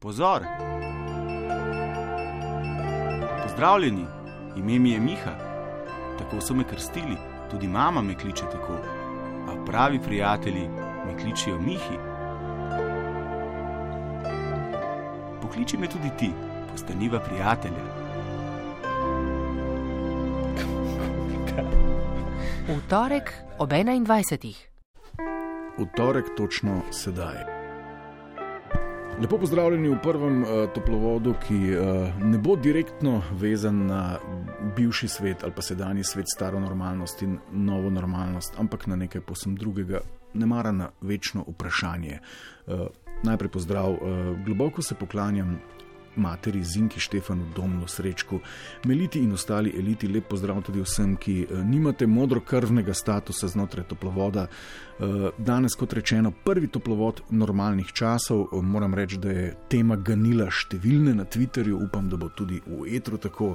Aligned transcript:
Pozor! 0.00 0.42
Pozdravljeni, 3.42 4.06
ime 4.56 4.78
mi 4.78 4.90
je 4.90 5.00
Miha, 5.00 5.32
tako 6.18 6.40
so 6.40 6.54
me 6.54 6.64
krstili, 6.64 7.16
tudi 7.50 7.68
mama 7.68 8.02
me 8.02 8.14
kliče 8.14 8.44
tako. 8.52 8.72
A 9.48 9.64
pravi 9.66 9.98
prijatelji 9.98 10.68
me 11.06 11.18
kličijo 11.22 11.58
Mihi. 11.58 11.98
Pokliči 15.42 15.76
me 15.76 15.88
tudi 15.88 16.10
ti, 16.18 16.30
postaniva 16.70 17.20
prijatelja. 17.20 17.84
V 22.68 22.80
torek 22.88 23.34
ob 23.58 23.70
21. 23.70 24.54
v 25.78 25.86
torek 25.96 26.24
točno 26.36 26.82
sedaj. 26.90 27.57
Lepo 29.20 29.38
pozdravljeni 29.38 29.88
v 29.88 29.96
prvem 30.02 30.42
uh, 30.42 30.48
toplovodu, 30.74 31.32
ki 31.42 31.56
uh, 31.74 32.20
ne 32.22 32.38
bo 32.38 32.54
direktno 32.56 33.22
vezan 33.40 33.86
na 33.86 34.18
bivši 34.76 35.08
svet 35.08 35.42
ali 35.42 35.52
pa 35.56 35.62
sedanji 35.62 36.04
svet, 36.04 36.30
staro 36.30 36.60
normalnost 36.60 37.22
in 37.22 37.38
novo 37.52 37.90
normalnost, 37.90 38.54
ampak 38.58 38.86
na 38.86 38.96
nekaj 38.96 39.20
posem 39.20 39.56
drugega, 39.56 40.00
ne 40.34 40.46
mara 40.46 40.72
na 40.72 40.90
večno 41.00 41.42
vprašanje. 41.48 42.20
Uh, 42.66 42.86
najprej 43.26 43.50
pozdrav, 43.50 43.90
uh, 43.90 43.98
globoko 44.46 44.82
se 44.82 44.94
poklanjam 44.94 45.58
materi 46.18 46.64
Zinki 46.64 47.00
Štefanu, 47.00 47.46
Domnu 47.56 47.88
Srečku, 47.88 48.40
Meliti 48.84 49.22
in 49.22 49.32
ostali 49.32 49.72
eliti. 49.78 50.08
Lep 50.08 50.28
pozdrav 50.28 50.62
tudi 50.66 50.82
vsem, 50.82 51.16
ki 51.16 51.36
uh, 51.46 51.62
nimate 51.64 52.06
modro-krvnega 52.06 52.94
statusa 52.94 53.48
znotraj 53.48 53.86
toplovoda. 53.88 54.46
Uh, 54.98 55.28
danes, 55.38 55.74
kot 55.78 55.92
rečeno, 55.92 56.32
prvi 56.44 56.68
toplovod 56.68 57.22
normalnih 57.30 57.92
časov. 57.92 58.48
Uh, 58.52 58.64
moram 58.64 58.94
reči, 58.94 59.18
da 59.22 59.32
je 59.32 59.54
tema 59.70 59.96
ganila 59.96 60.50
številne 60.50 61.14
na 61.14 61.24
Twitterju, 61.24 61.78
upam, 61.88 62.10
da 62.10 62.18
bo 62.20 62.28
tudi 62.28 62.60
v 62.66 62.88
etru 62.96 63.18
tako. 63.18 63.54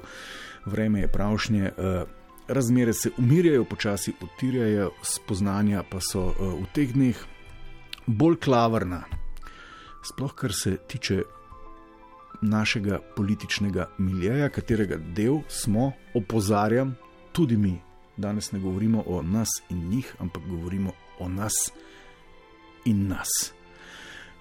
Vreme 0.66 1.04
je 1.04 1.12
pravšnje. 1.12 1.71
Razmere 2.48 2.93
se 2.93 3.10
umirjajo, 3.18 3.63
počasi 3.66 4.13
odtirjajo, 4.21 4.90
spoznanja 5.04 5.84
pa 5.88 5.99
so 6.04 6.32
v 6.40 6.66
teh 6.76 6.91
dneh 6.91 7.20
bolj 8.07 8.40
klavrna. 8.43 9.04
Sploh 10.04 10.34
kar 10.35 10.51
se 10.54 10.77
tiče 10.77 11.23
našega 12.41 12.99
političnega 13.15 13.89
miljeja, 13.98 14.49
katerega 14.49 14.98
del 15.15 15.41
smo, 15.48 15.91
opozarjam, 16.13 16.95
tudi 17.31 17.57
mi. 17.57 17.79
Danes 18.17 18.51
ne 18.51 18.59
govorimo 18.59 19.03
o 19.07 19.21
nas 19.21 19.49
in 19.70 19.87
njih, 19.89 20.15
ampak 20.20 20.43
govorimo 20.49 20.91
o 21.20 21.29
nas 21.29 21.54
in 22.85 23.07
nas. 23.07 23.54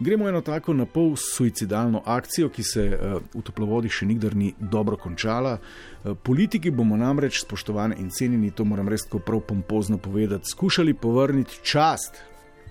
Gremo 0.02 0.28
eno 0.28 0.40
tako 0.40 0.74
na 0.74 0.86
pol 0.86 1.16
suicidalno 1.16 2.02
akcijo, 2.06 2.48
ki 2.48 2.62
se 2.62 2.86
uh, 2.88 3.22
v 3.34 3.42
toplovodi 3.42 3.88
še 3.88 4.06
nikdar 4.06 4.34
ni 4.34 4.50
dobro 4.58 4.96
končala. 4.96 5.58
Uh, 5.58 6.16
politiki 6.18 6.72
bomo 6.74 6.96
namreč, 6.96 7.38
spoštovane 7.44 7.96
in 8.02 8.10
cenjeni, 8.10 8.50
to 8.50 8.64
moram 8.64 8.88
res 8.88 9.06
tako 9.06 9.20
prav 9.22 9.44
pompozno 9.46 9.98
povedati, 9.98 10.50
skušali 10.50 10.94
povrniti 10.94 11.60
čast. 11.62 12.18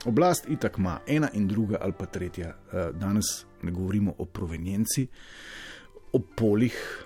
Oblast 0.05 0.49
itak 0.49 0.77
ima, 0.77 0.99
ena 1.07 1.29
in 1.33 1.47
druga 1.47 1.77
ali 1.81 1.93
pa 1.93 2.05
tretja. 2.05 2.47
Uh, 2.49 2.95
danes 2.95 3.45
ne 3.61 3.71
govorimo 3.71 4.13
o 4.17 4.25
provenjenci, 4.25 5.07
o 6.13 6.19
polih, 6.37 7.05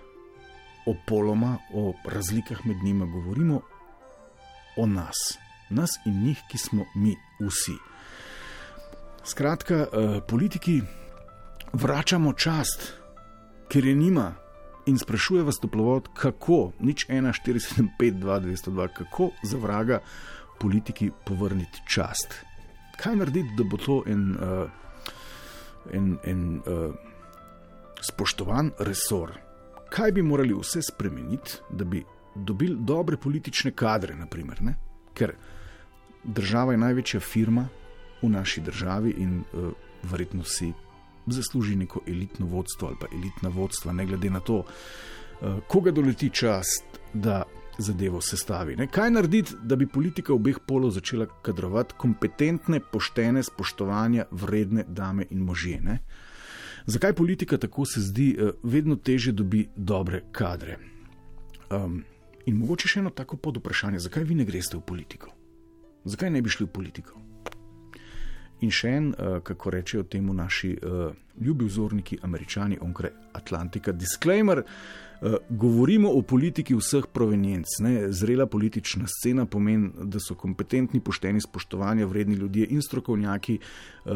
o 0.85 0.95
poloma, 1.07 1.57
o 1.73 1.93
razlikah 2.05 2.65
med 2.65 2.77
njima, 2.83 3.05
govorimo 3.05 3.61
o 4.77 4.85
nas, 4.85 5.37
nas 5.69 5.99
in 6.05 6.23
njih, 6.23 6.41
ki 6.51 6.57
smo 6.57 6.85
mi 6.95 7.15
vsi. 7.39 7.77
Skratka, 9.25 9.75
eh, 9.75 10.21
politiki 10.27 10.81
vračamo 11.73 12.33
čast, 12.33 12.93
ker 13.69 13.85
je 13.85 13.95
nima. 13.95 14.33
In 14.85 14.97
sprašuje 14.97 15.43
vas 15.43 15.57
toplovod, 15.57 16.07
kako, 16.13 16.71
nič 16.79 17.07
1, 17.09 17.33
4, 17.33 17.59
7, 17.59 17.87
5, 17.99 18.19
2, 18.19 18.39
202, 18.39 18.87
kako 18.93 19.31
za 19.43 19.57
vraga 19.57 19.99
politiki 20.59 21.09
povrniti 21.25 21.81
čast. 21.89 22.45
Kaj 22.95 23.15
narediti, 23.15 23.55
da 23.57 23.63
bo 23.63 23.77
to 23.77 24.03
en, 24.07 24.35
uh, 24.35 24.69
en, 25.93 26.17
en 26.23 26.43
uh, 26.57 26.93
spoštovan 28.01 28.71
resor? 28.79 29.35
Kaj 29.89 30.11
bi 30.11 30.21
morali 30.21 30.55
vse 30.55 30.81
spremeniti, 30.81 31.59
da 31.69 31.85
bi 31.85 32.03
dobili 32.35 32.75
dobre 32.79 33.17
politične 33.17 33.71
kadre, 33.71 34.15
naprimer, 34.15 34.61
ne? 34.61 34.75
ker 35.15 35.31
država 36.23 36.73
je 36.73 36.77
največja 36.77 37.19
firma, 37.19 37.67
v 38.21 38.29
naši 38.29 38.61
državi 38.61 39.13
in 39.17 39.39
uh, 39.39 39.71
verjetno 40.03 40.43
si 40.43 40.71
zasluži 41.25 41.75
neko 41.75 42.01
elitno 42.07 42.45
vodstvo 42.45 42.87
ali 42.87 42.97
pa 42.99 43.07
elitna 43.13 43.49
vodstva, 43.49 43.93
ne 43.93 44.05
glede 44.05 44.29
na 44.29 44.39
to, 44.39 44.63
uh, 44.63 45.59
koga 45.67 45.91
doleti 45.91 46.29
čast, 46.29 46.99
da 47.13 47.43
zadevo 47.77 48.21
sestavi. 48.21 48.75
Ne? 48.75 48.87
Kaj 48.87 49.11
narediti, 49.11 49.53
da 49.63 49.75
bi 49.75 49.87
politika 49.87 50.33
obeh 50.33 50.59
polov 50.67 50.91
začela 50.91 51.27
kadrovati 51.41 51.95
kompetentne, 51.97 52.79
poštene, 52.91 53.43
spoštovanja 53.43 54.25
vredne 54.31 54.85
dame 54.87 55.25
in 55.29 55.39
možje? 55.39 55.81
Ne? 55.81 55.99
Zakaj 56.85 57.13
politika 57.13 57.57
tako 57.57 57.85
se 57.85 58.01
zdi, 58.01 58.35
uh, 58.39 58.49
vedno 58.63 58.95
teže 58.95 59.31
dobi 59.31 59.67
dobre 59.75 60.21
kadre? 60.31 60.77
Um, 61.71 62.03
in 62.45 62.57
mogoče 62.57 62.87
še 62.87 62.99
eno 62.99 63.09
tako 63.09 63.37
pod 63.37 63.57
vprašanje, 63.57 63.99
zakaj 63.99 64.23
vi 64.23 64.35
ne 64.35 64.45
greste 64.45 64.77
v 64.77 64.85
politiko? 64.85 65.33
Zakaj 66.05 66.29
ne 66.29 66.41
bi 66.41 66.49
šli 66.49 66.67
v 66.67 66.73
politiko? 66.73 67.21
In 68.61 68.71
še 68.71 68.91
en, 68.97 69.09
uh, 69.11 69.39
kako 69.43 69.73
rečejo 69.73 70.03
temu 70.03 70.33
naši 70.33 70.75
uh, 70.77 71.09
ljubi 71.41 71.65
vzorniki, 71.65 72.21
američani 72.23 72.77
onkraj 72.81 73.11
Atlantika, 73.33 73.91
disclaimer. 73.91 74.61
Uh, 74.63 75.04
govorimo 75.49 76.09
o 76.09 76.21
politiki 76.21 76.75
vseh 76.75 77.05
provenjenc. 77.13 77.65
Ne? 77.79 78.11
Zrela 78.11 78.45
politična 78.45 79.05
scena 79.07 79.45
pomeni, 79.45 79.89
da 80.03 80.19
so 80.19 80.35
kompetentni, 80.35 80.99
pošteni, 80.99 81.41
spoštovanja 81.41 82.05
vredni 82.05 82.35
ljudje 82.35 82.67
in 82.69 82.81
strokovnjaki, 82.81 83.59
uh, 84.05 84.11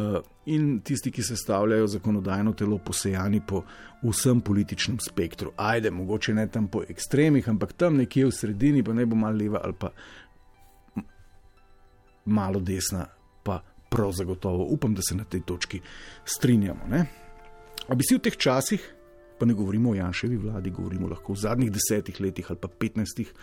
in 0.45 0.79
tisti, 0.83 1.11
ki 1.11 1.23
sestavljajo 1.23 1.87
zakonodajno 1.87 2.53
telo, 2.53 2.77
posejani 2.77 3.41
po 3.47 3.63
vsem 4.03 4.41
političnem 4.41 4.97
spektru. 4.99 5.51
Ajde, 5.57 5.91
mogoče 5.91 6.33
ne 6.33 6.47
tam 6.47 6.67
po 6.67 6.83
ekstremih, 6.89 7.49
ampak 7.49 7.73
tam 7.73 7.97
nekje 7.97 8.25
v 8.25 8.31
sredini, 8.31 8.83
pa 8.83 8.93
ne 8.93 9.05
bo 9.05 9.15
malo 9.15 9.37
leva 9.37 9.61
ali 9.63 9.73
pa 9.79 9.91
malo 12.25 12.59
desna, 12.59 13.05
pa 13.43 13.61
prav 13.89 14.11
zagotovo 14.11 14.65
upam, 14.69 14.93
da 14.93 15.01
se 15.01 15.15
na 15.15 15.23
tej 15.23 15.41
točki 15.41 15.81
strinjamo. 16.25 16.87
Ne? 16.89 17.05
A 17.87 17.95
bi 17.95 18.03
si 18.05 18.15
v 18.15 18.21
teh 18.21 18.37
časih, 18.37 18.98
pa 19.39 19.45
ne 19.45 19.53
govorimo 19.53 19.91
o 19.91 19.95
Janševi 19.95 20.37
vladi, 20.37 20.71
govorimo 20.71 21.07
lahko 21.07 21.33
o 21.33 21.35
zadnjih 21.35 21.71
desetih 21.71 22.21
letih 22.21 22.45
ali 22.49 22.59
pa 22.61 22.67
petnajstih, 22.67 23.33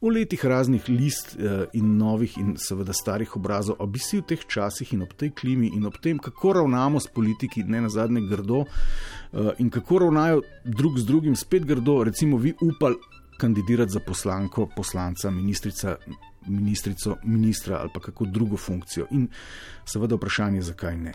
o 0.00 0.08
letih 0.08 0.44
raznih 0.44 0.88
list 0.88 1.36
eh, 1.38 1.66
in 1.72 1.96
novih 1.96 2.38
in 2.38 2.56
seveda 2.56 2.92
starih 2.92 3.36
obrazov, 3.36 3.76
a 3.80 3.86
bi 3.86 3.98
si 3.98 4.20
v 4.20 4.26
teh 4.32 4.46
časih 4.46 4.94
in 4.94 5.02
ob 5.02 5.14
tej 5.16 5.32
klimi 5.36 5.72
in 5.76 5.86
ob 5.86 5.98
tem, 6.00 6.18
kako 6.18 6.52
ravnamo 6.60 7.00
s 7.00 7.08
politiki, 7.14 7.64
ne 7.64 7.80
na 7.80 7.88
zadnje 7.88 8.26
grdo 8.28 8.64
eh, 8.64 9.50
in 9.58 9.70
kako 9.70 10.04
ravnajo 10.06 10.42
drug 10.64 10.98
z 10.98 11.06
drugim 11.06 11.36
spet 11.36 11.64
grdo, 11.64 12.04
recimo 12.04 12.36
vi 12.36 12.54
upali 12.60 12.96
kandidirati 13.40 13.92
za 13.92 14.00
poslanko, 14.00 14.68
poslanca, 14.76 15.30
ministrica, 15.30 15.96
ministrico, 16.46 17.16
ministra 17.24 17.78
ali 17.80 17.90
pa 17.94 18.00
kako 18.00 18.24
drugo 18.24 18.56
funkcijo. 18.56 19.06
In 19.10 19.28
seveda 19.84 20.14
vprašanje, 20.14 20.62
zakaj 20.62 20.96
ne. 20.96 21.14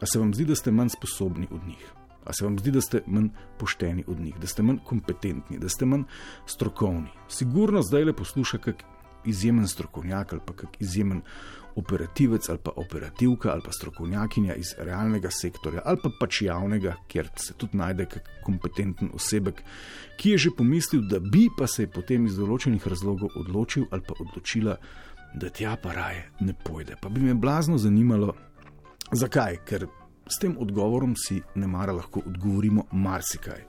A 0.00 0.06
se 0.06 0.18
vam 0.18 0.34
zdi, 0.34 0.44
da 0.44 0.54
ste 0.54 0.70
manj 0.70 0.88
sposobni 0.96 1.48
od 1.50 1.66
njih? 1.66 1.97
A 2.28 2.32
se 2.32 2.44
vam 2.44 2.58
zdi, 2.58 2.70
da 2.70 2.80
ste 2.84 3.02
manj 3.06 3.30
pošteni 3.58 4.04
od 4.06 4.20
njih, 4.20 4.36
da 4.40 4.46
ste 4.46 4.62
manj 4.62 4.82
kompetentni, 4.84 5.58
da 5.58 5.68
ste 5.68 5.86
manj 5.86 6.04
strokovni? 6.46 7.08
Sigurno 7.28 7.82
zdaj 7.82 8.04
le 8.04 8.12
posluša 8.12 8.58
kak 8.58 8.84
izjemen 9.24 9.68
strokovnjak 9.68 10.32
ali 10.32 10.42
pa 10.46 10.52
kak 10.52 10.76
izjemen 10.80 11.22
operativec 11.76 12.48
ali 12.48 12.58
pa 12.64 12.70
operativka 12.76 13.50
ali 13.52 13.62
pa 13.64 13.72
strokovnjakinja 13.72 14.54
iz 14.54 14.74
realnega 14.78 15.30
sektorja 15.30 15.82
ali 15.84 15.98
pa 16.02 16.10
pač 16.20 16.42
javnega, 16.42 16.94
kjer 17.08 17.30
se 17.36 17.54
tudi 17.54 17.76
najde 17.76 18.06
kak 18.06 18.30
kompetenten 18.44 19.10
osebek, 19.14 19.62
ki 20.16 20.30
je 20.30 20.38
že 20.38 20.50
pomislil, 20.56 21.02
da 21.08 21.20
bi 21.20 21.48
pa 21.58 21.66
se 21.66 21.82
je 21.82 21.92
potem 21.92 22.26
iz 22.26 22.36
določenih 22.36 22.86
razlogov 22.86 23.36
odločil 23.36 23.86
ali 23.90 24.02
pa 24.08 24.14
odločila, 24.20 24.76
da 25.34 25.48
tja 25.48 25.76
pa 25.82 25.92
raje 25.92 26.30
ne 26.40 26.54
pojde. 26.64 26.96
Pa 27.00 27.08
bi 27.08 27.20
me 27.20 27.34
blazno 27.34 27.78
zanimalo, 27.78 28.34
zakaj, 29.12 29.60
ker 29.64 29.86
s 30.28 30.38
tem 30.40 30.56
odgovorom 30.58 31.14
si 31.16 31.40
ne 31.54 31.66
mara 31.66 31.92
lahko 31.92 32.22
odgovorimo 32.26 32.84
marsikaj. 32.92 33.64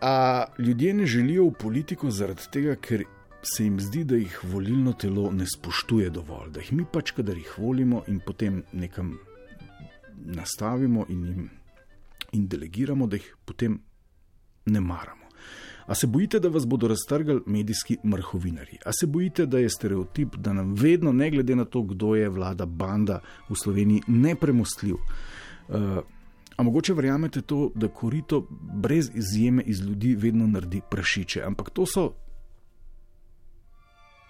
A 0.00 0.44
ljudje 0.58 0.94
ne 0.94 1.06
želijo 1.06 1.44
v 1.48 1.52
politiko 1.58 2.10
zaradi 2.10 2.50
tega, 2.52 2.76
ker 2.76 3.04
se 3.42 3.64
jim 3.64 3.80
zdi, 3.80 4.04
da 4.04 4.16
jih 4.16 4.40
volilno 4.44 4.92
telo 4.92 5.30
ne 5.32 5.46
spoštuje 5.46 6.10
dovolj, 6.10 6.50
da 6.50 6.60
jih 6.60 6.72
mi 6.72 6.84
pač, 6.92 7.12
kadar 7.16 7.36
jih 7.36 7.52
volimo 7.58 8.02
in 8.06 8.20
potem 8.26 8.62
nekam 8.72 9.16
nastavimo 10.16 11.06
in 11.08 11.24
jim 11.26 11.50
in 12.32 12.48
delegiramo, 12.48 13.06
da 13.06 13.16
jih 13.16 13.36
potem 13.44 13.78
ne 14.66 14.80
maramo. 14.80 15.25
A 15.86 15.94
se 15.94 16.06
bojite, 16.06 16.40
da 16.40 16.48
vas 16.48 16.66
bodo 16.66 16.88
raztrgali 16.88 17.40
medijski 17.46 17.96
mrhovinari? 18.04 18.78
A 18.84 18.92
se 18.92 19.06
bojite, 19.06 19.46
da 19.46 19.58
je 19.58 19.70
stereotip, 19.70 20.36
da 20.36 20.52
nam 20.52 20.74
vedno, 20.74 21.12
ne 21.12 21.30
glede 21.30 21.56
na 21.56 21.64
to, 21.64 21.82
kdo 21.82 22.14
je 22.14 22.28
vlada, 22.28 22.66
banda 22.66 23.20
v 23.48 23.54
Sloveniji, 23.54 24.02
nepremostljiv? 24.06 24.94
Uh, 25.68 25.76
A 26.56 26.62
mogoče 26.62 26.94
verjamete 26.94 27.42
to, 27.42 27.70
da 27.74 27.88
korito 27.88 28.46
brez 28.82 29.10
izjeme 29.14 29.62
iz 29.62 29.80
ljudi 29.80 30.14
vedno 30.16 30.46
naredi 30.46 30.80
prašiče, 30.90 31.42
ampak 31.44 31.70
to 31.70 31.84
so, 31.86 32.12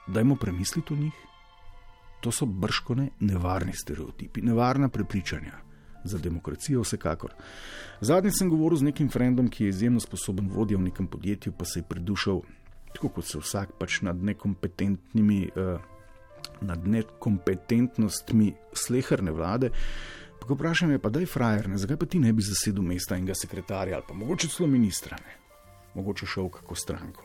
dajmo 0.08 0.36
premisliti 0.36 0.94
o 0.94 0.96
njih, 0.96 1.12
to 2.20 2.32
so 2.32 2.46
brškone 2.46 3.08
nevarni 3.20 3.72
stereotipi, 3.72 4.42
nevarna 4.42 4.88
prepričanja 4.88 5.65
za 6.06 6.18
demokracijo, 6.18 6.82
vsekakor. 6.82 7.34
Zadnjič 8.00 8.38
sem 8.38 8.50
govoril 8.50 8.78
z 8.78 8.90
nekim 8.90 9.08
frendom, 9.08 9.48
ki 9.48 9.64
je 9.64 9.74
izjemno 9.74 10.00
sposoben 10.00 10.48
vodja 10.52 10.78
v 10.78 10.88
nekem 10.88 11.06
podjetju, 11.06 11.52
pa 11.58 11.64
se 11.64 11.80
je 11.80 11.88
pridušal, 11.88 12.42
tako 12.94 13.08
kot 13.08 13.24
se 13.24 13.38
vsak 13.38 13.76
pač 13.78 14.00
nad 14.02 14.22
nekompetentnimi, 14.22 15.40
uh, 15.56 15.80
nad 16.60 16.86
nekompetentnostmi 16.88 18.52
sleherne 18.72 19.32
vlade. 19.32 19.70
Pa 20.40 20.54
vprašam 20.54 20.90
je, 20.90 20.98
pa 20.98 21.08
da 21.08 21.20
je 21.20 21.26
frajer, 21.26 21.68
ne? 21.68 21.78
zakaj 21.78 21.96
pa 21.96 22.06
ti 22.06 22.18
ne 22.18 22.32
bi 22.32 22.42
zasedel 22.42 22.84
mesta 22.84 23.16
in 23.16 23.26
ga 23.26 23.34
sekretarja 23.34 23.96
ali 23.96 24.04
pa 24.08 24.14
mogoče 24.14 24.48
celo 24.48 24.68
ministra, 24.68 25.16
ne? 25.16 25.38
mogoče 25.94 26.26
šel 26.26 26.48
kako 26.48 26.74
stranko. 26.74 27.24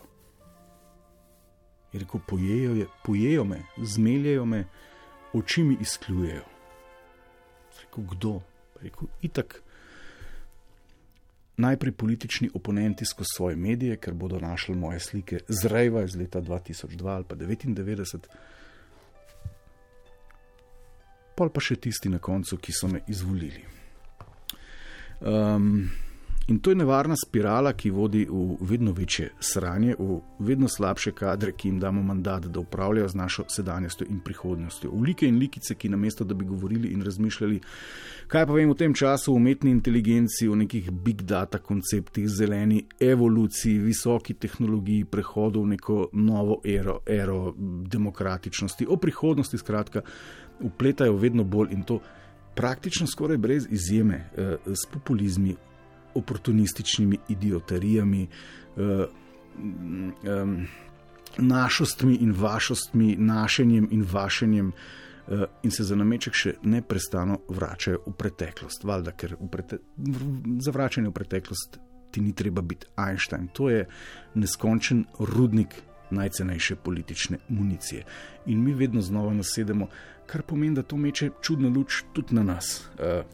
Je 1.93 1.99
rekel, 1.99 2.19
pojejo, 2.27 2.75
je, 2.75 2.87
pojejo 3.03 3.43
me, 3.43 3.63
zmeljajo 3.77 4.45
me, 4.45 4.63
oči 5.33 5.63
mi 5.63 5.77
izkljujejo. 5.81 6.43
Rekel, 7.81 8.03
kdo? 8.03 8.39
Rekel, 8.81 9.07
itak. 9.21 9.61
Najprej 11.61 11.91
politični 11.93 12.49
oponenti 12.53 13.05
skozi 13.05 13.29
svoje 13.35 13.55
medije, 13.55 13.97
ker 14.01 14.13
bodo 14.13 14.39
našli 14.39 14.75
moje 14.75 14.99
slike 14.99 15.43
z 15.47 15.67
Rejva 15.69 16.03
iz 16.03 16.15
leta 16.15 16.41
2002 16.41 17.07
ali 17.07 17.25
pa 17.27 17.35
1999 17.35 18.31
pol 21.41 21.49
pa 21.49 21.63
še 21.63 21.79
tisti 21.81 22.11
na 22.13 22.19
koncu, 22.21 22.59
ki 22.61 22.73
so 22.75 22.87
me 22.91 23.01
izvolili. 23.09 23.63
Um, 25.25 25.89
in 26.47 26.59
to 26.59 26.71
je 26.71 26.75
nevarna 26.75 27.15
spirala, 27.15 27.73
ki 27.73 27.89
vodi 27.89 28.25
v 28.29 28.57
vedno 28.61 28.91
večje 28.91 29.29
sranje, 29.39 29.95
v 29.99 30.19
vedno 30.39 30.67
slabše 30.67 31.11
kadre, 31.11 31.51
ki 31.51 31.67
jim 31.67 31.79
damo 31.79 32.03
mandat, 32.03 32.45
da 32.45 32.59
upravljajo 32.59 33.07
z 33.07 33.15
našo 33.15 33.43
sedanjostjo 33.47 34.07
in 34.09 34.19
prihodnostjo. 34.19 34.91
V 34.91 35.03
like 35.03 35.27
in 35.27 35.37
likice, 35.37 35.75
ki 35.75 35.89
namesto 35.89 36.23
da 36.23 36.33
bi 36.33 36.45
govorili 36.45 36.87
in 36.87 37.01
razmišljali, 37.01 37.59
kaj 38.27 38.45
pa 38.45 38.53
vem 38.53 38.69
v 38.69 38.75
tem 38.75 38.93
času 38.93 39.33
o 39.33 39.35
umetni 39.35 39.71
inteligenci, 39.71 40.47
o 40.47 40.55
nekih 40.55 40.91
big 40.91 41.21
data 41.21 41.57
konceptih, 41.57 42.27
zeleni 42.29 42.85
evoluciji, 42.99 43.77
visoki 43.77 44.33
tehnologiji, 44.33 45.05
prehodu 45.05 45.61
v 45.61 45.75
neko 45.75 46.09
novo 46.13 46.61
ero, 46.65 46.99
ero 47.05 47.53
demokratičnosti, 47.57 48.87
o 48.89 48.97
prihodnosti, 48.97 49.57
skratka 49.57 50.01
upletajo 50.61 51.15
vedno 51.17 51.43
bolj 51.43 51.71
in 51.71 51.83
to 51.83 51.99
praktično 52.55 53.07
skoraj 53.07 53.37
brez 53.37 53.67
izjeme, 53.69 54.15
eh, 54.37 54.57
s 54.65 54.85
populizmi, 54.93 55.55
oportunističnimi 56.15 57.17
idioterijami, 57.29 58.27
eh, 58.77 59.05
našostmi 61.37 62.15
in 62.15 62.33
vašostmi, 62.37 63.15
našenjem 63.19 63.87
in 63.91 64.05
vašenjem. 64.11 64.67
Uh, 64.67 64.73
in 65.63 65.71
se 65.71 65.83
za 65.83 65.95
nameček 65.95 66.33
še 66.33 66.53
neprestano 66.63 67.37
vračajo 67.49 68.01
v 68.05 68.13
preteklost. 68.17 68.83
Valjda, 68.83 69.13
ker 69.15 69.35
v 69.39 69.47
prete 69.51 69.79
za 70.59 70.73
vračanje 70.73 71.09
v 71.09 71.15
preteklost 71.15 71.77
ti 72.11 72.21
ni 72.21 72.33
treba 72.35 72.61
biti 72.61 72.89
Einstein. 72.99 73.47
To 73.55 73.69
je 73.69 73.85
neskončen 74.35 75.05
rudnik 75.19 75.75
najcenejše 76.11 76.75
politične 76.75 77.37
municije. 77.49 78.03
In 78.51 78.63
mi 78.63 78.73
vedno 78.73 79.01
znova 79.01 79.33
nasedemo, 79.33 79.87
kar 80.31 80.45
pomeni, 80.47 80.75
da 80.75 80.83
to 80.83 80.97
meče 80.97 81.29
čudno 81.41 81.69
luč 81.69 82.03
tudi 82.13 82.35
na 82.35 82.43
nas. 82.43 82.87
Uh, 82.95 83.25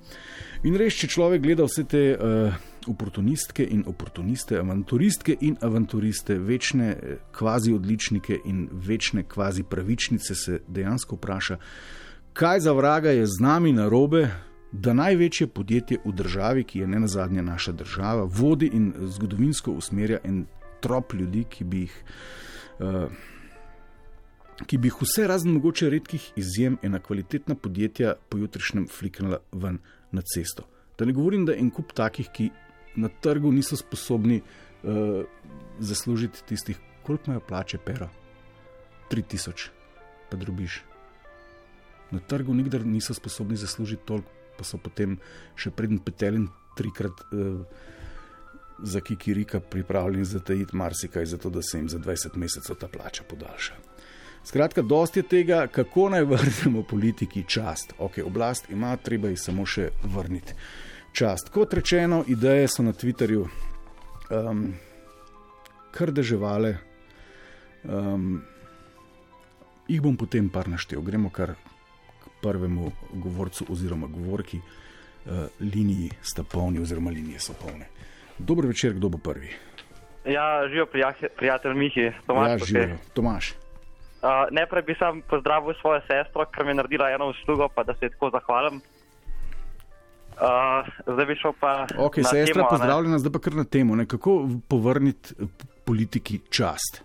in 0.66 0.76
res, 0.80 0.98
če 0.98 1.12
človek 1.14 1.44
gleda 1.46 1.68
vse 1.68 1.86
te 1.86 2.02
uh, 2.16 2.56
oportunistke 2.88 3.64
in 3.64 3.84
oportuniste, 3.88 4.58
avanturistke 4.58 5.36
in 5.42 5.58
avanturiste, 5.62 6.40
večne 6.40 6.90
eh, 6.90 7.18
kvazi 7.32 7.74
odličnike 7.74 8.40
in 8.46 8.68
večne 8.72 9.24
kvazi 9.28 9.64
pravičnice, 9.64 10.36
se 10.36 10.60
dejansko 10.68 11.16
vpraša, 11.16 11.58
kaj 12.34 12.60
za 12.60 12.74
vraga 12.74 13.12
je 13.12 13.26
z 13.26 13.42
nami 13.42 13.74
na 13.74 13.90
robe. 13.90 14.28
Da 14.72 14.92
največje 14.94 15.46
podjetje 15.48 15.98
v 16.06 16.12
državi, 16.12 16.64
ki 16.68 16.80
je 16.80 16.88
ne 16.88 17.00
na 17.00 17.08
zadnje 17.08 17.42
naša 17.42 17.72
država, 17.72 18.26
vodi 18.28 18.68
in 18.74 18.90
zgodovinsko 19.00 19.72
usmerja 19.72 20.20
en 20.24 20.42
trop 20.84 21.14
ljudi, 21.14 21.46
ki 21.50 21.64
bi 21.64 21.86
jih 21.86 21.94
uh, 22.80 23.08
ki 24.66 24.78
bi 24.78 24.90
jih 24.90 25.02
vse 25.02 25.28
razen 25.28 25.54
mogoče 25.54 25.90
redkih 25.90 26.32
izjem 26.36 26.78
ena 26.82 27.00
kvalitetna 27.00 27.56
podjetja 27.56 28.16
pojutrišnjem 28.30 28.88
fliknila 28.90 29.40
ven 29.52 29.80
na 30.12 30.22
cesto. 30.22 30.66
Da 30.98 31.06
ne 31.06 31.14
govorim, 31.14 31.46
da 31.46 31.54
je 31.54 31.62
en 31.62 31.70
kup 31.70 31.94
takih, 31.94 32.30
ki 32.34 32.50
na 32.96 33.10
trgu 33.22 33.52
niso 33.52 33.78
sposobni 33.78 34.42
uh, 34.42 35.26
zaslužiti 35.80 36.44
tistih, 36.48 36.80
koliko 37.04 37.24
imajo 37.28 37.46
plače, 37.48 37.78
pero 37.86 38.10
3000, 39.12 39.70
pa 40.32 40.38
drubiš. 40.38 40.82
Na 42.12 42.20
trgu 42.20 42.54
nikdar 42.54 42.86
niso 42.86 43.14
sposobni 43.14 43.56
zaslužiti 43.56 44.06
toliko, 44.06 44.32
pa 44.58 44.66
so 44.66 44.80
potem 44.82 45.20
še 45.56 45.70
predn 45.70 46.02
petelin 46.02 46.50
trikrat. 46.78 47.28
Uh, 47.32 47.62
za 48.78 49.00
Kikirika 49.02 49.60
pripravljeni 49.60 50.26
zatajiti 50.26 50.76
marsikaj, 50.78 51.26
zato 51.26 51.50
da 51.50 51.62
se 51.66 51.80
jim 51.80 51.90
za 51.90 51.98
20 51.98 52.36
mesecev 52.38 52.76
ta 52.78 52.88
plača 52.88 53.24
podaljša. 53.30 53.74
Skratka, 54.48 54.82
dosti 54.82 55.20
je 55.20 55.24
tega, 55.24 55.68
kako 55.68 56.10
naj 56.10 56.24
vrnemo 56.24 56.84
politiki 56.84 57.44
čast. 57.44 57.94
Ok, 58.00 58.18
oblast 58.26 58.70
ima, 58.70 58.94
treba 58.96 59.28
jih 59.28 59.40
samo 59.40 59.66
še 59.68 59.90
vrniti. 60.08 60.54
Čast. 61.12 61.50
Kot 61.52 61.74
rečeno, 61.76 62.22
ideje 62.32 62.70
so 62.72 62.86
na 62.86 62.94
Twitterju 62.96 63.42
um, 63.44 64.62
kar 65.92 66.14
deževale. 66.16 66.78
Um, 67.84 68.40
jih 69.92 70.00
bom 70.08 70.16
potem 70.16 70.48
par 70.48 70.72
naštel. 70.72 71.04
Gremo 71.04 71.28
kar 71.28 71.58
k 72.24 72.32
prvemu 72.40 72.94
govorcu 73.20 73.68
oziroma 73.68 74.08
govorki. 74.08 74.64
Uh, 75.28 75.52
liniji 75.60 76.14
sta 76.24 76.48
polni, 76.48 76.80
oziroma 76.80 77.12
linije 77.12 77.44
so 77.50 77.60
polne. 77.60 77.92
Dobro 78.40 78.72
večer, 78.72 78.96
kdo 78.96 79.12
bo 79.12 79.20
prvi? 79.20 79.52
Ja, 80.24 80.64
živijo 80.72 80.88
prijatelj 81.36 81.74
Mihi, 81.74 82.12
Tomaš. 82.28 82.52
Ja, 82.62 82.66
živijo, 82.66 82.98
Tomaš. 83.14 83.56
Uh, 84.18 84.50
najprej 84.52 84.82
bi 84.82 84.96
sam 85.00 85.22
pozdravil 85.30 85.74
svojo 85.82 86.02
sestro, 86.10 86.46
ker 86.46 86.66
mi 86.66 86.72
je 86.74 86.80
naredila 86.82 87.10
eno 87.14 87.30
uslugo, 87.30 87.68
pa 87.70 87.84
da 87.84 87.94
se 87.94 88.10
tako 88.10 88.30
zahvalim. 88.34 88.82
Uh, 90.38 90.88
zdaj 91.14 91.26
bi 91.26 91.36
šel 91.36 91.54
pa. 91.60 91.86
Ok, 91.98 92.16
sestra, 92.16 92.54
temo, 92.54 92.68
pozdravljena, 92.70 93.20
zdaj 93.20 93.32
pa 93.32 93.40
kar 93.40 93.56
na 93.56 93.64
temo. 93.64 93.96
Ne? 93.96 94.06
Kako 94.06 94.48
povrniti 94.70 95.34
politiki 95.86 96.40
čast? 96.50 97.04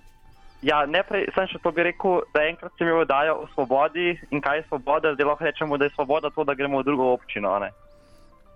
Ja, 0.62 0.84
najprej 0.86 1.26
sem 1.34 1.48
še 1.50 1.58
to 1.62 1.72
bi 1.74 1.84
rekel, 1.84 2.22
da 2.34 2.44
enkrat 2.46 2.72
se 2.78 2.86
mi 2.86 2.92
vdajo 2.94 3.40
o 3.42 3.48
svobodi 3.54 4.12
in 4.30 4.40
kaj 4.40 4.60
je 4.60 4.66
svoboda, 4.68 5.14
zdaj 5.16 5.26
lahko 5.26 5.44
rečemo, 5.44 5.76
da 5.76 5.88
je 5.88 5.94
svoboda 5.96 6.30
to, 6.30 6.44
da 6.44 6.54
gremo 6.54 6.80
v 6.80 6.86
drugo 6.86 7.10
občino. 7.12 7.58
Ne? 7.58 7.72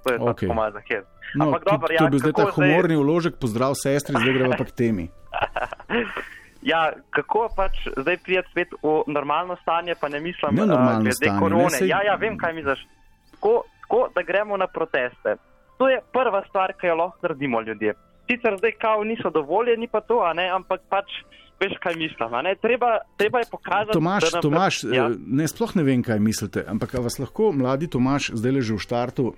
To 0.05 0.13
je 0.15 0.19
okay. 0.21 0.47
tako 0.47 0.55
malo 0.55 0.77
zahtev. 0.77 1.03
No, 1.35 1.49
Ampak 1.49 1.65
dobro, 1.67 1.93
ja. 1.93 1.99
To 1.99 2.05
je 2.05 2.15
bil 2.15 2.23
zdaj 2.23 2.35
ta 2.39 2.47
humorni 2.55 2.95
zdaj... 2.95 3.03
uložek, 3.05 3.35
pozdrav 3.43 3.75
sestri, 3.75 4.15
zdaj 4.17 4.33
gremo 4.39 4.55
pa 4.57 4.65
k 4.65 4.77
temi. 4.77 5.09
ja, 6.67 6.93
kako 7.11 7.49
pač 7.57 7.79
zdaj 7.97 8.19
prijeti 8.25 8.51
spet 8.51 8.75
v 8.83 9.03
normalno 9.07 9.57
stanje, 9.63 9.95
pa 10.01 10.09
ne 10.09 10.21
mislim, 10.21 10.57
da 10.57 10.63
je 10.63 11.13
to 11.21 11.39
korone. 11.39 11.71
Sej... 11.71 11.89
Ja, 11.89 12.03
ja, 12.03 12.15
vem, 12.21 12.39
kaj 12.39 12.53
misliš. 12.59 12.83
Tako, 13.31 13.63
tako, 13.81 14.09
da 14.15 14.23
gremo 14.23 14.57
na 14.57 14.67
proteste. 14.67 15.37
To 15.79 15.89
je 15.89 16.01
prva 16.13 16.43
stvar, 16.49 16.75
ki 16.81 16.87
jo 16.87 16.95
lahko 16.95 17.19
naredimo 17.23 17.61
ljudje. 17.61 17.95
Sicer 18.27 18.57
zdaj 18.59 18.73
kao 18.83 19.05
niso 19.05 19.31
dovoljeni, 19.31 19.89
pa 19.89 20.01
to, 20.01 20.23
ampak 20.55 20.81
pač. 20.91 21.21
Veš, 21.61 21.73
kaj 21.81 21.95
mislim. 21.97 22.35
Treba, 22.61 22.99
treba 23.17 23.39
je 23.39 23.45
pokazati. 23.51 23.93
Tomaš, 23.93 24.25
Tomaš 24.43 24.83
ja? 24.85 25.07
ne, 25.27 25.47
sploh 25.49 25.71
ne 25.77 25.83
vem, 25.83 26.03
kaj 26.05 26.19
mislite, 26.21 26.65
ampak 26.69 26.93
vas 27.01 27.17
lahko 27.19 27.49
mladi 27.53 27.89
Tomaš 27.89 28.29
zdaj 28.37 28.53
leži 28.59 28.75
v 28.77 28.83
štartu 28.85 29.31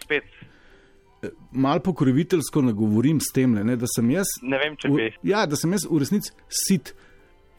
spet. 0.00 0.24
Mal 1.52 1.80
pokroviteljsko 1.80 2.62
nagovorim 2.62 3.20
s 3.20 3.30
tem, 3.34 3.52
ne, 3.54 3.76
da 3.78 3.86
sem 3.86 4.08
jaz. 4.10 4.26
Ne 4.42 4.58
vem, 4.58 4.74
če 4.78 4.88
bi. 4.90 5.10
V, 5.10 5.28
ja, 5.30 5.44
da 5.46 5.58
sem 5.58 5.70
jaz 5.72 5.84
v 5.86 6.00
resnici 6.02 6.32
sit 6.50 6.94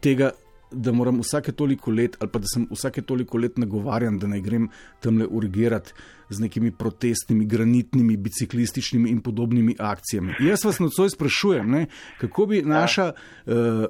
tega, 0.03 0.33
da 0.73 0.91
moram 0.91 1.21
vsake 1.21 1.53
toliko 1.55 1.91
let, 1.91 2.17
ali 2.19 2.31
pa 2.33 2.41
da 2.43 2.49
sem 2.49 2.65
vsake 2.71 3.05
toliko 3.07 3.37
let 3.37 3.57
nagovarjan, 3.61 4.17
da 4.19 4.27
naj 4.27 4.41
grem 4.43 4.67
tam 5.05 5.21
le 5.21 5.27
urgirati 5.29 5.93
z 6.33 6.43
nekimi 6.43 6.71
protestnimi, 6.75 7.45
granitnimi, 7.45 8.17
biciklističnimi 8.17 9.11
in 9.13 9.21
podobnimi 9.21 9.75
akcijami. 9.79 10.35
Jaz 10.43 10.65
vas 10.65 10.81
nocoj 10.83 11.13
sprašujem, 11.13 11.71
ne, 11.71 11.85
kako 12.19 12.49
bi 12.51 12.63
naša. 12.67 13.11
Ja. 13.11 13.13
Uh, 13.45 13.85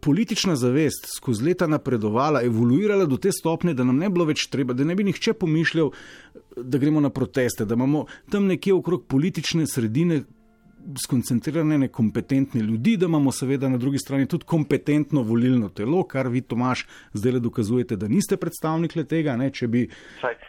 politična 0.00 0.56
zavest 0.56 1.06
skozi 1.16 1.44
leta 1.44 1.66
napredovala, 1.66 2.42
evoluirala 2.42 3.06
do 3.06 3.16
te 3.16 3.32
stopnje, 3.32 3.74
da 3.74 3.84
nam 3.84 3.98
ne 3.98 4.10
bilo 4.10 4.24
več 4.24 4.46
treba, 4.50 4.74
da 4.74 4.84
ne 4.84 4.94
bi 4.94 5.04
nihče 5.04 5.32
pomišljal, 5.32 5.90
da 6.56 6.78
gremo 6.78 7.00
na 7.00 7.10
proteste, 7.10 7.64
da 7.64 7.74
imamo 7.74 8.06
tam 8.30 8.46
nekje 8.46 8.74
okrog 8.74 9.04
politične 9.06 9.66
sredine 9.66 10.22
skoncentrirane, 11.06 11.88
kompetentne 11.88 12.60
ljudi, 12.60 12.96
da 12.96 13.06
imamo 13.06 13.32
seveda 13.32 13.68
na 13.68 13.76
drugi 13.76 13.98
strani 13.98 14.26
tudi 14.26 14.44
kompetentno 14.44 15.22
volilno 15.22 15.68
telo, 15.68 16.02
kar 16.02 16.28
vi, 16.28 16.40
Tomaš, 16.40 16.86
zdaj 17.12 17.32
le 17.32 17.40
dokazujete, 17.40 17.96
da 17.96 18.08
niste 18.08 18.36
predstavnik 18.36 18.96
le 18.96 19.04
tega, 19.04 19.36
ne, 19.36 19.50
če 19.50 19.68
bi 19.68 19.86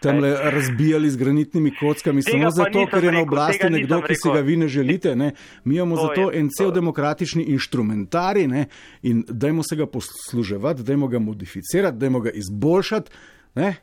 tam 0.01 0.19
le 0.23 0.33
razbijali 0.51 1.09
z 1.09 1.17
granitnimi 1.17 1.73
kockami, 1.79 2.23
samo 2.23 2.51
zato, 2.51 2.85
ker 2.91 3.03
je 3.03 3.11
na 3.11 3.21
oblasti 3.21 3.69
nekdo, 3.69 4.01
ki 4.05 4.15
si 4.15 4.33
ga 4.33 4.43
vi 4.45 4.57
ne 4.57 4.67
želite. 4.67 5.15
Ne. 5.15 5.31
Mi 5.63 5.75
imamo 5.75 5.95
to 5.95 6.07
zato 6.07 6.29
je, 6.31 6.39
en 6.39 6.49
cel 6.49 6.69
to. 6.69 6.75
demokratični 6.79 7.43
inštrumentari 7.43 8.47
ne, 8.47 8.67
in 9.01 9.25
dajmo 9.27 9.63
se 9.63 9.75
ga 9.75 9.85
posluževati, 9.85 10.83
dajmo 10.83 11.07
ga 11.07 11.19
modificirati, 11.19 11.97
dajmo 11.97 12.19
ga 12.19 12.31
izboljšati. 12.31 13.11
Ne. 13.55 13.75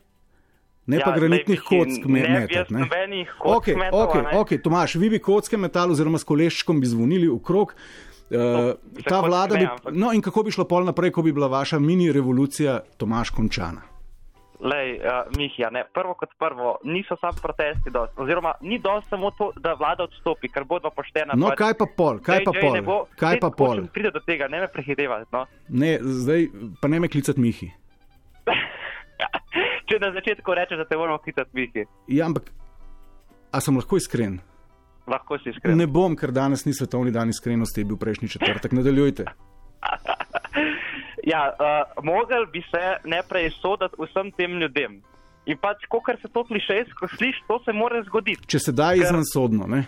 Ne 0.85 0.97
ja, 0.97 1.05
pa 1.05 1.11
granitnih 1.11 1.61
kock 1.65 2.05
metati. 2.05 2.73
Ne, 2.73 2.85
ne. 3.07 3.25
Ok, 3.39 3.67
ok, 3.91 4.15
ok, 4.33 4.49
Tomaš, 4.63 4.95
vi 4.95 5.09
bi 5.09 5.19
kocke 5.19 5.57
metali 5.57 5.91
oziroma 5.91 6.21
s 6.21 6.27
koleščkom 6.27 6.79
bi 6.81 6.89
zvonili 6.89 7.29
v 7.29 7.39
krog. 7.41 7.73
Uh, 8.25 8.73
ta 9.05 9.21
vlada 9.21 9.57
bi. 9.57 9.67
No, 9.93 10.13
in 10.13 10.21
kako 10.21 10.43
bi 10.45 10.53
šlo 10.53 10.65
pol 10.69 10.85
naprej, 10.85 11.11
ko 11.13 11.21
bi 11.25 11.33
bila 11.33 11.47
vaša 11.47 11.79
mini 11.79 12.11
revolucija 12.13 12.79
Tomaš 12.97 13.29
končana? 13.33 13.81
Lej, 14.65 14.95
uh, 14.97 15.25
Mihija, 15.37 15.69
ne, 15.69 15.83
prvo 15.93 16.13
kot 16.17 16.31
prvo, 16.39 16.77
niso 16.83 17.17
samo 17.21 17.37
protesti, 17.41 17.91
dost, 17.93 18.13
oziroma 18.17 18.53
ni 18.61 18.79
dovolj 18.79 19.03
samo 19.09 19.31
to, 19.37 19.51
da 19.61 19.73
vlada 19.73 20.07
odstopi, 20.07 20.49
ker 20.49 20.63
bodo 20.63 20.89
poštena. 20.95 21.35
No, 21.35 21.51
pač, 21.51 21.59
kaj 21.59 21.73
pa 21.81 21.89
pol, 21.97 22.21
kaj 22.23 22.45
pa 22.45 22.53
pol? 22.55 22.81
Bo, 22.85 22.97
kaj 23.19 23.41
pa 23.43 23.49
pol? 23.51 23.83
Pride 23.93 24.13
do 24.15 24.23
tega, 24.25 24.47
ne 24.47 24.63
me 24.63 24.71
prehitevati. 24.71 25.27
No. 25.35 25.43
Ne, 25.69 25.97
zdaj 26.01 26.47
pa 26.81 26.87
ne 26.93 27.03
me 27.03 27.11
klicati 27.11 27.41
Mihi. 27.41 27.73
če 29.89 29.99
na 30.01 30.11
začetku 30.15 30.55
rečeš, 30.57 30.81
da 30.81 30.85
te 30.89 30.97
moramo 30.97 31.19
hitati, 31.25 31.51
Miki. 31.53 31.85
Ja, 32.11 32.27
ampak, 32.29 32.51
a 33.51 33.61
sem 33.63 33.77
lahko 33.77 33.99
iskren? 34.01 34.39
Lahko 35.09 35.37
si 35.41 35.53
iskren. 35.53 35.77
Ne 35.77 35.87
bom, 35.87 36.15
ker 36.17 36.33
danes 36.33 36.65
ni 36.65 36.73
svetovni 36.73 37.13
dan 37.13 37.29
iskrenosti, 37.29 37.83
je 37.83 37.89
bil 37.91 37.99
prejšnji 38.01 38.29
četrtek. 38.35 38.73
Nadaljujte. 38.73 39.27
ja, 41.33 41.43
uh, 41.53 42.05
mogel 42.05 42.47
bi 42.53 42.63
se 42.69 42.83
najprej 43.05 43.51
soditi 43.59 44.01
vsem 44.01 44.31
tem 44.37 44.57
ljudem. 44.61 45.01
In 45.45 45.59
pač, 45.61 45.85
ko 45.89 46.01
se 46.07 46.31
to 46.33 46.41
sliši, 46.47 46.89
ko 46.97 47.07
slišiš, 47.07 47.43
to 47.47 47.59
se 47.65 47.73
mora 47.73 48.01
zgoditi. 48.07 48.47
Če 48.49 48.59
se 48.59 48.71
da 48.73 48.89
ker... 48.93 49.05
izven 49.05 49.25
sodno, 49.29 49.69
ne? 49.69 49.85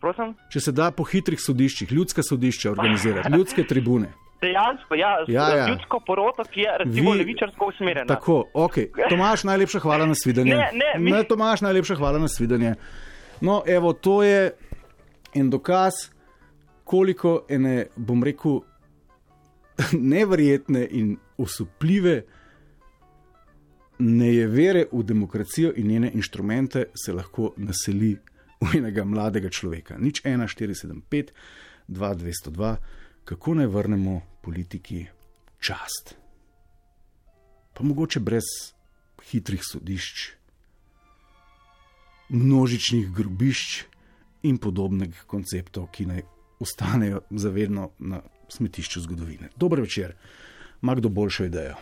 Prosim? 0.00 0.34
Če 0.52 0.60
se 0.60 0.72
da 0.76 0.90
po 0.92 1.06
hitrih 1.08 1.40
sodiščih, 1.40 1.92
ljudske 1.96 2.20
sodišče 2.22 2.68
organizirati, 2.74 3.32
ljudske 3.32 3.64
tribune 3.64 4.12
dejansko, 4.40 4.94
ja, 4.94 5.16
ja, 5.28 5.48
ja. 5.56 5.68
ljudsko 5.68 6.00
poroto, 6.06 6.44
ki 6.44 6.60
je 6.60 6.78
recimo 6.78 7.12
Vi... 7.12 7.18
levičarsko 7.18 7.66
usmerjena. 7.66 8.06
Tako, 8.06 8.44
ok. 8.54 8.74
Tomaš, 9.08 9.44
najlepša 9.44 9.80
hvala 9.80 10.06
na 10.06 10.14
svidenje. 10.14 10.54
ne, 10.54 10.70
ne, 10.72 10.98
mi... 10.98 11.10
ne, 11.10 11.24
Tomaš, 11.24 11.60
najlepša 11.60 11.96
hvala 11.96 12.18
na 12.18 12.28
svidenje. 12.28 12.74
No, 13.40 13.62
evo, 13.66 13.92
to 13.92 14.22
je 14.22 14.52
en 15.34 15.50
dokaz, 15.50 15.92
koliko 16.84 17.44
ene, 17.48 17.86
bom 17.96 18.24
rekel, 18.24 18.60
neverjetne 20.14 20.86
in 20.90 21.16
usupljive 21.38 22.22
nejevere 23.98 24.86
v 24.92 25.02
demokracijo 25.02 25.72
in 25.76 25.88
njene 25.88 26.10
inštrumente 26.14 26.84
se 27.04 27.12
lahko 27.12 27.52
naseli 27.56 28.16
v 28.60 28.76
enega 28.78 29.04
mladega 29.04 29.50
človeka. 29.50 29.98
Nič 29.98 30.22
1, 30.22 30.46
4, 30.46 30.74
7, 30.86 31.02
5, 31.10 31.30
2, 31.88 32.14
202 32.14 32.76
kako 33.24 33.54
naj 33.54 33.66
vrnemo 33.66 34.20
politiki 34.42 35.06
čast. 35.60 36.14
Pa 37.74 37.84
mogoče 37.84 38.20
brez 38.20 38.44
hitrih 39.30 39.62
sodišč, 39.64 40.28
množičnih 42.28 43.10
grobišč 43.12 43.84
in 44.42 44.58
podobnih 44.58 45.24
konceptov, 45.26 45.88
ki 45.92 46.06
naj 46.06 46.22
ostanejo 46.60 47.22
zavedno 47.30 47.90
na 47.98 48.20
smetišču 48.48 49.00
zgodovine. 49.00 49.48
Dober 49.56 49.80
večer, 49.80 50.14
ima 50.82 50.94
kdo 50.94 51.08
boljšo 51.08 51.44
idejo? 51.44 51.74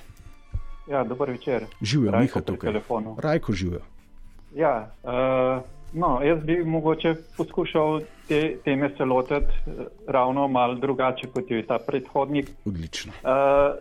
Ja, 0.90 1.04
dober 1.04 1.30
večer. 1.30 1.66
Živijo, 1.82 2.18
Miha 2.20 2.40
tukaj. 2.40 2.80
Rajko 3.18 3.52
živijo. 3.52 3.82
Ja, 4.54 4.94
uh... 5.02 5.81
No, 5.94 6.20
jaz 6.24 6.44
bi 6.44 6.64
mogoče 6.64 7.14
poskušal 7.36 8.00
te 8.28 8.56
teme 8.64 8.90
se 8.96 9.04
lotiti 9.04 9.52
eh, 9.66 9.70
ravno 10.08 10.48
malo 10.48 10.74
drugače, 10.74 11.26
kot 11.34 11.50
je 11.50 11.66
ta 11.66 11.78
predhodnik. 11.86 12.48
Odlično. 12.66 13.12
Uh, 13.12 13.76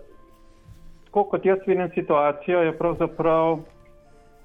tako 1.06 1.24
kot 1.24 1.46
jaz 1.46 1.60
vidim 1.68 1.90
situacijo, 1.94 2.60
je 2.62 2.78
pravzaprav 2.78 3.60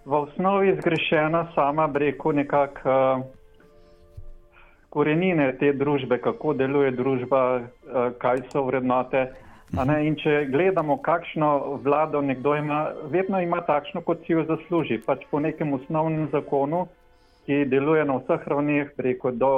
v 0.05 0.15
osnovi 0.15 0.77
zgrešena 0.81 1.47
sama 1.55 1.87
breko 1.87 2.33
nekako 2.33 2.91
uh, 2.91 3.25
korenine 4.89 5.57
te 5.59 5.73
družbe, 5.73 6.19
kako 6.19 6.55
deluje 6.55 6.91
družba, 6.91 7.43
uh, 7.57 8.13
kaj 8.19 8.47
so 8.53 8.63
vrednote. 8.63 9.27
In 10.03 10.15
če 10.15 10.47
gledamo, 10.51 10.97
kakšno 11.03 11.81
vlado 11.83 12.21
nekdo 12.23 12.55
ima, 12.55 12.93
vedno 13.11 13.41
ima 13.43 13.59
takšno, 13.67 14.01
kot 14.01 14.23
si 14.27 14.33
jo 14.33 14.45
zasluži, 14.47 15.01
pač 15.07 15.25
po 15.31 15.41
nekem 15.43 15.73
osnovnem 15.75 16.29
zakonu 16.33 16.87
ki 17.47 17.65
deluje 17.71 18.05
na 18.05 18.19
vseh 18.19 18.47
ravneh, 18.47 18.91
preko 18.97 19.31
do 19.31 19.53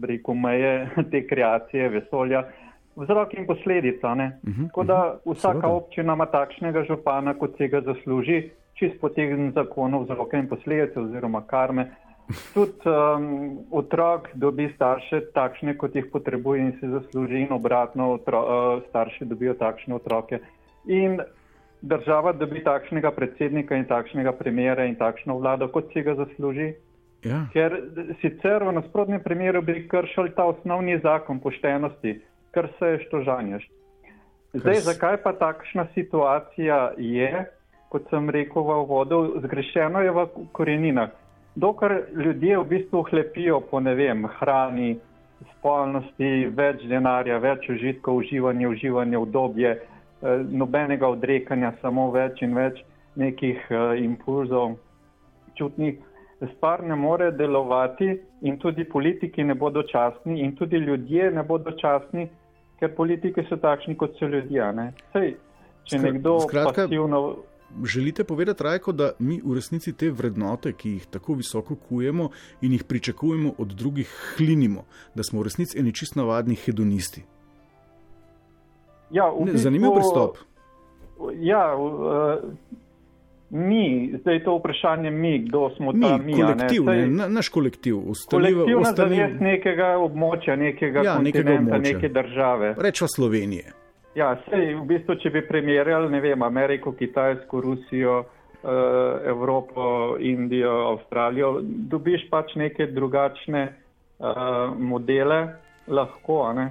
preko 0.00 0.34
meje 0.34 0.88
te 1.10 1.26
kreacije, 1.26 1.88
vesolja, 1.88 2.44
vzrok 2.96 3.34
in 3.34 3.46
posledica. 3.46 4.12
Uh 4.12 4.16
mhm, 4.16 4.32
-huh, 4.44 4.66
Tako 4.66 4.84
da 4.84 4.98
mhm. 4.98 5.32
vsaka 5.32 5.60
seveda. 5.60 5.68
občina 5.68 6.12
ima 6.12 6.26
takšnega 6.26 6.84
župana, 6.84 7.34
kot 7.34 7.56
se 7.56 7.68
ga 7.68 7.80
zasluži, 7.80 8.50
čist 8.74 9.00
po 9.00 9.08
teh 9.08 9.52
zakonov 9.54 10.02
vzroka 10.02 10.38
in 10.38 10.48
posledice 10.48 11.00
oziroma 11.00 11.42
karme. 11.46 11.90
Tudi 12.54 12.72
um, 12.84 13.58
otrok 13.70 14.28
dobi 14.34 14.72
starše 14.74 15.20
takšne, 15.34 15.76
kot 15.76 15.94
jih 15.94 16.06
potrebuje 16.12 16.60
in 16.60 16.72
se 16.80 16.88
zasluži, 16.88 17.40
in 17.40 17.52
obratno, 17.52 18.12
otro, 18.12 18.40
uh, 18.40 18.82
starši 18.88 19.24
dobijo 19.24 19.54
takšne 19.54 19.94
otroke. 19.94 20.38
In 20.86 21.20
država 21.82 22.32
dobi 22.32 22.64
takšnega 22.64 23.10
predsednika 23.10 23.76
in 23.76 23.84
takšnega 23.84 24.32
premjera 24.32 24.84
in 24.84 24.94
takšno 24.94 25.38
vlado, 25.38 25.68
kot 25.68 25.92
si 25.92 26.02
ga 26.02 26.14
zasluži. 26.14 26.74
Ja. 27.26 27.40
Ker 27.52 27.74
sicer 28.20 28.62
v 28.62 28.72
nasprotnem 28.76 29.22
primeru 29.22 29.62
bi 29.62 29.80
kršili 29.88 30.30
ta 30.36 30.46
osnovni 30.46 30.98
zakon 31.02 31.40
poštenosti, 31.42 32.20
kar 32.54 32.68
se 32.78 32.92
je 32.92 33.02
štožanjaš. 33.06 33.66
Zdaj, 34.56 34.80
zakaj 34.86 35.16
pa 35.24 35.32
takšna 35.36 35.86
situacija 35.94 36.92
je, 36.96 37.44
kot 37.92 38.06
sem 38.10 38.30
rekel 38.30 38.62
v 38.62 38.78
vodu, 38.88 39.20
zgrešeno 39.44 40.00
je 40.00 40.14
v 40.14 40.26
koreninah. 40.52 41.10
Dokler 41.56 42.04
ljudje 42.14 42.58
v 42.58 42.64
bistvu 42.68 43.02
hlepijo 43.10 43.60
po 43.70 43.80
ne 43.80 43.94
vem, 43.94 44.26
hrani, 44.38 44.96
spolnosti, 45.56 46.48
več 46.56 46.84
denarja, 46.88 47.38
več 47.38 47.68
užitkov, 47.72 48.22
uživanja, 48.22 48.68
uživanja, 48.68 49.20
obdobje, 49.20 49.72
eh, 49.76 50.44
nobenega 50.48 51.08
odrekanja, 51.08 51.72
samo 51.82 52.10
več 52.10 52.42
in 52.42 52.54
več 52.54 52.84
nekih 53.16 53.60
uh, 53.70 53.96
impulzov 53.96 54.76
čutnih 55.56 55.96
stvar 56.56 56.82
ne 56.84 56.94
more 56.94 57.30
delovati 57.32 58.20
in 58.40 58.58
tudi 58.58 58.84
politiki 58.84 59.44
ne 59.44 59.54
bodo 59.54 59.82
častni 59.82 60.40
in 60.40 60.56
tudi 60.56 60.76
ljudje 60.76 61.30
ne 61.30 61.42
bodo 61.42 61.72
častni, 61.72 62.28
ker 62.80 62.94
politiki 62.94 63.44
so 63.48 63.56
takšni, 63.56 63.96
kot 63.96 64.18
so 64.18 64.28
ljudje. 64.28 64.72
Sej, 65.12 65.36
če 65.84 65.98
Skr 65.98 66.04
nekdo 66.04 66.40
skratka, 66.40 66.88
pasivno. 66.88 67.36
Želite 67.84 68.24
povedati, 68.24 68.62
Rajko, 68.62 68.92
da 68.92 69.10
mi 69.18 69.40
v 69.44 69.54
resnici 69.54 69.92
te 69.92 70.10
vrednote, 70.10 70.72
ki 70.72 70.90
jih 70.90 71.06
tako 71.10 71.34
visoko 71.34 71.74
kujemo 71.88 72.28
in 72.62 72.72
jih 72.72 72.84
pričakujemo 72.84 73.52
od 73.58 73.74
drugih, 73.74 74.12
hlinimo, 74.36 74.84
da 75.14 75.22
smo 75.22 75.40
v 75.40 75.48
resnici 75.50 75.78
eni 75.78 75.92
čist 75.92 76.16
navadni 76.16 76.54
hedonisti? 76.54 77.24
Ja, 79.10 79.32
ne, 79.44 79.56
zanimiv 79.58 79.96
pristop. 79.96 80.38
Ja, 81.40 81.74
uh, 81.76 82.42
Mi, 83.50 84.12
zdaj 84.20 84.44
to 84.44 84.56
vprašanje, 84.58 85.10
mi, 85.10 85.38
kdo 85.38 85.70
smo 85.76 85.92
mi, 85.92 86.00
ta 86.00 86.16
mi. 86.18 86.34
Kolektiv, 86.34 86.84
ne, 86.84 86.94
Sej, 86.94 87.08
na, 87.08 87.28
naš 87.28 87.48
kolektiv. 87.48 87.96
Kolektivna 88.30 88.80
ostali... 88.80 89.16
zavest 89.16 89.40
nekega 89.40 89.90
območja, 90.02 90.56
nekega 90.56 91.04
ja, 91.06 91.14
kontinenta, 91.16 91.78
neke 91.78 92.08
države. 92.08 92.74
Rečva 92.78 93.08
Slovenije. 93.08 93.72
Ja, 94.16 94.32
sej, 94.48 94.74
v 94.74 94.86
bistvu, 94.88 95.18
če 95.22 95.30
bi 95.30 95.44
primerjali, 95.46 96.08
ne 96.10 96.22
vem, 96.24 96.42
Ameriko, 96.42 96.94
Kitajsko, 96.96 97.60
Rusijo, 97.60 98.16
uh, 98.24 98.70
Evropo, 99.28 100.16
Indijo, 100.18 100.72
Avstralijo, 100.94 101.60
dobiš 101.62 102.24
pač 102.32 102.56
neke 102.56 102.88
drugačne 102.96 103.66
uh, 103.68 104.72
modele, 104.74 105.40
lahko, 105.86 106.40
ne. 106.56 106.70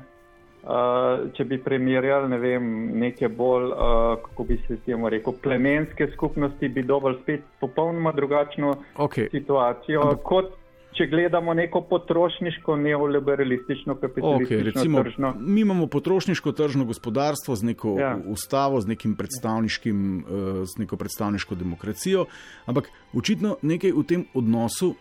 Uh, 0.65 1.27
če 1.38 1.43
bi 1.45 1.60
primerjali 1.62 2.29
ne 2.31 2.38
vem, 2.41 2.69
neke 2.98 3.27
bolj, 3.29 3.67
uh, 3.69 4.15
kako 4.24 4.43
bi 4.50 4.55
se 4.65 4.79
temu 4.86 5.12
rekel, 5.13 5.36
plemenske 5.43 6.07
skupnosti, 6.15 6.69
bi 6.74 6.81
dobili 6.84 7.19
spet 7.22 7.43
popolnoma 7.62 8.12
drugačno 8.17 8.74
okay. 8.98 9.29
situacijo, 9.29 10.01
Ampak... 10.01 10.24
kot 10.25 10.55
če 10.95 11.07
gledamo 11.12 11.53
neko 11.53 11.81
potrošniško, 11.89 12.75
neoliberalistično, 12.81 13.95
kapitalistično 14.01 14.57
okay, 14.57 14.65
recimo, 14.65 15.03
tržno. 15.03 15.34
Mi 15.39 15.62
imamo 15.62 15.88
potrošniško 15.88 16.51
tržno 16.51 16.86
gospodarstvo 16.86 17.55
z 17.55 17.63
neko 17.63 17.95
ja. 18.00 18.17
ustavo, 18.25 18.81
z, 18.81 18.88
uh, 18.88 20.63
z 20.65 20.79
neko 20.79 20.98
predstavniško 20.98 21.55
demokracijo, 21.55 22.25
ampak 22.65 22.89
očitno 23.13 23.57
nekaj 23.62 23.91
v 23.91 24.03
tem 24.07 24.25
odnosu 24.34 24.95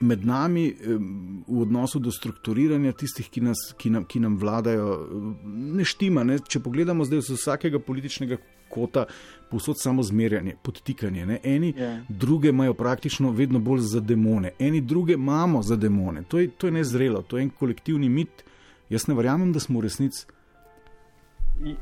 med 0.00 0.24
nami 0.26 0.74
v 1.48 1.60
odnosu 1.62 1.98
do 1.98 2.10
strukturiranja 2.10 2.92
tistih, 2.92 3.28
ki, 3.30 3.40
nas, 3.40 3.60
ki, 3.78 3.90
nam, 3.90 4.04
ki 4.04 4.20
nam 4.20 4.38
vladajo, 4.40 4.94
ne 5.44 5.84
štima. 5.84 6.24
Ne? 6.24 6.38
Če 6.38 6.60
pogledamo 6.60 7.04
zdaj 7.04 7.20
z 7.20 7.36
vsakega 7.36 7.78
političnega 7.78 8.38
kota, 8.70 9.04
posod 9.50 9.80
samo 9.80 10.02
zmerjanje, 10.02 10.54
podtikanje. 10.62 11.26
Ne? 11.26 11.38
Eni 11.44 11.74
Ja. 11.76 11.98
druge 12.08 12.48
imajo 12.48 12.74
praktično 12.74 13.30
vedno 13.30 13.58
bolj 13.58 13.80
za 13.80 14.00
demone, 14.00 14.52
eni 14.58 14.80
druge 14.80 15.12
imamo 15.14 15.62
za 15.62 15.76
demone. 15.76 16.22
To 16.28 16.38
je, 16.38 16.48
to 16.48 16.66
je 16.66 16.72
nezrelo, 16.72 17.22
to 17.22 17.36
je 17.36 17.42
en 17.42 17.50
kolektivni 17.50 18.08
mit. 18.08 18.44
Jaz 18.90 19.08
ne 19.08 19.14
verjamem, 19.14 19.52
da 19.52 19.60
smo 19.60 19.78
v 19.78 19.82
resnici 19.82 20.26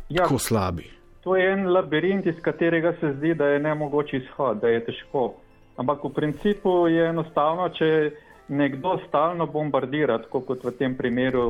Ja, 0.09 0.23
tako 0.23 0.39
slabi. 0.39 0.85
to 1.21 1.37
je 1.37 1.53
en 1.53 1.67
labirint, 1.67 2.27
iz 2.27 2.35
katerega 2.43 2.95
se 3.01 3.15
zdi, 3.19 3.35
da 3.35 3.45
je 3.47 3.61
nemogoče 3.61 4.17
izhod, 4.17 4.61
da 4.61 4.69
je 4.69 4.85
težko. 4.85 5.35
Ampak 5.79 6.05
v 6.05 6.11
principu 6.11 6.89
je 6.91 7.07
enostavno, 7.09 7.69
če 7.71 8.11
nekdo 8.49 8.97
stalno 9.07 9.47
bombardira, 9.47 10.19
tako 10.25 10.41
kot 10.49 10.65
v 10.67 10.73
tem 10.79 10.97
primeru 10.99 11.45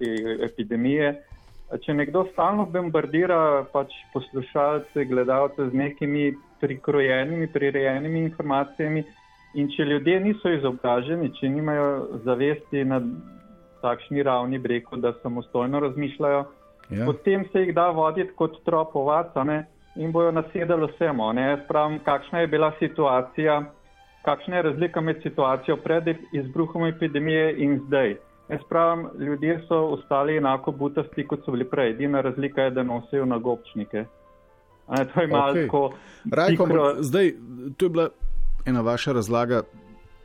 te 0.00 0.10
epidemije, 0.48 1.12
če 1.84 1.94
nekdo 1.94 2.24
stalno 2.32 2.66
bombardira 2.66 3.66
pač 3.72 3.94
poslušalce, 4.14 5.04
gledalce 5.06 5.68
z 5.70 5.78
nekimi 5.78 6.32
prikrojenimi, 6.60 7.46
prirejenimi 7.52 8.24
informacijami 8.26 9.04
in 9.54 9.70
če 9.72 9.86
ljudje 9.88 10.20
niso 10.20 10.50
izobraženi, 10.52 11.30
če 11.38 11.48
nimajo 11.52 12.20
zavesti 12.24 12.84
na 12.84 13.00
takšni 13.82 14.24
ravni, 14.26 14.58
bi 14.58 14.76
rekel, 14.76 15.00
da 15.00 15.14
samostojno 15.22 15.80
razmišljajo, 15.86 16.46
Ja. 16.86 17.02
potem 17.02 17.42
se 17.50 17.64
jih 17.64 17.74
da 17.74 17.88
voditi 17.90 18.30
kot 18.38 18.60
trop 18.64 18.92
ovac 18.94 19.32
a 19.34 19.42
ne, 19.44 19.56
in 19.96 20.12
bojo 20.12 20.30
nasedali 20.32 20.88
vsemu. 20.92 21.32
Ne. 21.32 21.42
Jaz 21.50 21.60
pravim, 21.68 21.98
kakšna 22.04 22.40
je 22.40 22.46
bila 22.46 22.72
situacija, 22.78 23.62
kakšna 24.24 24.56
je 24.56 24.62
razlika 24.62 25.00
med 25.00 25.22
situacijo 25.22 25.76
pred 25.76 26.04
izbruhom 26.32 26.86
epidemije 26.86 27.54
in 27.58 27.80
zdaj. 27.86 28.16
Jaz 28.48 28.60
pravim, 28.68 29.08
ljudje 29.18 29.62
so 29.68 29.76
ostali 29.76 30.36
enako 30.36 30.72
butasti, 30.72 31.26
kot 31.26 31.44
so 31.44 31.50
bili 31.50 31.64
prej. 31.64 31.90
Edina 31.90 32.20
razlika 32.20 32.62
je, 32.62 32.70
da 32.70 32.82
nosijo 32.82 33.24
nagobčnike. 33.24 34.04
Ne, 34.88 35.04
to 35.14 35.20
je 35.20 35.26
malo 35.26 35.50
Okej. 35.50 35.66
tako. 35.66 35.90
Rajko, 36.32 36.66
zdaj, 36.98 37.32
to 37.76 37.84
je 37.84 37.90
bila 37.90 38.08
ena 38.66 38.80
vaša 38.80 39.12
razlaga, 39.12 39.62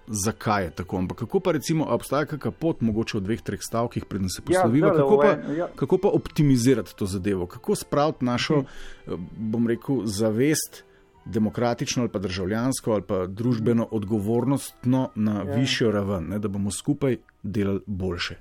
zakaj 0.08 0.63
je 0.63 0.72
tako. 0.72 0.98
Ampak 0.98 1.17
kako 1.17 1.39
pa 1.39 1.51
recimo, 1.51 1.86
obstaja 1.89 2.25
kakšna 2.25 2.51
pot, 2.51 2.81
mogoče 2.81 3.17
v 3.17 3.22
dveh, 3.22 3.41
treh 3.41 3.60
stavkih, 3.62 4.05
preden 4.05 4.29
se 4.29 4.41
Ja, 4.41 4.46
posloviva, 4.48 4.93
zdajle 4.93 5.03
kako, 5.03 5.17
pa, 5.22 5.53
ja. 5.53 5.67
kako 5.75 5.98
pa 5.98 6.08
optimizirati 6.08 6.96
to 6.96 7.05
zadevo, 7.05 7.48
kako 7.48 7.75
spraviti 7.75 8.25
našo, 8.25 8.63
eh, 8.63 9.12
bom 9.38 9.67
rekel, 9.67 10.05
zavest. 10.05 10.84
Demokratično 11.25 12.01
ali 12.01 12.10
pa 12.10 12.20
državljansko 12.20 12.91
ali 12.91 13.03
pa 13.08 13.27
družbeno 13.27 13.88
odgovornostno 13.91 15.10
na 15.15 15.43
ja. 15.46 15.53
višjo 15.55 15.91
raven, 15.91 16.24
ne, 16.29 16.39
da 16.39 16.48
bomo 16.48 16.72
skupaj 16.72 17.17
delali 17.43 17.79
boljše. 17.86 18.36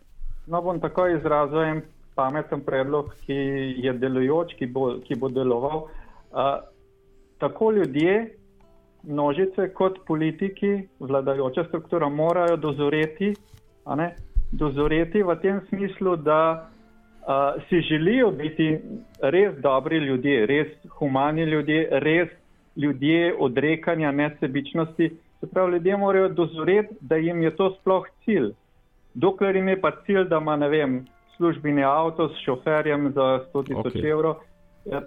No, 0.46 0.62
bom 0.62 0.80
takoj 0.80 1.18
izrazil 1.18 1.60
en 1.60 1.82
pameten 2.14 2.60
predlog, 2.64 3.12
ki 3.26 3.36
je 3.84 3.92
delujoč, 3.92 4.54
ki 4.58 4.66
bo, 4.66 4.94
ki 5.04 5.14
bo 5.14 5.28
deloval. 5.28 5.84
Uh, 6.32 6.64
tako 7.38 7.70
ljudje, 7.72 8.39
množice 9.02 9.68
kot 9.74 9.98
politiki, 10.06 10.88
vladajoča 11.00 11.64
struktura 11.64 12.08
morajo 12.08 12.56
dozoreti, 12.56 13.34
a 13.84 13.94
ne, 13.94 14.14
dozoreti 14.52 15.22
v 15.22 15.36
tem 15.42 15.60
smislu, 15.68 16.16
da 16.16 16.40
uh, 16.60 17.62
si 17.68 17.80
želijo 17.80 18.30
biti 18.30 18.78
res 19.22 19.56
dobri 19.62 19.98
ljudje, 19.98 20.46
res 20.46 20.68
humani 20.98 21.44
ljudje, 21.44 21.88
res 21.90 22.28
ljudje 22.76 23.34
odrekanja 23.38 24.12
nesebičnosti. 24.12 25.10
Se 25.40 25.46
pravi, 25.46 25.72
ljudje 25.72 25.96
morajo 25.96 26.28
dozoreti, 26.28 26.94
da 27.00 27.16
jim 27.16 27.42
je 27.42 27.56
to 27.56 27.70
sploh 27.80 28.06
cilj. 28.24 28.52
Dokler 29.14 29.56
jim 29.56 29.68
je 29.68 29.80
pa 29.80 29.90
cilj, 30.06 30.24
da 30.28 30.38
ima, 30.38 30.56
ne 30.56 30.68
vem, 30.68 31.04
službeni 31.36 31.84
avto 31.84 32.28
s 32.28 32.44
šoferjem 32.44 33.12
za 33.14 33.44
100 33.54 33.66
tisoč 33.66 33.94
okay. 33.94 34.10
evrov, 34.10 34.34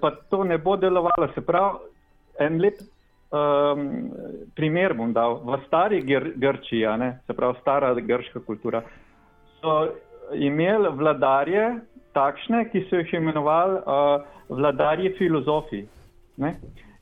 pa 0.01 0.11
to 0.29 0.43
ne 0.43 0.57
bo 0.57 0.75
delovalo. 0.77 1.27
Se 1.35 1.41
pravi, 1.41 1.77
en 2.39 2.61
lep 2.61 2.81
um, 3.33 4.11
primer 4.55 4.93
bom 4.93 5.13
dal. 5.13 5.41
V 5.43 5.57
stari 5.67 6.01
Gr 6.01 6.31
Grčiji, 6.35 6.85
ne, 6.97 7.19
se 7.27 7.33
pravi, 7.33 7.57
stara 7.61 7.93
grška 7.93 8.39
kultura, 8.45 8.83
so 9.61 9.89
imeli 10.33 10.89
vladarje 10.93 11.79
takšne, 12.13 12.69
ki 12.71 12.85
so 12.89 13.01
jih 13.01 13.13
imenovali 13.19 13.81
uh, 13.81 14.21
vladarji 14.49 15.15
filozofi. 15.17 15.83
Ne? 16.37 16.55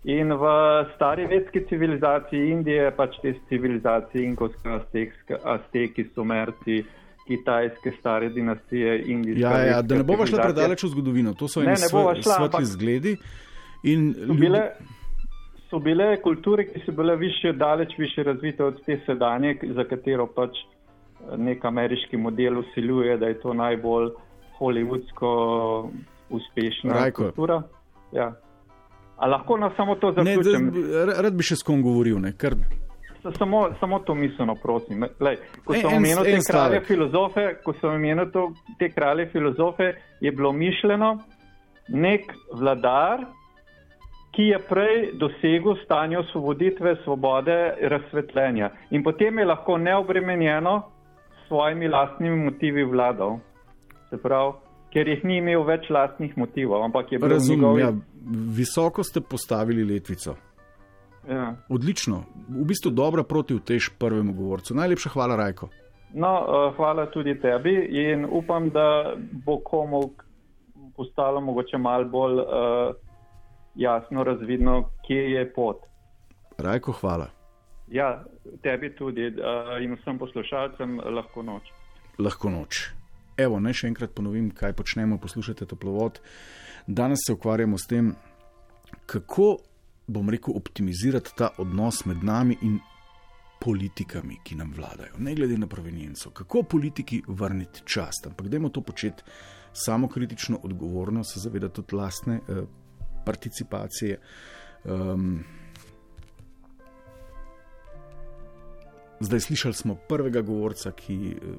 In 0.04 0.34
v 0.34 0.46
stari 0.96 1.28
vedski 1.30 1.62
civilizaciji 1.70 2.50
Indije, 2.52 2.88
pač 2.98 3.20
te 3.22 3.36
civilizacije, 3.50 4.24
inkovske, 4.26 4.70
aztekske, 4.70 5.38
azteki, 5.44 6.08
sumerci, 6.16 6.80
kitajske, 7.28 7.92
stare 8.00 8.30
dinastije, 8.30 8.96
indijske. 9.14 9.42
Ja, 9.44 9.58
ja, 9.64 9.82
da 9.82 9.96
ne 9.96 10.04
bova 10.04 10.26
šla 10.26 10.42
predaleč 10.48 10.84
v 10.84 10.90
zgodovino, 10.96 11.34
to 11.38 11.48
so 11.48 11.62
Ne, 11.62 11.76
eni 11.76 11.84
ne 11.86 11.90
šla, 11.92 12.16
svetli 12.18 12.34
ampak- 12.48 12.66
zgledi. 12.66 13.14
In 13.84 14.14
so 14.14 14.26
ljudi- 14.26 14.40
bile, 14.40 14.64
so 15.72 15.80
bile 15.80 16.22
kulture, 16.22 16.66
ki 16.66 16.82
so 16.82 16.92
bile 16.92 17.16
više, 17.16 17.54
daleč 17.54 17.94
više 17.98 18.24
razvite 18.24 18.64
od 18.64 18.84
te 18.86 19.00
sedanje, 19.06 19.56
za 19.66 19.84
katero 19.86 20.28
pač 20.28 20.50
eh, 20.52 21.38
nek 21.38 21.66
ameriški 21.66 22.18
model 22.18 22.60
usiljuje, 22.60 23.18
da 23.18 23.26
je 23.26 23.40
to 23.40 23.54
najbolj 23.56 24.10
hollywoodsko 24.60 25.30
uspešna 26.30 26.94
Rajko. 26.94 27.24
kultura. 27.24 27.62
Ja. 28.12 28.34
A 29.18 29.28
lahko 29.28 29.58
na 29.58 29.72
samo 29.78 29.96
to 29.96 30.08
Ne, 30.10 30.14
zaključim? 30.36 30.72
da, 31.06 31.22
rad 31.22 31.34
bi 31.34 31.44
še 31.44 31.56
s 31.56 31.64
kom 31.64 31.82
govoril, 31.82 32.20
ne, 32.20 32.34
ker 32.34 32.56
S- 33.22 33.38
Samo, 33.38 33.70
samo 33.80 34.00
to 34.00 34.16
miselno, 34.16 34.56
prosim. 34.56 35.04
Lej, 35.20 35.36
ko 35.64 35.74
sem 35.74 35.86
en- 35.86 35.98
omenil 35.98 36.24
te 36.26 36.40
kralje 36.44 36.80
filozofe, 36.82 37.44
ko 37.64 37.74
sem 37.74 37.90
omenil 37.92 38.26
te 38.80 38.90
kralje 38.90 39.28
filozofe, 39.28 39.92
je 40.20 40.32
bilo 40.32 40.52
mišljeno 40.52 41.20
nek 41.90 42.22
vladar, 42.52 43.26
ki 44.32 44.44
je 44.44 44.60
prej 44.70 45.12
dosegel 45.20 45.76
stanje 45.84 46.18
osvoboditve, 46.20 46.96
svobode, 47.04 47.74
razsvetljenja. 47.82 48.72
In 48.92 49.04
potem 49.04 49.40
je 49.40 49.46
lahko 49.46 49.78
neobremenjeno 49.78 50.82
s 51.36 51.48
svojimi 51.48 51.88
lastnimi 51.88 52.44
motivi 52.46 52.84
vladal. 52.84 53.40
Se 54.10 54.18
pravi, 54.18 54.54
ker 54.94 55.08
jih 55.08 55.26
ni 55.28 55.38
imel 55.40 55.66
več 55.68 55.90
lastnih 55.90 56.38
motivov, 56.38 56.84
ampak 56.84 57.12
je 57.12 57.20
bil 57.20 57.36
razumem, 57.36 57.60
njegov. 57.60 57.80
ja, 57.80 57.92
visoko 58.56 59.04
ste 59.04 59.22
postavili 59.22 59.84
letvico. 59.88 60.36
Ja. 61.30 61.54
Odlično, 61.70 62.24
v 62.50 62.66
bistvu 62.66 62.92
dobra 62.92 63.24
proti 63.24 63.56
vtež 63.60 63.92
prvemu 64.00 64.34
govorcu. 64.34 64.76
Najlepša 64.76 65.12
hvala, 65.14 65.36
Rajko. 65.36 65.70
No, 66.14 66.32
uh, 66.44 66.76
hvala 66.76 67.06
tudi 67.12 67.38
tebi 67.40 67.76
in 68.10 68.26
upam, 68.26 68.70
da 68.70 69.14
bo 69.46 69.60
komu 69.64 70.02
postalo 70.96 71.42
mogoče 71.42 71.78
malo 71.78 72.06
bolj 72.06 72.40
uh, 72.40 72.96
jasno 73.76 74.24
razvidno, 74.24 74.90
kje 75.08 75.32
je 75.32 75.54
pot. 75.54 75.78
Rajko, 76.58 76.92
hvala. 76.92 77.30
Ja, 77.92 78.24
tebi 78.64 78.96
tudi 78.96 79.28
uh, 79.28 79.76
in 79.84 79.96
vsem 80.00 80.20
poslušalcem 80.20 81.00
lahko 81.16 81.44
noč. 81.44 81.72
Lahko 82.20 82.50
noč. 82.50 82.86
Evo, 83.38 83.60
naj 83.60 83.82
še 83.82 83.90
enkrat 83.92 84.14
ponovim, 84.16 84.52
kaj 84.56 84.76
počnemo, 84.78 85.18
poslušajte 85.20 85.66
toplovod. 85.66 86.22
Danes 86.88 87.24
se 87.26 87.34
ukvarjamo 87.34 87.78
s 87.78 87.88
tem, 87.90 88.14
kako, 89.06 89.58
bom 90.08 90.30
rekel, 90.30 90.56
optimizirati 90.58 91.36
ta 91.38 91.52
odnos 91.60 92.06
med 92.06 92.24
nami 92.24 92.58
in 92.62 92.80
politikami, 93.62 94.40
ki 94.44 94.58
nam 94.58 94.74
vladajo, 94.76 95.20
ne 95.22 95.36
glede 95.38 95.58
na 95.58 95.68
provenienco. 95.70 96.32
Kako 96.34 96.64
politiki 96.64 97.22
vrniti 97.28 97.84
čast, 97.86 98.28
ampak 98.28 98.48
dajmo 98.50 98.70
to 98.70 98.82
početi 98.82 99.24
samokritično, 99.74 100.60
odgovorno, 100.64 101.24
se 101.24 101.40
zavedati 101.40 101.76
tudi 101.76 101.96
lastne 101.96 102.40
eh, 102.40 102.64
participacije. 103.26 104.20
Um, 104.84 105.44
zdaj 109.20 109.40
slišali 109.40 109.74
smo 109.74 109.96
prvega 109.96 110.42
govorca, 110.42 110.92
ki 110.92 111.18
eh, 111.32 111.56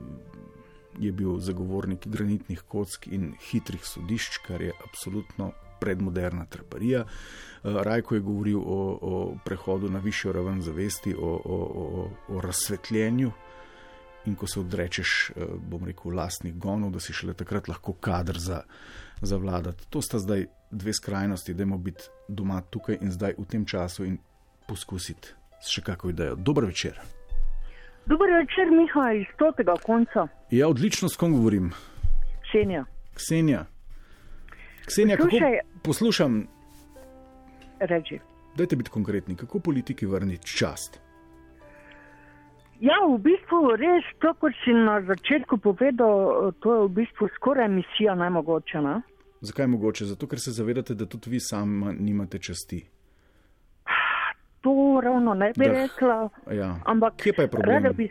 je 0.98 1.12
bil 1.12 1.38
zagovornik 1.38 2.06
granitnih 2.06 2.62
kock 2.68 3.06
in 3.06 3.32
hitrih 3.50 3.84
sodišč, 3.84 4.38
kar 4.46 4.62
je 4.62 4.72
absolutno 4.84 5.52
predmoderna 5.80 6.46
traparija. 6.46 7.00
Eh, 7.00 7.06
Rajko 7.62 8.14
je 8.14 8.20
govoril 8.20 8.58
o, 8.58 8.98
o 9.02 9.36
prehodu 9.44 9.90
na 9.90 9.98
višjo 9.98 10.32
raven 10.32 10.62
zavesti, 10.62 11.14
o, 11.14 11.40
o, 11.44 11.58
o, 11.74 12.10
o 12.28 12.40
razsvetljenju. 12.40 13.32
In 14.26 14.34
ko 14.38 14.46
se 14.46 14.60
odrečeš, 14.60 15.30
eh, 15.36 15.46
bom 15.58 15.84
rekel, 15.84 16.14
lastnih 16.14 16.54
gonov, 16.54 16.92
da 16.94 17.00
si 17.00 17.12
šele 17.12 17.34
takrat 17.34 17.68
lahko 17.68 17.92
kader 17.92 18.38
za, 18.38 18.62
za 19.20 19.36
vladati. 19.36 19.86
To 19.90 20.02
sta 20.02 20.18
zdaj 20.18 20.46
dve 20.72 20.92
skrajnosti, 20.92 21.54
da 21.54 21.64
moramo 21.64 21.78
biti 21.78 22.02
doma 22.28 22.60
tukaj 22.62 22.98
in 23.00 23.10
zdaj 23.10 23.34
v 23.38 23.44
tem 23.44 23.64
času 23.66 24.04
in 24.04 24.18
poskusiti 24.68 25.28
s 25.60 25.68
še 25.68 25.82
kako 25.82 26.10
idejo. 26.10 26.34
Dober 26.36 26.64
večer. 26.64 26.98
Dober 28.06 28.28
večer, 28.32 28.70
Miha, 28.70 29.12
iz 29.12 29.26
stotega 29.34 29.74
konca, 29.78 30.26
Ja, 30.50 30.68
odlično, 30.68 31.08
s 31.08 31.16
kom 31.16 31.32
govorim. 31.32 31.70
Ksenija. 32.42 32.84
Ksenija. 33.14 33.66
Ksenija, 34.86 35.16
Poslušaj. 35.16 35.58
kako 35.58 35.78
poslušam, 35.82 36.46
Reči. 37.80 38.18
dajte 38.56 38.76
biti 38.76 38.90
konkretni, 38.90 39.36
kako 39.36 39.58
politiki 39.60 40.06
vrniti 40.06 40.46
čast. 40.48 41.00
Ja, 42.80 42.94
v 43.06 43.18
bistvu 43.18 43.76
res, 43.78 44.02
to, 44.18 44.34
kot 44.34 44.52
si 44.64 44.72
na 44.74 44.98
začetku 45.00 45.56
povedal, 45.58 46.50
to 46.58 46.74
je 46.74 46.80
v 46.82 46.90
bistvu 46.90 47.28
skoraj 47.36 47.68
misija 47.68 48.14
najmogoče. 48.14 48.80
Ne? 48.82 48.96
Zakaj 49.42 49.66
mogoče? 49.66 50.04
Zato, 50.06 50.26
ker 50.26 50.40
se 50.40 50.50
zavedate, 50.50 50.94
da 50.94 51.06
tudi 51.06 51.30
vi 51.30 51.40
sami 51.40 51.96
nimate 51.98 52.38
časti. 52.38 52.84
To 54.60 54.70
ravno 55.02 55.34
ne 55.34 55.52
bi 55.58 55.66
Da, 55.66 55.72
rekla, 55.72 56.28
Ja. 56.52 56.76
ampak 56.84 57.16
Kje 57.16 57.32
pa 57.32 57.42
je 57.42 57.48
problem? 57.48 57.74
rada 57.74 57.92
bi, 57.92 58.06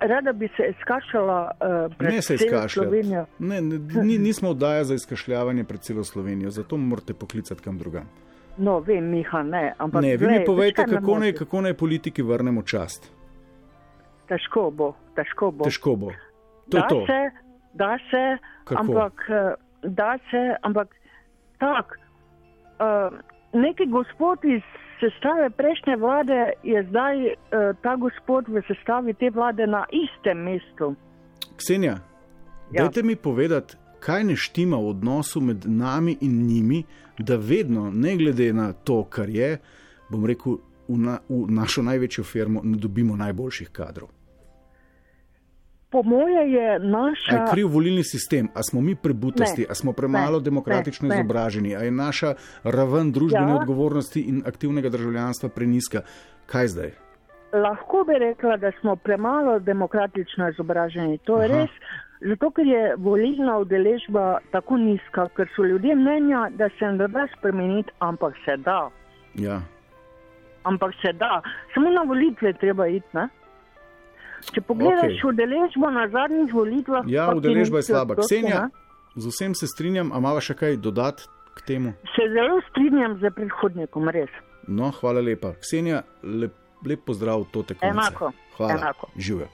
rada 0.00 0.32
bi 0.32 0.48
se 0.48 0.62
izkašala 0.70 1.50
uh, 1.50 1.96
pred 1.96 2.12
Ne 2.12 2.22
se. 2.22 2.36
Slovenijo. 2.68 3.24
Ne, 3.38 3.60
ne, 3.62 3.78
ni, 4.02 4.18
nismo 4.18 4.50
oddaja 4.50 4.84
za 4.84 4.94
izkašljavanje 4.94 5.64
pred 5.64 5.80
celo 5.80 6.04
Slovenijo, 6.04 6.50
zato 6.50 6.76
morate 6.76 7.14
poklicati 7.14 7.62
kam 7.62 7.78
drugam. 7.78 8.08
No, 8.58 8.80
vem, 8.80 9.04
Miha, 9.06 9.42
ne. 9.42 9.74
Ampak, 9.78 10.02
Ne, 10.02 10.10
vi 10.10 10.16
glej, 10.18 10.38
mi 10.38 10.44
povejte, 10.44 10.84
kako 10.84 11.18
naj, 11.18 11.28
moti? 11.28 11.38
kako 11.38 11.60
naj 11.60 11.74
politiki 11.74 12.22
vrnemo 12.22 12.62
čast. 12.62 13.12
Težko 14.28 14.70
bo, 14.70 14.92
težko 15.14 15.50
bo. 15.50 15.64
Težko 15.64 15.96
bo. 15.96 16.10
To 16.68 16.76
da 16.76 16.86
to. 16.88 17.06
se, 17.06 17.30
da 17.74 17.98
se, 18.10 18.24
Kako? 18.64 18.80
ampak, 18.82 19.12
eh, 19.30 19.54
da 19.82 20.18
se, 20.30 20.56
ampak 20.62 20.94
tak. 21.58 21.98
Uh, 22.78 23.18
neki 23.52 23.86
gospod 23.86 24.44
iz 24.44 24.62
sestave 25.00 25.50
prejšnje 25.50 25.96
vlade 25.96 26.50
je 26.62 26.82
zdaj 26.90 27.16
uh, 27.26 27.32
ta 27.82 27.96
gospod 27.96 28.48
v 28.48 28.62
sestavi 28.66 29.14
te 29.14 29.30
vlade 29.30 29.66
na 29.66 29.84
istem 29.90 30.38
mestu. 30.38 30.94
Ksenija, 31.56 31.98
Ja. 32.72 32.82
dajte 32.82 33.02
mi 33.02 33.16
povedati, 33.16 33.76
kaj 34.00 34.24
ne 34.24 34.36
štima 34.36 34.76
v 34.76 34.88
odnosu 34.88 35.40
med 35.40 35.64
nami 35.66 36.16
in 36.20 36.46
njimi, 36.46 36.84
da 37.18 37.36
vedno, 37.36 37.90
ne 37.90 38.16
glede 38.16 38.52
na 38.52 38.72
to, 38.72 39.04
kar 39.04 39.28
je, 39.28 39.58
bom 40.10 40.26
rekel, 40.26 40.58
v, 40.88 40.98
na, 40.98 41.18
v 41.28 41.46
našo 41.50 41.82
največjo 41.82 42.24
firmo 42.24 42.60
ne 42.64 42.76
dobimo 42.78 43.16
najboljših 43.16 43.68
kadrov. 43.72 44.08
Po 45.90 46.02
moje 46.02 46.52
je 46.52 46.74
A 46.74 46.78
naša. 46.78 47.34
je 47.34 47.50
kriv 47.52 47.68
volilni 47.68 48.04
sistem, 48.04 48.48
a 48.54 48.62
smo 48.62 48.80
mi 48.80 48.94
prebutasti, 48.94 49.60
Ne, 49.60 49.66
a 49.70 49.74
smo 49.74 49.92
premalo 49.92 50.38
ne, 50.38 50.44
demokratično 50.44 51.08
ne. 51.08 51.14
izobraženi, 51.14 51.76
a 51.76 51.80
je 51.80 51.90
naša 51.90 52.34
raven 52.64 53.12
družbene 53.12 53.50
Ja. 53.50 53.56
odgovornosti 53.56 54.20
in 54.20 54.42
aktivnega 54.46 54.88
državljanstva 54.88 55.48
preniska. 55.48 56.00
Kaj 56.46 56.66
zdaj? 56.68 56.90
Lahko 57.54 58.04
bi 58.04 58.14
rekla, 58.14 58.56
da 58.56 58.70
smo 58.80 58.96
premalo 58.96 59.58
demokratično 59.58 60.48
izobraženi. 60.48 61.18
To 61.18 61.42
je 61.42 61.48
Aha. 61.48 61.58
res, 61.58 61.70
zato 62.20 62.50
ker 62.50 62.66
je 62.66 62.94
volilna 62.96 63.58
udeležba 63.58 64.38
tako 64.50 64.76
nizka, 64.76 65.28
ker 65.28 65.48
so 65.56 65.64
ljudje 65.64 65.94
mnenja, 65.94 66.48
da 66.50 66.68
se 66.68 66.84
ne 66.84 67.08
da 67.08 67.26
spremeniti, 67.38 67.90
ampak 67.98 68.34
se 68.44 68.56
da. 68.56 68.90
Ja. 69.34 69.60
Ampak 70.64 70.92
se 71.02 71.12
da. 71.12 71.42
Samo 71.74 71.90
na 71.90 72.02
volitve 72.02 72.52
treba 72.52 72.86
iti. 72.86 73.06
Ne? 73.12 73.28
Če 74.54 74.62
pogledaš 74.62 75.18
okay. 75.18 75.26
udeležbo 75.28 75.90
na 75.90 76.06
zadnjih 76.12 76.52
volitvah, 76.54 77.08
Ja, 77.10 77.28
udeležba 77.34 77.82
je 77.82 77.88
slaba. 77.90 78.16
Ksenija, 78.20 78.68
z 79.16 79.32
vsem 79.32 79.54
se 79.54 79.66
strinjam, 79.66 80.12
a 80.12 80.20
imamo 80.22 80.40
še 80.40 80.54
kaj 80.58 80.78
dodati 80.82 81.26
k 81.58 81.66
temu? 81.66 81.94
Se 82.14 82.28
zelo 82.32 82.60
strinjam 82.70 83.18
z 83.18 83.32
predhodnikom, 83.34 84.08
res. 84.14 84.30
No, 84.68 84.92
hvala 85.00 85.20
lepa. 85.24 85.54
Ksenija, 85.62 86.02
lep, 86.22 86.54
lep 86.86 87.04
pozdrav 87.06 87.48
to 87.52 87.64
tekmo. 87.66 87.90
Enako, 87.90 88.32
Hvala. 88.56 88.78
enako. 88.78 89.10
Živijo. 89.16 89.48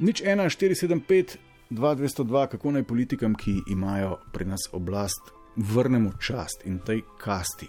Nič 0.00 0.22
1, 0.24 0.48
475, 0.48 1.36
2202, 1.70 2.46
kako 2.54 2.72
naj 2.72 2.86
politikam, 2.88 3.34
ki 3.36 3.60
imajo 3.70 4.16
pri 4.32 4.48
nas 4.48 4.70
oblast, 4.72 5.34
vrnemo 5.56 6.14
čast 6.18 6.64
in 6.64 6.78
tej 6.78 7.02
kasti. 7.20 7.68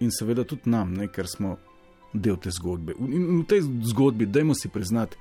In 0.00 0.10
seveda 0.10 0.44
tudi 0.44 0.70
nam, 0.70 0.94
ne, 0.94 1.08
ker 1.08 1.28
smo 1.28 1.56
del 2.16 2.36
te 2.36 2.50
zgodbe. 2.50 2.92
In 2.98 3.40
v 3.40 3.46
tej 3.46 3.60
zgodbi, 3.82 4.26
dajmo 4.26 4.54
si 4.54 4.68
priznati, 4.68 5.16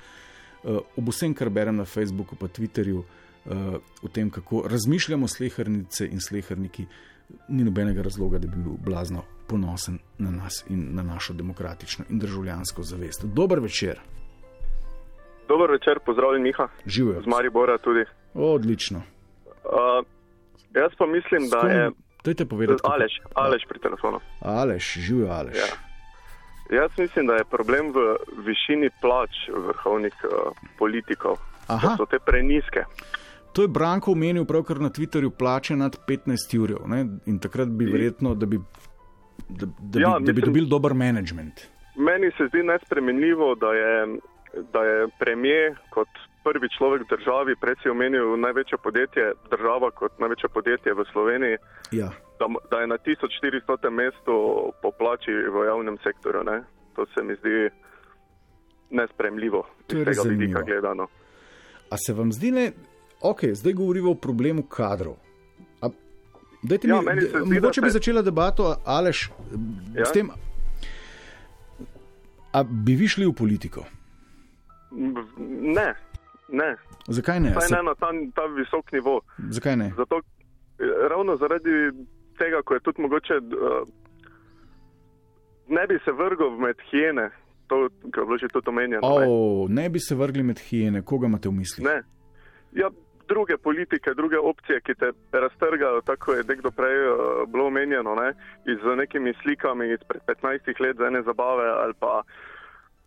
uh, 0.64 0.80
ob 0.98 1.10
vsem, 1.10 1.34
kar 1.34 1.50
berem 1.50 1.76
na 1.76 1.86
Facebooku, 1.86 2.36
pa 2.36 2.48
Twitterju, 2.48 2.98
uh, 2.98 3.06
o 4.02 4.08
tem, 4.08 4.30
kako 4.30 4.64
razmišljamo 4.68 5.28
slehrnice 5.28 6.08
in 6.08 6.20
slehrniki, 6.20 6.86
ni 7.50 7.64
nobenega 7.64 8.02
razloga, 8.02 8.38
da 8.40 8.48
bi 8.48 8.58
bil 8.58 8.78
blazno 8.80 9.24
ponosen 9.48 9.98
na 10.18 10.32
nas 10.32 10.64
in 10.70 10.96
na 10.96 11.04
našo 11.04 11.34
demokratično 11.34 12.06
in 12.10 12.20
državljansko 12.20 12.84
zavest. 12.84 13.26
Dober 13.26 13.60
večer, 13.60 14.00
Dober 15.48 15.72
večer, 15.72 16.00
pozdravljen 16.06 16.44
Miha, 16.44 16.68
živijo. 16.86 17.22
z 17.22 17.28
Maribora 17.28 17.78
tudi. 17.78 18.06
Odlično. 18.34 19.02
Uh, 19.46 20.06
jaz 20.76 20.92
pa 20.98 21.06
mislim, 21.06 21.50
da 21.50 21.68
je. 21.70 21.92
Dajte 22.26 22.46
povedati, 22.46 22.82
kako- 22.82 22.94
Aleš, 22.94 23.14
Aleš 23.34 23.62
pri 23.70 23.80
telefonu. 23.80 24.20
Aleš, 24.42 24.94
živijo 24.98 25.28
Aleš. 25.28 25.56
Ja. 25.58 25.85
Jaz 26.72 26.92
mislim, 26.98 27.28
da 27.28 27.34
je 27.34 27.44
problem 27.46 27.92
v 27.94 28.00
višini 28.38 28.90
plač 29.02 29.30
vrhovnih 29.50 30.14
uh, 30.24 30.32
politikov. 30.80 31.38
Aha. 31.68 31.88
Da 31.88 31.96
so 31.98 32.06
te 32.06 32.20
preniske. 32.20 32.84
To 33.54 33.62
je 33.62 33.68
Branko 33.68 34.12
omenil 34.12 34.46
pravkar 34.46 34.80
na 34.80 34.90
Twitterju, 34.90 35.30
plače 35.30 35.76
nad 35.76 35.98
15 36.08 36.58
ur. 36.60 36.74
In 37.26 37.40
takrat 37.40 37.68
bi 37.70 37.86
verjetno, 37.86 38.36
da 38.36 38.46
bi, 38.46 38.58
da, 39.50 39.66
da 39.80 40.00
Ja, 40.00 40.20
bi, 40.20 40.26
da 40.26 40.34
bi 40.34 40.34
mislim- 40.34 40.46
dobili 40.46 40.68
dober 40.70 40.94
management. 40.94 41.54
Meni 41.96 42.32
se 42.38 42.48
zdi 42.48 42.64
nespremenljivo, 42.64 43.56
da 43.56 43.68
je, 43.68 44.18
da 44.74 44.80
je 44.84 45.08
premijer 45.20 45.76
kot 45.90 46.08
prvi 46.46 46.68
človek 46.70 47.02
v 47.02 47.12
državi, 47.12 47.52
prej 47.56 47.76
si 47.76 47.90
omenil 47.90 48.38
največje 48.38 48.78
podjetje, 48.78 49.24
država 49.50 49.90
kot 49.92 50.14
največje 50.16 50.50
podjetje 50.50 50.94
v 50.94 51.02
Sloveniji, 51.08 51.56
Ja. 51.92 52.10
da, 52.40 52.46
da 52.70 52.78
je 52.80 52.88
na 52.88 52.98
1400 52.98 53.66
mestu 53.92 54.36
po 54.76 54.92
plači 54.92 55.34
v 55.34 55.66
javnem 55.66 55.98
sektorju. 55.98 56.44
Ne? 56.44 56.58
To 56.96 57.06
se 57.08 57.24
mi 57.24 57.34
zdi 57.36 57.70
nespremljivo 58.92 59.66
To 59.88 59.98
je 59.98 60.06
tega 60.06 60.22
vidika 60.24 60.62
gledano. 60.62 61.08
A 61.88 61.98
se 61.98 62.14
vam 62.14 62.32
zdi, 62.32 62.52
ne, 62.52 62.66
ok, 63.22 63.42
zdaj 63.52 63.74
govorimo 63.74 64.12
o 64.12 64.16
problemu 64.18 64.64
kadrov. 64.64 65.18
A, 65.82 65.90
dajte 66.64 66.88
Ja, 66.88 67.02
mi, 67.02 67.22
zdi, 67.22 67.42
mogoče 67.56 67.82
bi 67.82 67.88
se- 67.88 67.94
začela 67.94 68.22
debato, 68.22 68.76
Aleš, 68.86 69.30
Ja. 69.94 70.06
s 70.06 70.12
tem. 70.12 70.30
A 72.52 72.64
bi 72.64 72.96
vi 72.96 73.08
šli 73.08 73.26
v 73.26 73.34
politiko? 73.34 73.84
Ne, 75.68 75.94
ne, 76.50 76.76
Zakaj 77.08 77.40
ne? 77.40 77.54
saj 77.60 77.78
ne 77.78 77.84
na 77.84 77.96
ta, 77.96 78.08
ta 78.36 78.46
visok 78.46 78.92
nivo. 78.92 79.22
zakaj 79.50 79.76
ne? 79.78 79.92
Zato, 79.98 80.22
eh, 80.80 81.08
ravno 81.10 81.36
zaradi 81.38 81.92
tega, 82.38 82.62
ko 82.62 82.74
je 82.74 82.80
tudi 82.80 83.02
mogoče, 83.02 83.34
uh, 83.34 83.88
ne 85.68 85.88
bi 85.88 86.00
se 86.06 86.12
vrgel 86.12 86.50
med 86.60 86.76
hiene, 86.92 87.30
to, 87.68 87.90
kar 88.12 88.22
je 88.24 88.26
bilo 88.26 88.38
že 88.38 88.48
tudi 88.54 88.70
omenjeno. 88.70 89.02
ne. 89.20 89.26
O, 89.30 89.68
ne 89.70 89.90
bi 89.90 90.00
se 90.00 90.16
vrgli 90.16 90.44
med 90.44 90.60
hijene, 90.60 91.02
koga 91.02 91.28
imate 91.28 91.50
v 91.50 91.52
mislih? 91.52 91.86
Ne. 91.88 92.02
Ja, 92.74 92.90
druge 93.28 93.58
politike, 93.58 94.14
druge 94.14 94.38
opcije, 94.38 94.82
ki 94.82 94.94
te 95.00 95.40
raztrgajo, 95.40 96.02
tako 96.02 96.34
je 96.34 96.44
nekdo 96.48 96.72
prej 96.72 96.98
uh, 97.10 97.16
bilo 97.52 97.68
omenjeno, 97.68 98.16
ne, 98.16 98.34
z 98.66 98.96
nekimi 98.98 99.34
slikami 99.42 99.94
izpred 99.94 100.22
15 100.28 100.82
let 100.82 100.98
za 100.98 101.08
ene 101.08 101.22
zabave 101.22 101.70
ali 101.70 101.94
pa 102.00 102.22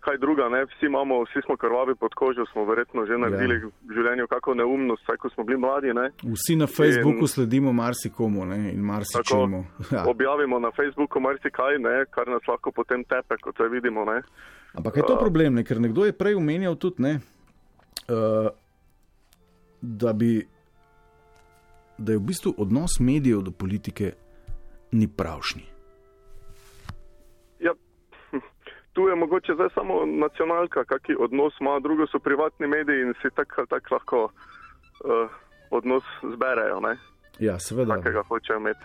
kaj 0.08 0.18
druga. 0.24 0.48
Ne. 0.48 0.60
Vsi, 0.70 0.86
imamo, 0.86 1.22
vsi 1.26 1.40
smo 1.46 1.56
krvavi 1.56 1.94
pod 2.02 2.12
kožo, 2.20 2.44
smo 2.52 2.64
verjetno 2.64 3.06
že 3.06 3.18
naredili 3.18 3.54
Ja. 3.60 3.68
v 3.88 3.92
življenju 3.96 4.26
kakšno 4.32 4.54
neumnost, 4.60 5.02
vsaj 5.04 5.16
ko 5.22 5.28
smo 5.34 5.44
bili 5.44 5.58
mladi. 5.60 5.92
Ne. 5.94 6.06
Vsi 6.34 6.56
na 6.56 6.66
Facebooku 6.66 7.24
In- 7.26 7.32
sledimo 7.34 7.72
marsikomu 7.72 8.46
ne, 8.46 8.72
in 8.72 8.80
marsičemu. 8.80 9.60
Ja. 9.92 10.04
Objavimo 10.08 10.58
na 10.58 10.70
Facebooku 10.76 11.20
marsikaj, 11.20 11.78
ne, 11.78 12.04
kar 12.10 12.26
nas 12.28 12.42
lahko 12.48 12.72
potem 12.72 13.04
tepe, 13.04 13.36
kot 13.42 13.56
se 13.56 13.68
vidimo. 13.68 14.04
Ne. 14.04 14.22
Ampak 14.74 14.96
je 14.96 15.02
to 15.02 15.16
problem, 15.18 15.54
ne? 15.54 15.64
ker 15.64 15.80
nekdo 15.80 16.04
je 16.04 16.12
prej 16.12 16.34
omenjal 16.36 16.76
tudi, 16.76 17.02
ne, 17.02 17.12
uh, 18.08 18.48
da, 19.82 20.12
bi, 20.12 20.46
da 21.98 22.12
je 22.12 22.18
v 22.18 22.26
bistvu 22.30 22.54
odnos 22.58 23.00
medijev 23.00 23.40
do 23.42 23.50
politike 23.50 24.12
ni 24.92 25.08
pravšnji. 25.08 25.77
Tu 28.98 29.08
je 29.08 29.14
mogoče 29.14 29.54
zdaj 29.54 29.68
samo 29.74 29.94
nacionalka, 30.06 30.84
kakšen 30.84 31.16
odnos 31.20 31.54
ima, 31.60 31.78
drugo 31.80 32.06
so 32.06 32.18
privatni 32.18 32.66
mediji 32.66 33.00
in 33.06 33.14
si 33.22 33.30
tako 33.30 33.54
ali 33.58 33.66
tako 33.66 33.94
lahko 33.94 34.24
uh, 34.24 35.30
odnos 35.70 36.02
zberejo, 36.34 36.80
ne, 36.80 36.96
Ja, 37.38 37.58
seveda. 37.58 37.94
kakega 37.94 38.22
hočejo 38.28 38.56
imeti. 38.56 38.84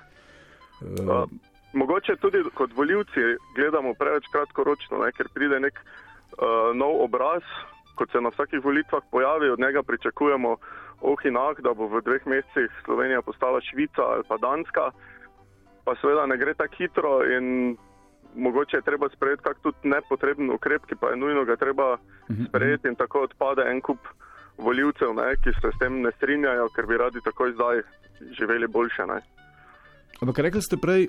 Uh, 0.82 1.30
mogoče 1.74 2.16
tudi 2.16 2.44
kot 2.54 2.76
voljivci 2.78 3.22
gledamo 3.56 3.94
preveč 3.94 4.30
kratkoročno, 4.32 4.98
ne, 4.98 5.12
ker 5.18 5.28
pride 5.34 5.60
nek 5.60 5.80
uh, 5.82 6.76
nov 6.78 7.02
obraz, 7.04 7.42
kot 7.96 8.12
se 8.12 8.22
na 8.22 8.30
vsakih 8.30 8.62
volitvah 8.64 9.02
pojavi, 9.12 9.50
od 9.50 9.60
njega 9.60 9.84
pričakujemo 9.84 10.58
oh 11.02 11.26
in 11.26 11.38
ah, 11.38 11.58
da 11.58 11.74
bo 11.74 11.88
v 11.88 12.02
dveh 12.06 12.28
mesecih 12.28 12.70
Slovenija 12.86 13.22
postala 13.22 13.62
Švica 13.62 14.04
ali 14.14 14.24
pa 14.28 14.38
Danska, 14.38 14.92
pa 15.86 15.96
seveda 15.96 16.26
ne 16.26 16.38
gre 16.38 16.54
tako 16.54 16.76
hitro 16.78 17.16
in 17.38 17.78
mogoče 18.36 18.78
je 18.78 18.82
treba 18.82 19.10
sprejeti 19.10 19.44
kak 19.44 19.58
tudi 19.60 19.78
nepotreben 19.86 20.50
ukrep, 20.50 20.86
ki 20.86 20.96
pa 20.96 21.10
je 21.10 21.18
nujno 21.18 21.46
ga 21.46 21.56
treba 21.56 21.98
sprejeti 22.48 22.88
in 22.88 22.96
tako 22.96 23.20
odpade 23.22 23.62
en 23.64 23.82
kup 23.82 24.00
voljivcev, 24.58 25.14
ne, 25.14 25.36
ki 25.36 25.50
se 25.52 25.70
s 25.70 25.80
tem 25.80 26.02
ne 26.02 26.12
strinjajo, 26.12 26.70
ker 26.70 26.86
bi 26.86 26.98
radi 26.98 27.20
takoj 27.22 27.52
zdaj 27.52 27.82
živeli 28.32 28.68
boljše. 28.68 29.06
Ne. 29.06 29.22
ampak 30.22 30.40
rekli 30.40 30.62
ste 30.62 30.78
prej, 30.78 31.08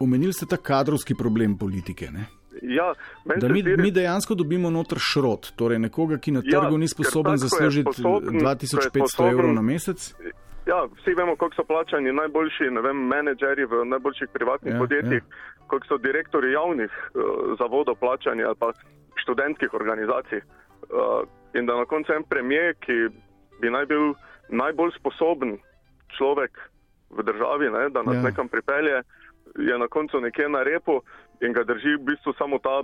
omenili 0.00 0.32
ste 0.32 0.46
ta 0.46 0.56
kadrovski 0.56 1.14
problem 1.14 1.58
politike. 1.58 2.10
Ne? 2.10 2.24
Ja, 2.62 2.92
Da 3.36 3.48
mi, 3.48 3.62
mi 3.62 3.90
dejansko 3.90 4.34
dobimo 4.34 4.70
noter 4.70 4.98
šrot, 5.00 5.52
torej 5.56 5.78
nekoga, 5.78 6.18
ki 6.18 6.30
na 6.30 6.40
Ja, 6.44 6.60
trgu 6.60 6.78
ni 6.78 6.86
ker 6.86 6.94
sposoben 6.94 7.36
zaslužiti 7.36 7.90
sposoben- 7.92 8.28
ko 8.28 8.34
je 8.34 8.40
2500 8.40 8.90
sposoben- 8.90 9.30
evrov 9.30 9.52
na 9.52 9.62
mesec. 9.62 10.14
Ja, 10.66 10.84
vsi 10.96 11.14
vemo, 11.14 11.36
koliko 11.36 11.56
so 11.56 11.64
plačani 11.64 12.12
najboljši 12.12 12.70
vem, 12.82 13.06
menedžerji 13.08 13.66
v 13.68 13.84
najboljših 13.84 14.28
privatnih 14.32 14.74
Ja, 14.74 14.78
podjetjih, 14.78 15.22
ja. 15.22 15.66
koliko 15.66 15.86
so 15.86 15.98
direktori 15.98 16.52
javnih 16.52 16.90
uh, 16.90 17.22
zavodov 17.58 17.94
plačani 18.00 18.44
ali 18.44 18.56
pa 18.58 18.72
študentskih 19.22 19.74
organizacij. 19.74 20.40
Uh, 20.40 21.28
in 21.54 21.66
da 21.66 21.76
na 21.76 21.84
koncu 21.84 22.12
en 22.12 22.24
premijer, 22.24 22.74
ki 22.80 23.08
bi 23.60 23.70
naj 23.70 23.86
bil 23.86 24.14
najbolj 24.48 24.96
sposoben 24.98 25.58
človek 26.16 26.58
v 27.10 27.22
državi, 27.22 27.70
ne, 27.70 27.88
da 27.90 28.02
nas 28.02 28.16
ja. 28.16 28.22
nekam 28.22 28.48
pripelje, 28.48 29.02
je 29.58 29.78
na 29.78 29.88
koncu 29.88 30.20
nekje 30.20 30.48
na 30.48 30.62
repu 30.62 31.00
in 31.40 31.52
ga 31.52 31.64
drži 31.64 31.96
v 31.98 32.04
bistvu 32.08 32.32
samo 32.38 32.58
ta 32.58 32.82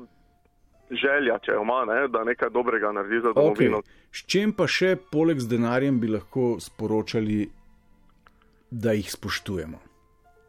želja, 0.90 1.38
če 1.38 1.52
jo 1.52 1.62
ima, 1.62 1.84
ne, 1.86 2.08
da 2.08 2.24
nekaj 2.24 2.50
dobrega 2.50 2.92
naredi 2.92 3.20
za 3.22 3.32
domovino. 3.32 3.78
Okay. 3.78 3.98
S 4.12 4.26
čem 4.26 4.52
pa 4.52 4.66
še 4.66 4.96
poleg 5.12 5.40
z 5.40 5.50
denarjem 5.50 6.00
bi 6.00 6.10
lahko 6.10 6.56
sporočali, 6.60 7.46
da 8.70 8.92
jih 8.92 9.12
spoštujemo? 9.12 9.78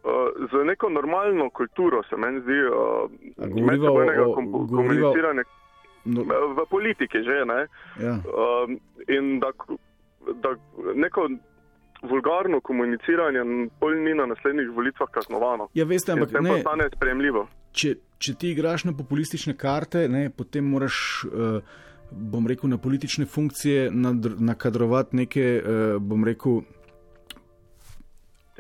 Uh, 0.04 0.12
z 0.52 0.66
neko 0.66 0.90
normalno 0.90 1.50
kulturo 1.50 2.04
se 2.10 2.18
meni 2.18 2.42
zdi 2.42 2.58
uh, 2.66 3.10
medsebojnega 3.66 4.26
komuniciranja 4.70 5.44
No, 6.06 6.24
v 6.26 6.66
politiki 6.70 7.18
že, 7.22 7.46
ne? 7.46 7.68
ja. 8.02 8.14
Um, 8.26 8.80
in 9.08 9.40
da, 9.40 9.52
da 10.42 10.56
neko 10.96 11.28
vulgarno 12.02 12.58
komuniciranje 12.62 13.70
pol 13.80 13.94
ni 14.02 14.14
na 14.14 14.26
naslednjih 14.26 14.70
volitvah 14.76 15.10
kaznovano. 15.12 15.68
ja, 15.74 15.86
veste, 15.86 16.12
ampak 16.12 16.32
ne, 16.42 16.50
postane 16.50 16.90
sprejemljivo. 16.96 17.48
če, 17.72 17.94
če 18.18 18.34
ti 18.34 18.50
igraš 18.52 18.84
na 18.90 18.94
populistične 18.98 19.54
karte, 19.58 20.08
ne, 20.10 20.30
potem 20.30 20.66
moraš, 20.66 20.98
uh, 21.30 21.62
bom 22.12 22.48
rekel, 22.48 22.70
na 22.70 22.78
politične 22.82 23.26
funkcije 23.26 23.92
nadr- 23.92 24.40
nakadrovati 24.42 25.16
neke, 25.16 25.62
uh, 25.62 26.02
bom 26.02 26.26
rekel, 26.26 26.64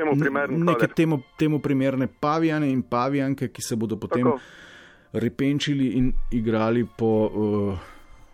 Temu 0.02 0.18
primern 0.20 0.64
neke 0.66 0.88
temu, 0.88 1.22
temu 1.38 1.60
primerne 1.60 2.08
pavijane 2.08 2.72
in 2.72 2.82
pavijanke, 2.82 3.48
ki 3.48 3.62
se 3.62 3.76
bodo 3.76 3.98
potem 4.02 4.24
Tako. 4.24 4.40
repenčili 5.14 5.88
in 6.00 6.14
igrali 6.32 6.86
po, 6.98 7.12
uh, 7.34 7.80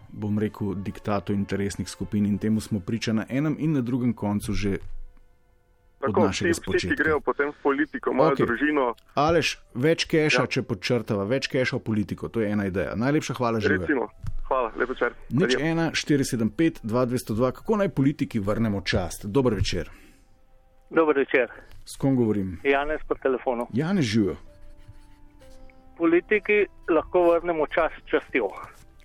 bom 0.10 0.39
rekel, 0.39 0.75
diktatu 0.75 1.34
interesnih 1.34 1.89
skupin. 1.89 2.25
In 2.25 2.38
temu 2.38 2.62
smo 2.62 2.80
priča 2.80 3.13
na 3.13 3.25
enem 3.30 3.56
in 3.60 3.73
na 3.73 3.82
drugem 3.82 4.13
koncu 4.13 4.53
že. 4.53 4.77
Tako, 5.99 6.27
vsi, 6.30 6.51
vsi, 6.53 6.88
ki 6.88 6.95
grejo 6.95 7.19
potem 7.19 7.49
v 7.49 7.58
politiko, 7.63 8.12
imajo 8.13 8.36
okay. 8.36 8.45
družino, 8.45 8.91
Alež, 9.17 9.56
več 9.73 10.06
keša, 10.06 10.43
ja. 10.45 10.47
Če 10.47 10.62
podčrtava, 10.62 11.25
več 11.25 11.49
keša 11.49 11.80
v 11.80 11.84
politiko, 11.84 12.30
to 12.30 12.45
je 12.45 12.51
ena 12.53 12.67
ideja. 12.69 12.93
Najlepša 12.93 13.34
hvala 13.34 13.60
že. 13.60 13.73
recimo. 13.73 14.06
Hvala, 14.47 14.69
lepo 14.77 14.93
večer. 14.93 15.17
Nič 15.34 15.58
Adijo. 15.58 15.65
1, 15.73 15.97
475, 15.97 16.86
2202, 16.86 17.51
kako 17.51 17.82
naj 17.82 17.89
politiki 17.89 18.39
vrnemo 18.39 18.82
čast? 18.86 19.25
Dober 19.25 19.58
večer. 19.58 19.89
Dober 20.89 21.17
večer, 21.17 21.47
S 21.86 21.95
kom 21.97 22.15
govorim? 22.15 22.60
Janez 22.63 23.02
po 23.08 23.15
telefonu. 23.15 23.67
Janez 23.73 24.06
živijo. 24.06 24.36
Politiki 25.97 26.65
lahko 26.89 27.21
vrnemo 27.32 27.67
čas 27.67 27.91
s 28.02 28.10
častjo. 28.10 28.47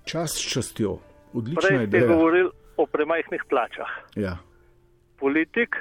Čas 0.04 0.30
s 0.30 0.52
častjo. 0.52 0.98
Odlična 1.32 1.60
Prej 1.68 1.76
ste 1.78 1.84
ideja. 1.84 2.06
govorili 2.06 2.50
o 2.76 2.86
premajhnih 2.86 3.42
plačah. 3.48 3.90
Ja. 4.16 4.36
Politik, 5.18 5.76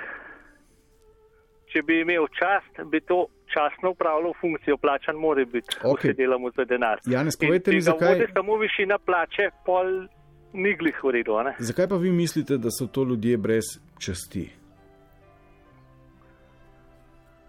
če 1.67 1.81
bi 1.81 2.01
imel 2.01 2.27
čast, 2.31 2.89
bi 2.91 3.01
to 3.01 3.25
časno 3.47 3.91
upravljal 3.91 4.33
funkcijo, 4.41 4.77
plačan 4.77 5.15
mora 5.15 5.45
biti, 5.45 5.75
Okej. 5.83 6.11
okay. 6.11 6.17
delamo 6.17 6.51
za 6.51 6.63
denar. 6.65 6.99
Janez, 7.05 7.37
povejte 7.37 7.71
mi, 7.71 7.77
če 7.77 7.91
zakaj- 7.91 8.13
vodi 8.13 8.27
samo 8.33 8.57
višina 8.57 8.97
plače, 8.99 9.49
pol 9.65 10.07
ni 10.53 10.75
glih 10.75 11.03
v 11.03 11.11
redu. 11.11 11.33
Zakaj 11.59 11.87
pa 11.87 11.95
vi 11.95 12.11
mislite, 12.11 12.57
da 12.57 12.69
so 12.71 12.87
to 12.87 13.03
ljudje 13.03 13.37
brez 13.37 13.65
časti? 13.99 14.49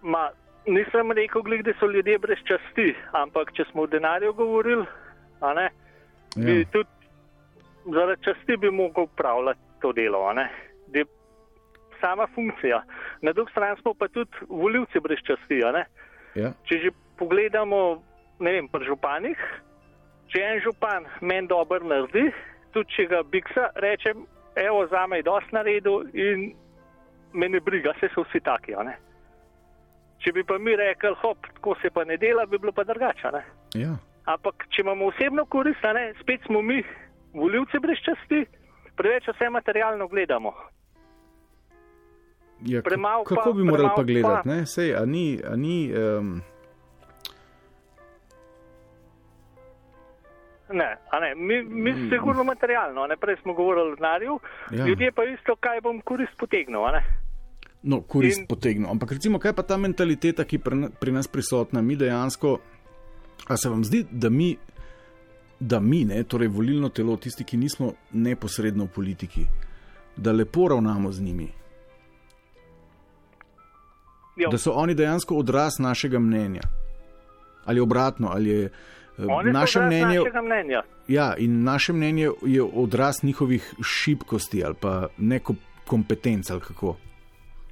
Ma, 0.03 0.31
nisem 0.67 1.13
rekel, 1.13 1.43
glih, 1.43 1.63
da 1.65 1.73
so 1.79 1.87
ljudje 1.87 2.19
brez 2.19 2.43
časti, 2.49 2.93
ampak 3.13 3.53
če 3.57 3.65
smo 3.71 3.87
o 3.87 3.91
denarju 3.91 4.33
govorili, 4.35 4.87
a 5.41 5.55
ne, 5.55 5.69
ja. 6.37 6.45
bi 6.47 6.65
tudi 6.73 6.91
zaradi 7.95 8.23
časti 8.25 8.57
bi 8.57 8.71
mogel 8.71 9.05
upravljati 9.05 9.61
to 9.81 9.93
delo. 9.93 10.33
je 10.95 11.05
Sama 12.01 12.27
funkcija. 12.35 12.83
Na 13.21 13.33
drugi 13.33 13.51
strani 13.51 13.77
smo 13.81 13.95
pa 13.95 14.09
tudi 14.09 14.31
voljivci 14.49 15.01
brez 15.01 15.19
časti. 15.27 15.59
Ja. 16.35 16.53
Če 16.65 16.79
že 16.79 16.91
pogledamo, 17.19 18.03
ne 18.39 18.53
vem, 18.53 18.69
pri 18.69 18.87
županih, 18.87 19.39
če 20.33 20.41
en 20.41 20.61
župan 20.65 21.07
meni 21.21 21.47
dobro 21.49 21.85
naredi, 21.85 22.33
tudi 22.73 22.91
če 22.97 23.07
ga 23.07 23.23
biksa, 23.23 23.69
rečem, 23.75 24.27
evo, 24.57 24.87
za 24.87 25.07
me 25.07 25.21
je 25.21 25.23
dosti 25.23 25.55
naredil 25.55 26.09
in 26.15 26.53
me 27.33 27.49
ne 27.49 27.61
briga, 27.61 27.93
vse 27.97 28.11
so 28.15 28.25
vsi 28.27 28.41
taki. 28.41 28.75
ne. 28.75 28.97
Če 30.23 30.33
bi 30.33 30.45
pa 30.45 30.55
mi 30.57 30.77
rekli, 30.77 31.11
hop, 31.17 31.39
tako 31.49 31.75
se 31.77 31.91
pa 31.91 32.05
ne 32.05 32.17
dela, 32.17 32.47
bi 32.47 32.59
bilo 32.59 32.73
pa 32.73 32.85
drugače. 32.85 33.31
Ja. 33.75 33.97
Ampak, 34.25 34.67
če 34.69 34.83
imamo 34.83 35.07
osebno 35.07 35.45
korist, 35.47 35.83
ne, 35.85 36.13
spet 36.21 36.41
smo 36.47 36.63
mi, 36.63 36.83
voljivci 37.35 37.79
brez 37.79 37.99
časti, 37.99 38.45
preveč 38.95 39.27
vse 39.29 39.51
materialno 39.51 40.07
gledamo. 40.07 40.53
Ja, 42.63 42.79
ka- 42.79 42.85
Premalo 42.85 43.25
pa- 43.25 43.35
kako 43.35 43.53
bi 43.53 43.65
morali 43.65 43.91
pa 43.97 44.03
gledati? 44.05 44.23
pa- 44.23 44.43
Ne? 44.47 44.67
Sej, 44.67 44.95
a 44.95 45.05
ni, 45.05 45.25
a 45.45 45.57
ni 45.57 45.91
um, 45.93 46.41
Ne, 50.71 50.89
ne, 51.21 51.35
mi, 51.37 51.63
mi 51.65 51.93
sigurno 52.09 52.45
materialno, 52.45 53.07
ne, 53.07 53.17
prej 53.17 53.37
smo 53.37 53.53
govorili 53.53 53.93
o 53.93 53.97
denarju, 53.97 54.39
Ja. 54.71 54.87
ljudje 54.87 55.13
pa 55.13 55.25
isto, 55.25 55.57
kaj 55.57 55.81
bom 55.81 56.01
korist 56.01 56.33
potegnil, 56.37 56.81
ne. 56.87 57.03
No, 57.83 58.01
korist 58.03 58.41
In- 58.41 58.47
potegnil. 58.47 58.91
Ampak 58.91 59.13
recimo, 59.13 59.39
kaj 59.39 59.53
pa 59.53 59.63
ta 59.63 59.77
mentaliteta, 59.77 60.45
ki 60.45 60.59
pri, 60.59 60.89
pri 61.01 61.13
nas 61.13 61.29
prisotna, 61.29 61.83
mi 61.83 61.97
dejansko, 61.97 62.59
a 63.49 63.57
se 63.57 63.69
vam 63.69 63.85
zdi, 63.85 64.05
da 64.11 64.31
mi, 64.31 64.57
da 65.61 65.81
mi, 65.81 66.05
ne, 66.05 66.23
torej 66.25 66.49
volilno 66.49 66.89
telo, 66.89 67.17
tisti, 67.17 67.45
ki 67.45 67.57
nismo 67.57 67.93
neposredno 68.13 68.85
v 68.85 68.89
politiki, 68.95 69.47
da 70.17 70.33
lepo 70.33 70.69
ravnamo 70.69 71.13
z 71.13 71.21
njimi, 71.23 71.49
Jo, 74.37 74.49
da 74.49 74.59
so 74.59 74.73
oni 74.73 74.95
dejansko 74.95 75.37
odraz 75.37 75.79
našega 75.79 76.19
mnenja. 76.19 76.61
Ali 77.65 77.81
obratno, 77.81 78.29
ali 78.33 78.51
je 78.51 78.65
eh, 78.65 78.71
oni 79.29 79.53
naše 79.53 79.81
mnenje. 79.81 80.21
mnenja. 80.45 80.83
Ja, 81.09 81.37
in 81.37 81.63
naše 81.63 81.93
mnenje 81.93 82.31
je 82.43 82.63
odraz 82.63 83.15
njihovih 83.23 83.75
šibkosti 83.85 84.65
ali 84.65 84.75
pa 84.81 85.09
neko 85.19 85.55
kompetenc 85.87 86.51
ali 86.51 86.61
kako. 86.61 86.97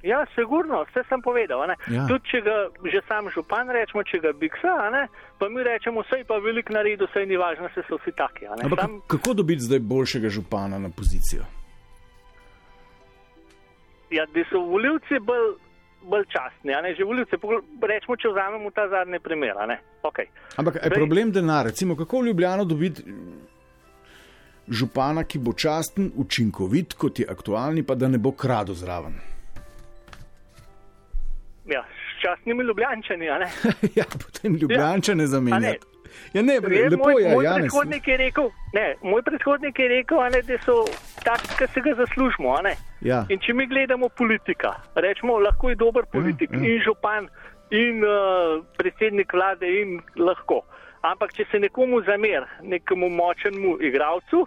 Ja, 0.03 0.25
sigurno, 0.35 0.83
vse 0.89 1.03
sem 1.09 1.21
povedal. 1.21 1.61
Ja. 1.87 2.07
Tudi 2.09 2.25
če 2.31 2.41
ga 2.41 2.55
že 2.89 3.01
sam 3.07 3.29
župan 3.29 3.69
rečemo, 3.69 4.03
če 4.03 4.19
ga 4.19 4.33
biksa, 4.33 4.89
ne, 4.91 5.07
pa 5.37 5.49
mi 5.49 5.63
rečemo, 5.63 6.01
vse 6.01 6.23
pa 6.27 6.41
velik 6.41 6.69
naredil, 6.73 7.07
vse 7.07 7.25
ni 7.25 7.37
važno, 7.37 7.69
vse 7.69 7.85
so 7.87 8.01
vsi 8.01 8.11
taki. 8.17 8.49
Sam, 8.75 9.01
kako 9.07 9.33
dobiti 9.33 9.61
zdaj 9.61 9.79
boljšega 9.79 10.29
župana 10.29 10.79
na 10.79 10.89
pozicijo? 10.89 11.45
ja, 14.11 14.25
da 14.25 14.43
so 14.51 14.59
voljivci 14.59 15.19
bolj, 15.19 15.47
bolj 16.03 16.25
častni, 16.35 16.73
a 16.73 16.81
ne, 16.81 16.95
že 16.95 17.03
voljivci, 17.03 17.35
rečemo, 17.81 18.15
če 18.15 18.27
vzamemo 18.33 18.71
ta 18.75 18.87
zadnji 18.89 19.19
primer. 19.23 19.55
Okay. 20.03 20.27
Ampak 20.57 20.75
je 20.75 20.81
Zdaj- 20.81 20.99
problem 20.99 21.31
denar. 21.31 21.65
Recimo, 21.65 21.95
kako 21.95 22.19
v 22.19 22.25
Ljubljano 22.27 22.65
dobiti 22.65 23.03
župana, 24.67 25.23
ki 25.23 25.39
bo 25.39 25.53
časten, 25.53 26.11
učinkovit, 26.15 26.93
kot 26.93 27.19
je 27.19 27.25
aktualni, 27.29 27.83
pa 27.83 27.95
da 27.95 28.07
ne 28.07 28.17
bo 28.17 28.31
krado 28.31 28.73
zraven. 28.73 29.30
Ja, 31.71 31.83
s 31.83 32.21
častnimi 32.21 32.63
ljubljančani, 32.63 33.25
ja, 33.99 34.05
potem 34.25 34.55
Ljubljančane 34.55 35.27
zamenjati. 35.27 35.87
Ja, 36.33 36.41
ne, 36.41 36.53
Je, 36.53 36.89
lepo 36.89 37.03
moj, 37.03 37.23
je, 37.23 37.35
moj 37.35 37.45
Janez. 37.45 37.61
predhodnik 37.61 38.07
je 38.07 38.17
rekel, 38.17 38.49
ne, 38.73 38.95
moj 39.01 39.21
predhodnik 39.21 39.79
je 39.79 39.87
rekel, 39.87 40.17
ne, 40.31 40.41
da 40.41 40.57
so 40.65 40.75
taki, 41.23 41.47
ki 41.57 41.67
se 41.73 41.81
ga 41.81 41.93
zaslužimo. 41.95 42.55
Ja. 43.01 43.25
In 43.29 43.39
če 43.39 43.53
mi 43.53 43.67
gledamo 43.67 44.09
politika, 44.09 44.73
rečemo, 44.95 45.39
lahko 45.39 45.69
je 45.69 45.75
dober 45.75 46.05
politik 46.11 46.51
ja. 46.51 46.57
ja, 46.57 46.63
ja. 46.63 46.73
in 46.73 46.83
župan 46.83 47.29
in 47.71 48.03
uh, 48.03 48.63
predsednik 48.77 49.33
vlade 49.33 49.67
in 49.81 50.01
lahko. 50.15 50.61
Ampak 51.01 51.33
če 51.33 51.47
se 51.51 51.59
nekomu 51.59 52.01
zamer, 52.05 52.45
nekemu 52.61 53.09
močnemu 53.09 53.77
igralcu, 53.81 54.45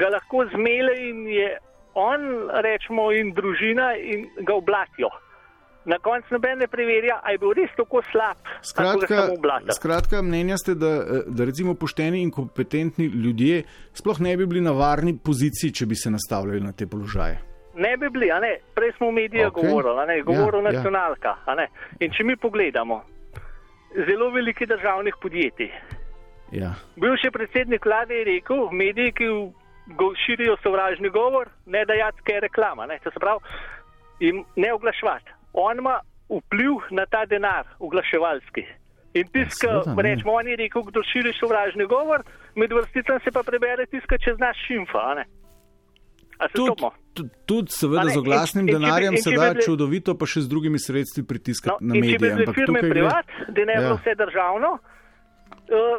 ga 0.00 0.08
lahko 0.14 0.46
zmele 0.54 0.94
in 1.08 1.26
je 1.28 1.50
on, 1.98 2.48
rečemo, 2.64 3.10
in 3.12 3.34
družina 3.34 3.92
in 3.98 4.28
ga 4.46 4.54
oblatijo. 4.54 5.10
Na 5.84 5.96
koncu 5.98 6.34
noben 6.34 6.58
ne 6.58 6.66
preverja, 6.68 7.20
ali 7.22 7.34
je 7.34 7.38
bil 7.38 7.52
res 7.56 7.70
tako 7.76 8.02
slab, 8.12 8.36
Skratka, 8.62 9.22
skratka, 9.72 10.22
mnenja 10.22 10.58
ste, 10.60 10.74
da, 10.74 10.86
eh, 10.86 11.22
da 11.26 11.44
recimo 11.44 11.74
pošteni 11.74 12.22
in 12.22 12.30
kompetentni 12.30 13.06
ljudje 13.06 13.62
sploh 13.92 14.20
ne 14.20 14.36
bi 14.36 14.46
bili 14.46 14.60
na 14.60 14.72
varni 14.76 15.16
poziciji, 15.24 15.72
če 15.72 15.86
bi 15.86 15.96
se 15.96 16.10
nastavljali 16.10 16.60
na 16.60 16.72
te 16.72 16.86
položaje. 16.86 17.38
Ne 17.74 17.96
bi 17.96 18.10
bili, 18.10 18.28
a 18.30 18.40
ne, 18.40 18.58
prej 18.74 18.92
smo 18.96 19.08
v 19.08 19.12
medijih 19.22 19.46
okay. 19.46 19.62
govorili, 19.62 20.02
a 20.02 20.04
ne, 20.06 20.22
govoril 20.22 20.60
Ja, 20.60 20.66
ja. 20.66 20.68
ja, 20.68 20.76
nacionalka, 20.76 21.34
a 21.46 21.54
ne. 21.54 21.68
In 22.00 22.12
če 22.12 22.24
mi 22.24 22.36
pogledamo, 22.36 23.00
zelo 24.06 24.30
veliki 24.30 24.66
državnih 24.66 25.14
podjetij 25.22 25.70
Ja. 26.52 26.74
Bivši 26.96 27.30
predsednik 27.30 27.84
vlade 27.84 28.14
je 28.14 28.24
rekel, 28.24 28.68
mediji, 28.72 29.12
ki 29.12 29.26
go- 29.96 30.14
širijo 30.26 30.56
sovražni 30.62 31.08
govor, 31.08 31.48
ne 31.66 31.84
dajati 31.84 32.22
kaj 32.26 32.40
reklama, 32.40 32.86
ne, 32.86 32.98
to 33.04 33.10
se 33.10 33.18
pravi, 33.22 33.40
in 34.20 34.44
ne 34.56 34.72
oglaševati. 34.74 35.30
On 35.52 35.78
ima 35.78 36.00
vpliv 36.30 36.74
na 36.90 37.06
ta 37.06 37.24
denar, 37.26 37.66
oglaševalski. 37.78 38.62
In 39.12 39.26
ki 39.26 39.34
ne. 39.96 40.02
rečemo, 40.04 40.32
on 40.32 40.46
je 40.46 40.56
rekel, 40.56 40.82
kdo 40.82 41.02
širi 41.02 41.32
sovražni 41.34 41.86
govor, 41.86 42.22
med 42.54 42.70
vrsticami 42.70 43.20
se 43.20 43.30
pa 43.30 43.42
prebere 43.42 43.86
tisti, 43.86 44.06
ki 44.06 44.18
če 44.20 44.34
znaš 44.34 44.56
šimfa, 44.66 45.14
ne. 45.14 45.24
Se 46.40 46.54
Tudi, 46.54 46.70
tudi, 47.46 47.68
seveda 47.70 48.04
ne, 48.04 48.10
z 48.10 48.18
oglasnim 48.18 48.64
in- 48.64 48.68
in 48.68 48.74
denarjem 48.76 49.12
in 49.12 49.18
se 49.18 49.24
če 49.24 49.30
bi 49.30 49.36
da 49.36 49.50
bile- 49.50 49.62
čudovito, 49.62 50.14
pa 50.14 50.26
še 50.26 50.40
z 50.40 50.48
drugimi 50.48 50.78
sredstvi 50.78 51.22
pritiskati 51.22 51.76
No, 51.76 51.88
na 51.88 51.94
in 51.96 52.02
če 52.02 52.08
bi 52.08 52.12
medije. 52.14 52.36
bile 52.36 52.54
firme 52.54 52.80
gre- 52.80 52.90
privat, 52.90 53.26
bi 53.48 53.76
bilo 53.76 53.90
Ja. 53.90 53.94
vse 53.94 54.14
državno, 54.14 54.70
uh, 54.70 55.98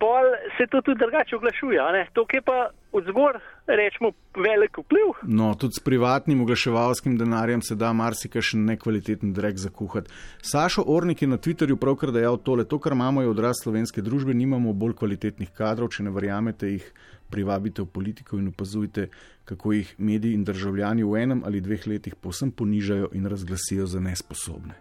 pol 0.00 0.24
se 0.56 0.66
to 0.66 0.80
tudi 0.80 0.98
drugače 0.98 1.36
oglašuje. 1.36 1.78
Tukaj 2.12 2.40
pa 2.40 2.56
od 2.92 3.04
zgor, 3.08 3.38
rečemo, 3.66 4.10
velik 4.36 4.78
vpliv. 4.78 5.12
No, 5.22 5.54
tudi 5.54 5.72
s 5.72 5.80
privatnim 5.80 6.40
oglaševalskim 6.40 7.18
denarjem 7.18 7.62
se 7.62 7.74
da 7.74 7.92
marsikajšen 7.92 8.64
nekvaliteten 8.64 9.32
drek 9.32 9.56
zakuhati. 9.56 10.10
Sašo 10.42 10.84
Ornik 10.86 11.22
je 11.22 11.28
na 11.28 11.38
Twitterju 11.38 11.76
pravkar 11.76 12.12
dejal 12.12 12.36
tole: 12.36 12.64
To, 12.64 12.78
kar 12.78 12.92
imamo, 12.92 13.22
je 13.22 13.28
odraz 13.28 13.62
slovenske 13.62 14.02
družbe, 14.02 14.34
nimamo 14.34 14.72
bolj 14.72 14.92
kvalitetnih 14.94 15.50
kadrov, 15.50 15.88
če 15.88 16.02
ne 16.02 16.10
verjamete, 16.10 16.68
jih 16.68 16.92
privabite 17.30 17.82
v 17.82 17.86
politiko 17.86 18.36
in 18.38 18.48
opazujte, 18.48 19.08
kako 19.44 19.72
jih 19.72 19.94
mediji 19.98 20.34
in 20.34 20.44
državljani 20.44 21.04
v 21.04 21.16
enem 21.16 21.42
ali 21.44 21.60
dveh 21.60 21.86
letih 21.86 22.14
povsem 22.14 22.50
ponižajo 22.52 23.08
in 23.12 23.26
razglasijo 23.26 23.86
za 23.86 24.00
nesposobne. 24.00 24.74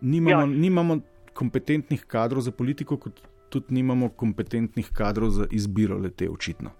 Nimamo, 0.00 0.40
Ja. 0.40 0.46
nimamo 0.46 0.98
kompetentnih 1.32 2.04
kadrov 2.04 2.42
za 2.42 2.50
politiko, 2.50 2.96
kot 2.96 3.20
tudi 3.54 3.74
nimamo 3.78 4.10
kompetentnih 4.18 4.90
kadrov 4.92 5.30
za 5.30 5.46
izbiro 5.50 5.98
lete, 5.98 6.28
očitno. 6.30 6.70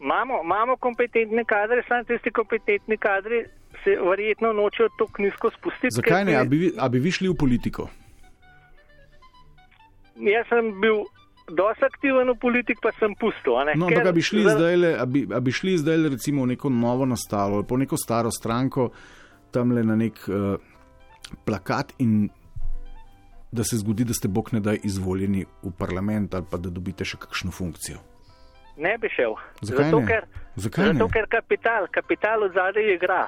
Imamo, 0.00 0.40
imamo 0.44 0.76
kompetentne 0.76 1.44
kadre, 1.48 1.82
samo 1.88 2.04
tisti 2.04 2.30
kompetentni 2.30 2.96
kadri 2.96 3.44
se 3.84 3.96
verjetno 4.10 4.52
nočejo 4.52 4.88
tako 4.98 5.22
nizko 5.22 5.50
spustiti. 5.58 5.94
Zakaj 5.94 6.24
ne? 6.24 6.36
A 6.36 6.44
bi, 6.44 6.72
a 6.78 6.88
bi 6.88 6.98
vi 6.98 7.10
šli 7.10 7.28
v 7.28 7.36
politiko? 7.38 7.88
Jaz 10.14 10.46
sem 10.48 10.70
bil 10.80 11.02
dosti 11.50 11.84
aktiven 11.84 12.30
v 12.32 12.36
politik, 12.40 12.78
pa 12.82 12.92
sem 12.98 13.12
ne. 13.16 13.74
No, 13.76 13.88
ampak 13.88 14.14
bi 14.14 14.22
šli 14.22 14.44
zdaj, 14.48 14.94
a 15.00 15.06
bi, 15.06 15.26
a 15.32 15.40
bi 15.40 15.52
šli 15.52 15.78
zdaj 15.78 16.08
recimo 16.08 16.42
v 16.42 16.54
neko 16.54 16.70
novo 16.70 17.06
nastalo 17.06 17.60
ali 17.60 17.66
po 17.68 17.76
neko 17.76 17.96
staro 17.96 18.30
stranko, 18.30 18.90
tam 19.50 19.72
le 19.72 19.84
na 19.84 19.96
nek 19.96 20.20
uh, 20.28 20.56
plakat 21.44 21.94
in 21.98 22.28
da 23.54 23.64
se 23.64 23.78
zgodi, 23.80 24.04
da 24.04 24.14
ste 24.14 24.28
bog 24.28 24.50
ne 24.52 24.60
daj 24.60 24.80
izvoljeni 24.84 25.44
v 25.62 25.70
parlament 25.78 26.34
ali 26.34 26.44
pa 26.50 26.58
da 26.58 26.70
dobite 26.70 27.04
še 27.06 27.16
kakšno 27.22 27.50
funkcijo. 27.54 28.02
Ne 28.76 28.96
bi 28.98 29.08
šel. 29.08 29.36
Zakaj 29.62 29.84
zato, 29.84 30.00
ne? 30.00 30.06
Ker, 30.06 30.24
Zakaj 30.56 30.86
zato, 30.92 31.06
ne? 31.06 31.10
ker 31.14 31.26
kapital, 31.30 31.86
kapital 31.94 32.42
od 32.42 32.54
zadaj 32.56 32.88
igra. 32.94 33.20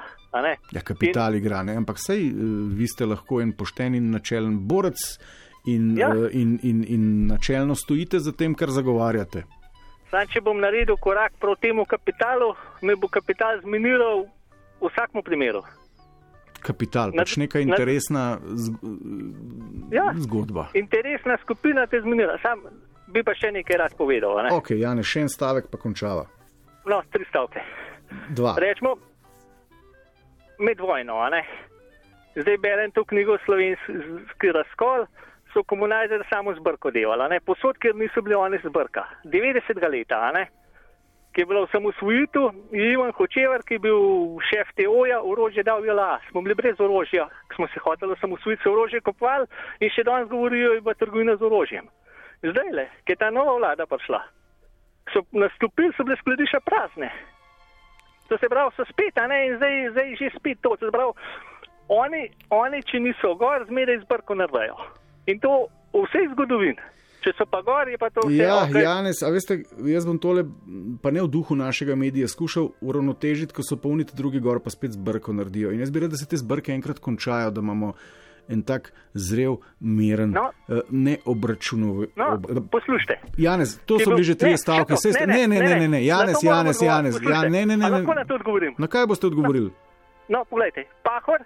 Ja, 0.75 0.81
kapital 0.83 1.35
igra, 1.39 1.61
ne? 1.63 1.77
ampak 1.79 1.99
sej 2.03 2.25
uh, 2.27 2.39
vi 2.75 2.87
ste 2.87 3.07
lahko 3.07 3.39
en 3.41 3.53
pošten 3.55 3.95
in 3.95 4.11
načelen 4.11 4.57
borec 4.67 4.99
in, 5.65 5.95
Ja. 5.97 6.09
uh, 6.11 6.27
in, 6.35 6.59
in, 6.63 6.83
in 6.87 7.05
načelno 7.31 7.75
stojite 7.75 8.19
za 8.19 8.31
tem, 8.35 8.53
kar 8.55 8.69
zagovarjate. 8.75 9.45
Sam, 10.11 10.27
če 10.31 10.43
bom 10.43 10.59
naredil 10.59 10.95
korak 11.03 11.33
proti 11.39 11.67
temu 11.67 11.83
kapitalu, 11.85 12.51
me 12.81 12.95
bo 12.95 13.07
kapital 13.11 13.59
zminiral 13.63 14.27
v 14.79 14.91
vsakem 14.91 15.23
primeru. 15.23 15.63
Kapital, 16.61 17.11
Na- 17.13 17.21
pač 17.23 17.37
neka 17.37 17.59
na- 17.59 17.63
interesna 17.63 18.39
z, 18.43 18.71
Ja. 19.91 20.13
zgodba. 20.15 20.67
Interesna 20.73 21.37
skupina 21.41 21.87
te 21.87 22.01
zmenila. 22.01 22.37
Sam 22.41 22.61
bi 23.07 23.23
pa 23.23 23.33
še 23.33 23.51
nekaj 23.51 23.77
rad 23.77 23.93
povedal. 23.97 24.43
Ne? 24.43 24.49
Ok, 24.51 24.69
Jane, 24.71 25.03
še 25.03 25.21
en 25.21 25.29
stavek 25.29 25.69
pa 25.71 25.77
končava. 25.77 26.25
No, 26.85 27.01
tri 27.11 27.25
stavke. 27.25 27.61
Dva. 28.29 28.55
Rečemo, 28.57 28.95
med 30.59 30.79
vojno, 30.79 31.19
a 31.19 31.29
ne. 31.29 31.43
Zdaj 32.35 32.57
berem 32.57 32.91
to 32.91 33.03
knjigo 33.03 33.37
Slovenski 33.45 34.51
razkol, 34.51 35.05
so 35.53 35.63
komunajzeri 35.63 36.23
samo 36.29 36.53
zbrko 36.53 36.91
delali, 36.91 37.21
a 37.21 37.27
ne. 37.27 37.39
Posod, 37.39 37.77
ker 37.77 37.95
niso 37.95 38.21
bili 38.21 38.35
oni 38.35 38.57
zbrka. 38.63 39.03
90. 39.25 39.89
leta, 39.89 40.15
a 40.21 40.31
ne. 40.31 40.47
Ki 41.37 41.45
je 41.45 41.53
bilo 41.53 41.65
v 41.65 41.69
samosvojitu, 41.69 42.49
Ivan 42.73 43.11
Hočevar, 43.13 43.61
ki 43.61 43.77
je 43.77 43.79
bil 43.85 43.99
šef 44.49 44.71
TO-ja, 44.73 45.19
orožje 45.21 45.61
dal 45.61 45.85
Jola. 45.85 46.17
Smo 46.31 46.41
bili 46.41 46.55
brez 46.57 46.81
orožja, 46.81 47.27
ko 47.29 47.55
smo 47.55 47.67
se 47.69 47.77
hoteli 47.77 48.15
samosvojiti, 48.17 48.63
so 48.65 48.73
orožje 48.73 49.03
kopali 49.05 49.45
in 49.77 49.93
še 49.93 50.01
danes 50.01 50.31
govorijo, 50.33 50.71
je 50.73 50.81
bila 50.81 50.97
trgovina 50.97 51.35
z 51.37 51.45
orožjem. 51.45 51.85
Zdaj 52.41 52.73
le, 52.73 52.87
ki 53.05 53.13
je 53.13 53.19
ta 53.21 53.29
nova 53.29 53.53
vlada 53.53 53.85
prišla, 53.85 54.23
so 55.13 55.21
nastopili, 55.29 55.93
so 55.93 56.07
bile 56.09 56.17
skladišča 56.23 56.63
prazne. 56.65 57.13
To 58.33 58.41
se 58.41 58.49
pravi, 58.49 58.73
so 58.73 58.89
spet, 58.89 59.21
a 59.21 59.29
ne, 59.29 59.37
in 59.45 59.61
zdaj, 59.61 59.77
zdaj 59.93 60.15
že 60.17 60.33
spet 60.39 60.65
to. 60.65 60.73
Se 60.81 60.89
pravi, 60.89 61.13
oni, 61.93 62.23
oni, 62.49 62.81
če 62.81 63.05
niso 63.05 63.37
gor, 63.37 63.61
zmeraj 63.69 64.01
zbrko 64.09 64.41
narvajo. 64.41 64.89
In 65.29 65.37
to 65.37 65.67
v 65.93 66.01
vsej 66.09 66.33
zgodovini. 66.33 66.81
Če 67.27 67.33
so 67.35 67.43
pa 67.45 67.59
gor, 67.61 67.89
je 67.91 67.97
pa 67.99 68.07
to 68.07 68.23
vse. 68.23 68.37
Ja, 68.39 68.61
okej. 68.63 68.83
Janes, 68.83 69.19
a 69.19 69.29
veste, 69.29 69.57
jaz 69.83 70.05
bom 70.07 70.15
tole, 70.17 70.45
pa 71.03 71.11
ne 71.11 71.19
v 71.19 71.27
duhu 71.27 71.55
našega 71.55 71.91
medija, 71.93 72.23
skušal 72.25 72.69
uravnotežiti, 72.79 73.51
ko 73.51 73.59
so 73.61 73.75
polniti 73.75 74.15
drugi 74.15 74.39
gor, 74.39 74.61
pa 74.61 74.71
spet 74.71 74.95
zbrko 74.95 75.35
naredijo. 75.35 75.73
In 75.75 75.83
jaz 75.83 75.91
bi 75.91 75.99
rad, 75.99 76.09
da 76.09 76.15
se 76.15 76.23
te 76.25 76.37
zbrke 76.37 76.71
enkrat 76.71 76.99
končajo, 76.99 77.51
da 77.51 77.59
imamo 77.59 77.91
en 78.47 78.61
tak 78.63 78.93
zrel, 79.13 79.57
miren, 79.81 80.31
No. 80.31 80.45
eh, 80.69 80.79
neobračunov. 80.89 82.15
No, 82.15 82.25
ob- 82.37 82.69
poslušajte. 82.71 83.19
Janez, 83.37 83.75
to 83.83 83.97
Če 83.99 84.05
so 84.05 84.09
bili 84.11 84.23
že 84.23 84.35
tri 84.35 84.49
ne, 84.51 84.57
stavke. 84.57 84.95
Saj 84.95 85.11
ste- 85.13 85.27
Ne, 85.27 85.43
ne, 85.43 85.59
ne, 85.59 85.59
ne, 85.59 85.75
ne, 85.77 85.87
moram 85.89 85.93
Janez, 86.01 86.35
odgovoriti. 86.37 86.47
Janez, 86.85 87.15
ja, 87.15 87.19
Poslušajte, 87.19 87.49
ne, 87.49 87.65
ne, 87.65 87.73
a 87.73 87.77
ne. 87.77 87.89
Lahko 87.89 88.13
na 88.13 88.21
ne. 88.21 88.25
to 88.25 88.33
odgovorim. 88.35 88.73
Na 88.77 88.87
kaj 88.87 89.05
boste 89.05 89.27
odgovorili? 89.27 89.69
No, 90.29 90.45
pogledajte, 90.45 90.87
Pahor, 91.03 91.43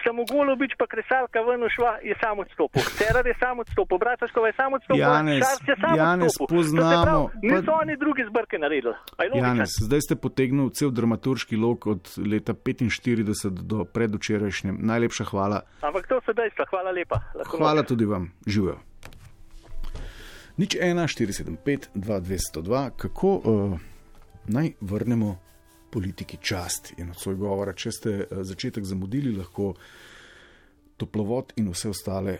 Samogolobič 0.00 0.72
pa 0.74 0.86
Kresalka 0.86 1.40
ven 1.40 1.62
ušla, 1.62 1.92
je 2.00 2.14
sam 2.16 2.38
odstopil. 2.38 2.82
Cerar 2.94 3.26
je 3.26 3.34
sam 3.34 3.58
odstopil, 3.58 3.98
Brataškova 3.98 4.46
je 4.46 4.54
sam 4.54 4.72
odstopil, 4.72 5.00
Janez, 5.00 5.40
Šarc 5.40 5.64
je 5.64 5.76
sam 5.76 5.94
Janez, 5.96 6.26
odstopil. 6.28 6.46
To 6.48 6.62
se 6.62 6.68
poznamo, 6.68 7.04
pravi, 7.04 7.26
Niso 7.44 7.66
pa- 7.66 7.78
oni 7.78 7.96
drugi 7.96 8.22
zbrke 8.24 8.56
naredili. 8.56 8.94
Janez, 9.34 9.70
zdaj 9.80 10.00
ste 10.00 10.14
potegnili 10.16 10.70
cel 10.70 10.90
dramaturški 10.90 11.56
lok 11.56 11.86
od 11.88 12.02
leta 12.24 12.52
45 12.54 13.18
do 13.62 13.84
predvčerajšnjem. 13.86 14.78
Najlepša 14.80 15.24
hvala. 15.24 15.60
Ampak 15.80 16.06
to 16.06 16.20
so 16.20 16.32
dejstva, 16.32 16.64
hvala 16.66 16.90
lepa. 16.90 17.18
Lahko 17.34 17.56
Hvala 17.56 17.80
noč. 17.80 17.88
tudi 17.88 18.04
vam, 18.04 18.32
živijo. 18.46 18.78
Nič 20.56 20.74
1, 20.74 21.06
475, 21.06 21.88
2202, 21.94 22.90
kako 22.96 23.28
uh, 23.34 23.78
naj 24.46 24.72
vrnemo 24.80 25.38
politiki 25.90 26.38
čast 26.42 26.92
je 26.96 27.06
nocoj 27.06 27.34
govora. 27.34 27.72
Če 27.72 27.92
ste 27.92 28.14
uh, 28.20 28.44
začetek 28.44 28.84
zamudili, 28.84 29.36
lahko 29.36 29.74
toplovod 30.96 31.52
in 31.56 31.68
vse 31.70 31.92
ostale 31.92 32.38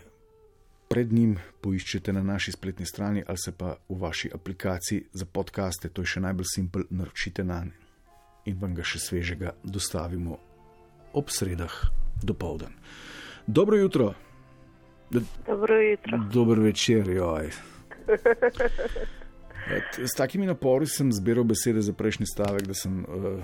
pred 0.89 1.13
njim 1.13 1.35
poiščete 1.61 2.13
na 2.13 2.23
naši 2.25 2.51
spletni 2.51 2.85
strani 2.85 3.21
ali 3.27 3.37
se 3.37 3.51
pa 3.51 3.75
v 3.89 3.99
vaši 4.01 4.31
aplikaciji 4.33 5.05
za 5.13 5.25
podkaste, 5.25 5.89
to 5.93 6.01
je 6.01 6.15
še 6.15 6.23
najbolj 6.25 6.49
simpel, 6.55 6.87
naročite 6.89 7.45
na 7.45 7.61
ne 7.67 7.89
in 8.49 8.57
vam 8.59 8.73
ga 8.75 8.83
še 8.85 8.99
svežega 9.03 9.53
dostavimo 9.63 10.37
ob 11.13 11.29
sredah 11.29 11.75
do 12.23 12.33
povdan. 12.33 12.73
Dobro 13.47 13.77
jutro. 13.77 14.13
Dobro 15.47 15.79
jutro. 15.81 16.17
Dober 16.33 16.59
večer, 16.59 17.09
joj. 17.09 17.51
Et, 19.71 20.07
S 20.07 20.15
takimi 20.17 20.45
napori 20.45 20.87
sem 20.87 21.11
zbiral 21.11 21.43
besede 21.43 21.81
za 21.81 21.93
prejšnji 21.93 22.25
stavek, 22.25 22.61
da 22.67 22.73
sem 22.73 23.05
uh, 23.05 23.43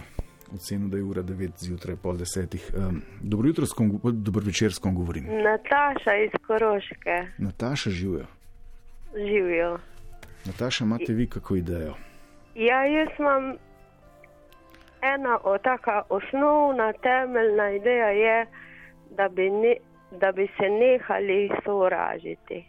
ocenil, 0.54 0.90
da 0.90 0.98
je 0.98 1.04
ura 1.04 1.24
9 1.24 1.52
zjutraj, 1.58 1.96
pol 1.96 2.18
desetih. 2.18 2.72
Um, 2.78 3.02
dobro 3.22 3.48
jutro, 3.48 3.66
kom, 3.76 4.00
dober 4.04 4.44
večer, 4.44 4.74
s 4.74 4.80
kom 4.80 4.96
govorim. 4.96 5.26
Nataša 5.26 6.16
iz 6.26 6.32
Koroške 6.48 7.18
Nataša 7.38 7.90
živijo. 7.90 8.26
živijo. 9.16 9.78
Nataša, 10.46 10.84
imate 10.86 11.14
vi 11.14 11.30
kako 11.30 11.56
idejo? 11.56 11.94
Ja, 12.56 12.86
jaz 12.86 13.08
imam 13.20 13.54
ena 15.02 15.40
od 15.44 15.62
taka 15.62 16.02
osnovna, 16.10 16.94
temeljna 16.94 17.72
ideja 17.72 18.10
je, 18.10 18.46
da 19.18 19.30
bi, 19.30 19.50
ne, 19.50 19.76
da 20.12 20.32
bi 20.32 20.48
se 20.58 20.70
nehali 20.70 21.50
sovražiti. 21.66 22.66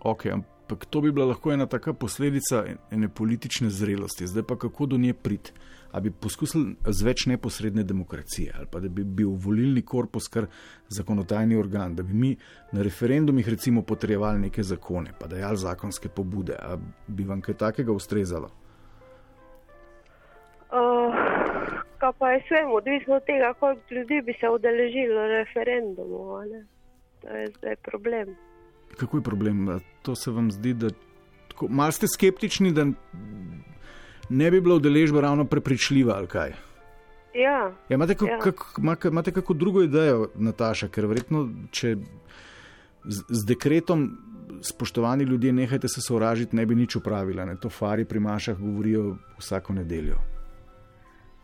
Ok, 0.00 0.26
ampak 0.26 0.55
to 0.74 1.00
bi 1.00 1.12
bila 1.12 1.26
lahko 1.26 1.52
ena 1.52 1.66
taka 1.66 1.92
posledica 1.92 2.64
ene 2.90 3.08
politične 3.08 3.70
zrelosti. 3.70 4.26
Zdaj 4.26 4.42
pa 4.42 4.56
kako 4.58 4.86
do 4.86 4.98
nje 4.98 5.14
priti? 5.14 5.52
A 5.92 6.00
bi 6.00 6.10
poskusili 6.10 6.74
z 6.86 7.04
več 7.04 7.26
neposredne 7.26 7.82
demokracije, 7.82 8.52
ali 8.58 8.66
pa 8.72 8.80
da 8.80 8.88
bi 8.88 9.04
bil 9.04 9.30
volilni 9.30 9.82
korpus 9.82 10.28
kar 10.28 10.46
zakonodajni 10.88 11.56
organ, 11.56 11.94
da 11.96 12.02
bi 12.02 12.14
mi 12.14 12.36
na 12.72 12.82
referendumih 12.82 13.48
recimo 13.48 13.82
potrjevali 13.82 14.40
neke 14.40 14.62
zakone, 14.62 15.14
pa 15.20 15.26
dajali 15.26 15.56
zakonske 15.56 16.08
pobude, 16.08 16.58
a 16.58 16.76
bi 17.06 17.24
vam 17.24 17.40
kaj 17.40 17.54
takega 17.54 17.92
ustrezalo? 17.92 18.50
Uh, 20.66 21.14
kaj 21.98 22.12
pa 22.18 22.30
je 22.30 22.42
vsem, 22.44 22.72
odvisno 22.72 23.16
od 23.16 23.24
tega, 23.24 23.54
koliko 23.54 23.94
ljudi 23.94 24.22
bi 24.22 24.34
se 24.40 24.48
udeležilo 24.48 25.28
ne. 25.28 26.64
To 27.22 27.28
je 27.28 27.46
zdaj 27.46 27.76
problem. 27.76 28.36
Kako 28.96 29.16
je 29.16 29.22
problem? 29.22 29.66
To 30.02 30.14
se 30.14 30.30
vam 30.30 30.50
zdi, 30.50 30.74
da 30.74 30.88
tako, 31.48 31.68
malo 31.68 31.92
ste 31.92 32.06
skeptični, 32.08 32.72
da 32.72 32.86
ne 34.30 34.50
bi 34.50 34.60
bila 34.60 34.74
udeležba 34.74 35.20
ravno 35.20 35.44
prepričljiva 35.46 36.14
ali 36.14 36.26
kaj. 36.28 36.52
Ja, 37.34 37.72
Ja, 37.88 37.94
imate, 37.94 38.14
kak, 38.14 38.28
Ja. 38.28 38.38
kak, 38.40 38.54
imate, 38.78 39.08
imate 39.08 39.32
kako 39.32 39.54
drugo 39.54 39.82
idejo, 39.82 40.30
Nataša, 40.36 40.88
ker 40.88 41.06
verjetno, 41.06 41.42
če 41.70 41.96
z, 43.04 43.22
z 43.30 43.44
dekretom, 43.46 44.06
spoštovani 44.62 45.24
ljudje, 45.24 45.52
nehajte 45.52 45.88
se 45.88 46.00
sovražiti, 46.00 46.56
ne 46.56 46.66
bi 46.66 46.74
nič 46.74 46.96
upravila. 46.96 47.44
Ne? 47.44 47.56
To 47.56 47.68
fari 47.70 48.04
pri 48.04 48.20
Mašah 48.20 48.56
govorijo 48.56 49.16
vsako 49.38 49.72
nedeljo. 49.74 50.16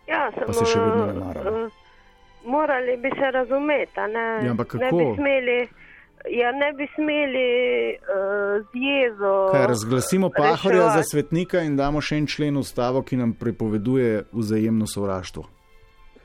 ja 0.08 0.30
sem, 0.32 0.42
Pa 0.46 0.52
se 0.52 0.64
še 0.64 0.80
vedno 0.80 1.06
ne 1.06 1.12
maramo. 1.14 1.58
eh, 1.58 1.70
Morali 2.44 2.96
bi 2.96 3.10
se 3.10 3.30
razumeti, 3.30 4.00
ne, 4.08 4.24
Ja, 4.42 4.50
ampak 4.50 4.74
ne 4.74 4.80
kako? 4.80 4.96
bi 4.98 5.04
smeli. 5.14 5.68
Ja, 6.30 6.52
ne 6.52 6.72
bi 6.72 6.86
smeli 6.94 7.96
uh, 7.98 8.04
z 8.66 8.70
jezo. 8.74 9.48
Kaj, 9.52 9.66
razglasimo 9.66 10.30
Pahorja 10.36 10.80
za 10.80 10.86
reševati. 10.86 11.08
svetnika 11.10 11.60
in 11.60 11.76
damo 11.76 12.00
še 12.00 12.16
en 12.16 12.26
člen 12.26 12.56
ustavo, 12.56 13.02
ki 13.02 13.16
nam 13.16 13.32
prepoveduje 13.34 14.22
vzajemno 14.32 14.86
sovraštvo. 14.86 15.44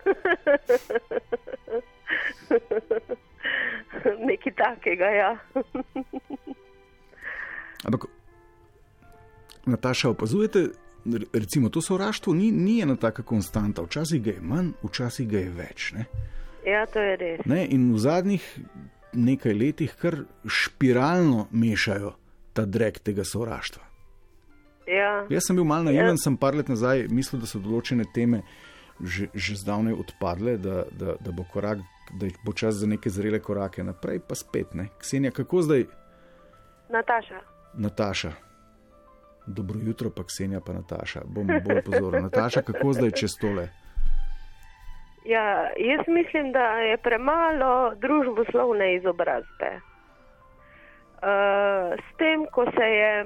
Nekaj 4.30 4.54
takega, 4.54 5.06
ja. 5.06 5.38
Ampak, 7.88 8.06
Nataša, 9.66 10.10
opazujete, 10.10 10.68
recimo 11.34 11.70
to 11.70 11.82
sovraštvo 11.82 12.34
ni, 12.34 12.52
ni 12.52 12.82
ena 12.82 12.96
taka 12.96 13.24
konstanta. 13.24 13.82
Včasih 13.82 14.24
ga 14.24 14.32
je 14.32 14.42
manj, 14.42 14.70
včasih 14.84 15.30
ga 15.30 15.40
je 15.40 15.50
več. 15.50 15.92
Ne? 15.98 16.06
ja, 16.68 16.86
to 16.86 17.00
je 17.00 17.18
res. 17.18 17.46
Ne? 17.46 17.66
In 17.72 17.94
v 17.96 18.00
zadnjih 18.00 18.44
nekaj 19.14 19.54
letih 19.54 19.96
kar 19.96 20.24
špiralno 20.46 21.48
mešajo 21.52 22.14
ta 22.54 22.66
drek 22.66 23.00
tega 23.00 23.24
sovraštva. 23.24 23.84
Ja. 24.88 25.26
Jaz 25.30 25.48
sem 25.48 25.56
bil 25.56 25.66
mal 25.68 25.84
naiven, 25.84 26.16
Ja. 26.16 26.18
sem 26.18 26.38
par 26.38 26.56
let 26.56 26.70
nazaj 26.70 27.08
mislil, 27.12 27.42
da 27.42 27.48
so 27.48 27.60
določene 27.60 28.06
teme 28.14 28.44
že, 29.02 29.28
že 29.34 29.56
zdavnaj 29.56 29.94
odpadle, 29.94 30.58
da, 30.58 30.84
da, 30.92 31.16
da 31.22 31.32
bo 31.32 31.44
korak. 31.54 31.78
Da 32.18 32.28
bo 32.46 32.54
čas 32.54 32.76
za 32.80 32.88
neke 32.88 33.10
zrele 33.10 33.40
korake 33.40 33.84
naprej, 33.84 34.20
pa 34.24 34.36
spet 34.36 34.74
ne. 34.74 34.88
Ksenija, 35.00 35.32
kako 35.32 35.62
zdaj, 35.62 35.84
Nataša. 36.90 37.40
Nataša? 37.74 38.32
Dobro 39.48 39.80
jutro, 39.84 40.10
pa 40.10 40.24
Ksenija, 40.24 40.62
pa 40.62 40.74
Nataša. 40.74 41.22
Bom 41.26 41.48
bolj 41.48 41.82
pozoren. 41.86 42.24
Nataša, 42.24 42.62
kako 42.62 42.94
zdaj 42.94 43.12
čez 43.12 43.36
tole? 43.42 43.70
Ja, 45.28 45.46
jaz 45.78 46.08
mislim, 46.08 46.52
da 46.52 46.64
je 46.80 46.98
premalo 46.98 47.92
družboslovne 47.96 48.94
izobrazbe. 48.96 49.72
Uh, 51.18 51.92
s 51.98 52.18
tem, 52.18 52.46
ko 52.46 52.64
se 52.72 52.86
je 52.86 53.26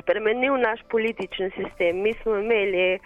spremenil 0.00 0.56
naš 0.58 0.80
politični 0.90 1.50
sistem, 1.50 2.02
mi 2.02 2.12
smo 2.22 2.36
imeli, 2.36 2.94
uh, 2.94 3.00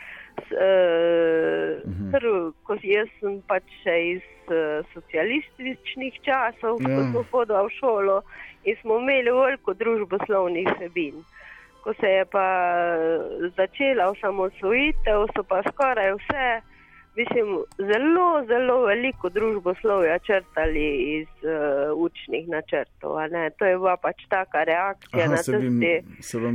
Mhm. 1.87 2.11
prv, 2.13 2.53
ko 2.65 2.77
jaz 2.83 3.09
sem 3.21 3.43
pač 3.49 3.63
še 3.83 3.97
iz 4.15 4.23
uh, 4.49 4.87
socialističnih 4.95 6.15
časov, 6.23 6.81
ja. 6.81 6.87
ko 6.87 7.01
Ja. 7.01 7.07
smo 7.11 7.23
hodili 7.33 7.67
v 7.67 7.71
šolo 7.81 8.17
in 8.65 8.77
smo 8.81 8.99
imeli 8.99 9.31
veliko 9.31 9.75
družboslovnih 9.75 10.69
vsebin. 10.77 11.25
Ko 11.85 11.93
se 12.01 12.09
je 12.09 12.25
pa 12.25 12.47
eh, 12.97 13.19
začela 13.57 14.07
osamosvojitev, 14.09 15.27
so 15.37 15.43
pa 15.45 15.61
skoraj 15.69 16.15
vse, 16.17 16.47
mislim, 17.17 17.47
zelo, 17.79 18.45
zelo 18.47 18.81
veliko 18.83 19.29
družboslovja 19.29 20.19
črtali 20.19 20.87
iz 21.15 21.29
uh, 21.43 21.51
učnih 21.97 22.49
načrtov. 22.49 23.17
To 23.59 23.65
je 23.65 23.77
bila 23.77 23.97
pač 23.97 24.17
taka 24.29 24.65
reakcija 24.65 25.25
Aha, 25.25 25.31
na 25.31 25.37
tisti 25.37 25.71
zdi, 25.71 26.03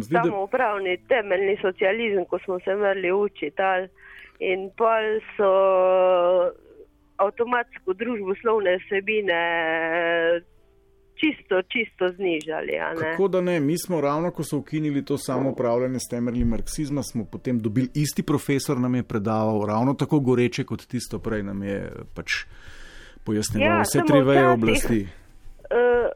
da 0.09 0.23
samoupravni 0.23 0.97
temeljni 1.07 1.57
socializem, 1.61 2.25
ko 2.25 2.39
smo 2.39 2.59
se 2.59 2.75
morali 2.75 3.11
učiti. 3.11 3.61
ali- 3.61 3.89
In 4.41 4.69
pol 4.77 5.03
so 5.35 5.49
avtomatsko 7.17 7.93
družboslovne 7.93 8.77
vsebine 8.77 9.39
čisto, 11.19 11.61
čisto 11.61 12.09
znižali. 12.15 12.71
Kako 12.99 13.27
da 13.27 13.41
ne, 13.41 13.59
mi 13.59 13.77
smo 13.77 14.01
ravno, 14.01 14.31
ko 14.31 14.43
so 14.43 14.57
ukinili 14.57 15.05
to 15.05 15.17
samo 15.17 15.49
upravljanje 15.49 15.99
s 15.99 16.09
temelji 16.09 16.45
marksizma, 16.45 17.03
smo 17.03 17.25
potem 17.25 17.59
dobili 17.59 17.87
isti 17.95 18.23
profesor, 18.23 18.77
nam 18.77 18.95
je 18.95 19.03
predaval 19.03 19.65
ravno 19.67 19.93
tako 19.93 20.19
goreče 20.19 20.63
kot 20.63 20.85
tisto 20.87 21.19
prej, 21.19 21.43
nam 21.43 21.63
je 21.63 21.91
pač 22.15 22.31
pojasnjeval 23.23 23.77
Ja, 23.77 23.81
vse 23.81 23.99
tri 24.07 24.21
veje 24.21 24.43
včasih- 24.43 24.53
oblasti. 24.53 25.07
Uh, 25.69 26.09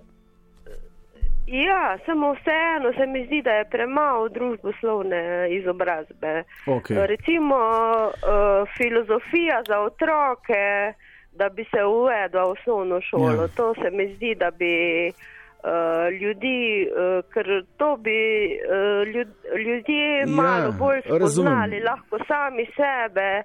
ja, 1.47 1.97
samo 2.05 2.33
vseeno 2.33 2.93
se 2.97 3.05
mi 3.07 3.25
zdi, 3.25 3.41
da 3.41 3.51
je 3.51 3.69
premalo 3.69 4.29
družboslovne 4.29 5.47
izobrazbe. 5.59 6.43
Okay. 6.65 7.05
Recimo 7.05 7.55
uh, 7.55 8.67
filozofija 8.77 9.61
za 9.67 9.79
otroke, 9.79 10.93
da 11.35 11.49
bi 11.49 11.63
se 11.63 11.83
uvedla 11.83 12.43
osnovno 12.43 13.01
šolo. 13.01 13.41
Ja. 13.41 13.47
To 13.47 13.73
se 13.73 13.89
mi 13.91 14.15
zdi, 14.15 14.35
da 14.35 14.51
bi 14.51 14.73
uh, 15.09 16.21
ljudi, 16.21 16.87
uh, 16.87 17.33
ker 17.33 17.65
to 17.77 17.97
bi 17.97 18.19
uh, 18.45 19.07
ljud, 19.07 19.27
ljudje 19.65 20.19
Ja, 20.19 20.25
malo 20.27 20.71
bolj 20.71 21.01
razumem. 21.05 21.29
spoznali, 21.29 21.79
lahko 21.79 22.17
sami 22.27 22.65
sebe 22.75 23.43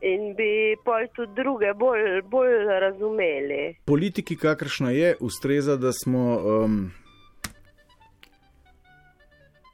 in 0.00 0.34
bi 0.34 0.76
pol 0.84 1.06
tudi 1.16 1.32
druge 1.34 1.74
bolj, 1.74 2.22
bolj 2.22 2.52
razumeli. 2.80 3.76
Politiki, 3.84 4.36
kakršna 4.36 4.90
je, 4.90 5.16
ustreza, 5.20 5.76
da 5.76 5.92
smo 5.92 6.36
um, 6.36 6.90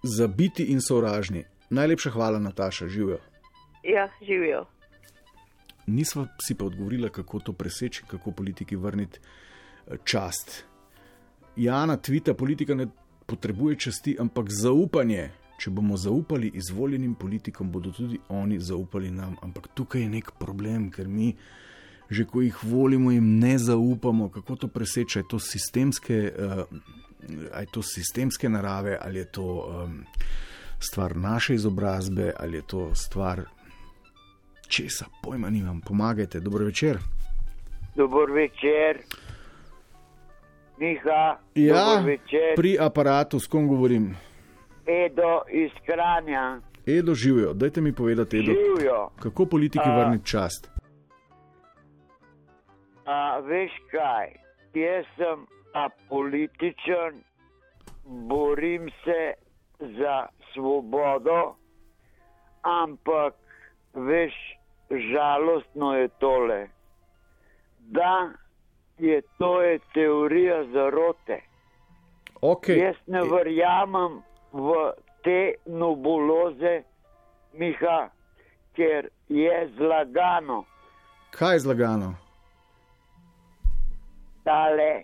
zabiti 0.02 0.64
in 0.64 0.80
sovražni. 0.80 1.44
Najlepša 1.70 2.10
hvala, 2.10 2.38
Nataša, 2.38 2.86
živijo. 2.88 3.18
Ja, 3.82 4.08
živijo. 4.26 4.64
Nisva 5.92 6.26
si 6.40 6.54
pa 6.54 6.64
odgovorila, 6.64 7.08
kako 7.08 7.38
to 7.38 7.52
preseči, 7.52 8.02
kako 8.08 8.32
politiki 8.32 8.76
vrniti 8.76 9.20
eh, 9.20 9.96
čast. 10.04 10.64
Jana 11.56 11.96
tvita, 11.96 12.34
politika 12.34 12.74
ne 12.74 12.86
potrebuje 13.26 13.78
časti, 13.78 14.16
ampak 14.20 14.50
zaupanje. 14.50 15.30
Če 15.60 15.70
bomo 15.70 15.96
zaupali 15.96 16.50
izvoljenim 16.58 17.14
politikom, 17.14 17.70
bodo 17.70 17.92
tudi 17.94 18.18
oni 18.28 18.58
zaupali 18.60 19.10
nam. 19.10 19.36
Ampak 19.42 19.68
tukaj 19.74 20.02
je 20.02 20.08
nek 20.10 20.32
problem, 20.40 20.88
ker 20.90 21.06
mi, 21.08 21.36
že 22.10 22.24
ko 22.26 22.42
jih 22.42 22.64
volimo, 22.66 23.12
jim 23.12 23.28
ne 23.38 23.54
zaupamo, 23.58 24.28
kako 24.32 24.56
to 24.56 24.68
preseči. 24.68 25.20
Je 25.20 25.28
to 25.28 25.38
sistemske, 25.38 26.18
uh, 26.32 26.64
je 27.28 27.68
to 27.70 27.82
sistemske 27.82 28.48
narave, 28.48 28.96
ali 29.00 29.22
je 29.22 29.28
to 29.38 29.46
um, 29.46 30.00
stvar 30.82 31.16
naše 31.16 31.54
izobrazbe, 31.54 32.32
ali 32.40 32.58
je 32.58 32.66
to 32.66 32.88
stvar 32.94 33.44
česa, 34.68 35.04
pojma 35.22 35.50
nimam, 35.50 35.80
pomagajte, 35.80 36.40
dobro 36.40 36.64
večer. 36.64 36.98
Dober 37.96 38.30
večer, 38.30 38.98
Miha. 40.78 41.38
Ja, 41.54 42.00
večer, 42.04 42.56
pri 42.56 42.76
aparatu, 42.80 43.40
s 43.40 43.46
kom 43.46 43.68
govorim? 43.68 44.16
Edo 44.86 45.42
iz 45.50 45.70
Kranja. 45.86 46.60
Edo 46.86 47.14
živijo, 47.14 47.52
dajte 47.54 47.80
mi 47.80 47.92
povedati, 47.92 48.38
Edo, 48.38 48.52
Živijo. 48.52 49.10
kako 49.22 49.46
politiki 49.46 49.88
A. 49.88 49.98
vrniti 49.98 50.26
čast. 50.26 50.70
A, 53.06 53.38
veš 53.38 53.72
kaj, 53.90 54.28
jaz 54.74 55.04
sem 55.16 55.46
apolitičen, 55.74 57.22
borim 58.04 58.90
se 59.04 59.32
za 59.80 60.26
svobodo, 60.52 61.54
ampak 62.62 63.34
veš, 63.94 64.34
žalostno 64.90 65.96
je 65.96 66.08
tole, 66.08 66.68
da 67.78 68.30
je 68.98 69.22
to 69.38 69.62
je 69.62 69.78
teorija 69.94 70.64
zarote. 70.64 71.40
Okay. 72.42 72.78
Jaz 72.78 72.96
ne 73.06 73.20
verjamem 73.22 74.22
v 74.52 74.92
te 75.24 75.54
nebuloze, 75.66 76.82
Miha, 77.52 78.08
ker 78.74 79.08
je 79.28 79.68
zlagano, 79.76 80.64
Kaj 81.30 81.54
je 81.54 81.58
zlagano? 81.58 82.14
tale 84.44 85.02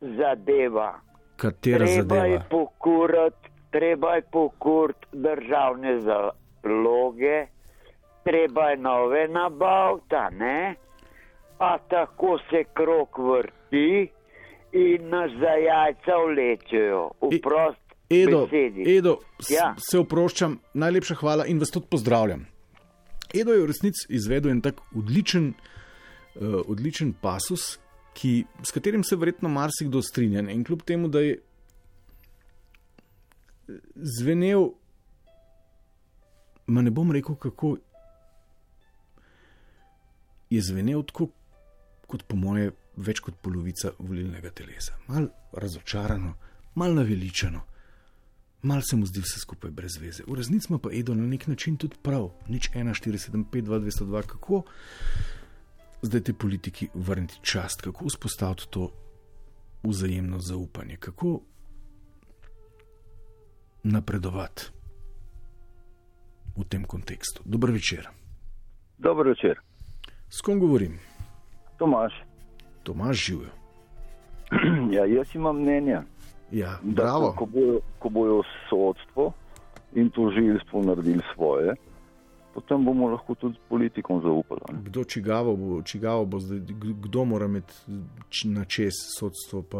zadeva. 0.00 1.00
Katera 1.36 1.78
treba 1.78 1.94
je 1.94 2.02
zadeva? 2.02 2.44
pokurati, 2.50 3.48
treba 3.70 4.14
je 4.14 4.22
pokurati 4.22 5.06
državne 5.12 6.00
zaloge, 6.00 7.46
treba 8.26 8.70
je 8.70 8.76
nove 8.76 9.28
nabavta, 9.28 10.30
ne? 10.30 10.74
A 11.58 11.78
tako 11.78 12.38
se 12.50 12.64
krok 12.74 13.18
vrti 13.18 14.08
in 14.72 15.08
nas 15.08 15.30
za 15.40 15.54
jajca 15.68 16.16
vlečejo. 16.26 17.10
V 17.20 17.40
prost 17.42 17.86
Edo, 18.10 18.40
besedi. 18.46 18.96
Edo 18.96 19.16
Ja. 19.50 19.74
se 19.78 19.98
oproščam, 19.98 20.58
najlepša 20.74 21.14
hvala 21.14 21.46
in 21.46 21.58
vas 21.58 21.70
tudi 21.70 21.86
pozdravljam. 21.90 22.46
Edo 23.34 23.52
je 23.52 23.62
v 23.62 23.66
resnici 23.66 24.06
izvedel 24.14 24.50
en 24.50 24.60
tak 24.62 24.80
odličen, 24.96 25.54
uh, 26.34 26.60
odličen 26.66 27.14
pasus, 27.22 27.78
ki, 28.14 28.44
s 28.62 28.70
katerim 28.72 29.02
se 29.04 29.16
verjetno 29.16 29.48
marsikdo 29.48 30.02
strinja. 30.02 30.42
ne. 30.42 30.54
In 30.54 30.64
kljub 30.64 30.82
temu, 30.82 31.08
da 31.08 31.20
je 31.20 31.38
zvenel, 33.94 34.70
ma 36.66 36.82
ne 36.82 36.90
bom 36.90 37.12
rekel, 37.12 37.34
kako 37.34 37.76
je 40.50 40.62
zvenel 40.62 41.02
tako, 41.02 41.30
kot 42.06 42.22
po 42.28 42.36
moje, 42.36 42.72
več 42.96 43.20
kot 43.20 43.38
polovica 43.42 43.92
volilnega 43.98 44.50
telesa. 44.50 44.96
Mal 45.08 45.28
razočarano, 45.52 46.34
mal 46.74 46.94
naveličano, 46.94 47.62
mal 48.62 48.82
se 48.82 48.96
mu 48.96 49.06
zdi 49.06 49.22
vse 49.24 49.40
skupaj 49.42 49.70
brez 49.70 49.98
veze. 50.00 50.24
V 50.26 50.36
resnici 50.38 50.72
pa 50.82 50.92
Edo 50.92 51.14
na 51.14 51.26
nek 51.26 51.46
način 51.46 51.76
tudi 51.76 51.98
prav, 52.02 52.30
nič 52.48 52.70
1, 52.74 52.94
4, 52.94 53.18
7, 53.30 53.44
5, 53.52 53.62
2, 53.62 53.80
202, 53.80 54.22
kako 54.26 54.62
zdaj 56.02 56.20
te 56.20 56.32
politiki 56.32 56.88
vrniti 56.94 57.40
čast, 57.42 57.80
kako 57.80 58.06
vzpostaviti 58.06 58.70
to 58.70 58.90
vzajemno 59.82 60.38
zaupanje, 60.40 60.96
kako 60.96 61.40
napredovati 63.82 64.62
v 66.56 66.64
tem 66.64 66.84
kontekstu. 66.84 67.42
Dobro 67.44 67.72
večer. 67.72 68.08
Dobro 68.98 69.30
večer. 69.30 69.75
S 70.28 70.40
kom 70.40 70.60
govorim? 70.60 70.98
Tomaš. 71.78 72.12
Tomaš 72.82 73.26
živijo. 73.26 73.50
Ja, 74.90 75.04
jaz 75.04 75.34
imam 75.34 75.56
mnenje, 75.56 75.98
Ja, 76.52 76.78
da 76.82 77.02
bravo. 77.02 77.32
ko 77.32 77.46
bojo, 77.46 77.80
ko 77.98 78.08
bojo 78.08 78.42
sodstvo 78.70 79.32
in 79.92 80.10
tožilstvo 80.10 80.82
naredili 80.82 81.22
svoje, 81.34 81.74
potem 82.54 82.84
bomo 82.84 83.08
lahko 83.08 83.34
tudi 83.34 83.58
politikom 83.68 84.22
zaupali. 84.22 84.60
ne. 84.72 84.78
Kdo 84.82 85.04
čigavo 85.04 85.56
bo, 85.56 85.82
čigavo 85.82 86.24
bo 86.24 86.38
zdaj, 86.38 86.58
kdo 87.00 87.24
mora 87.24 87.46
imeti 87.46 87.74
na 88.46 88.64
čez 88.64 88.92
sodstvo? 89.18 89.62
Pa, 89.62 89.78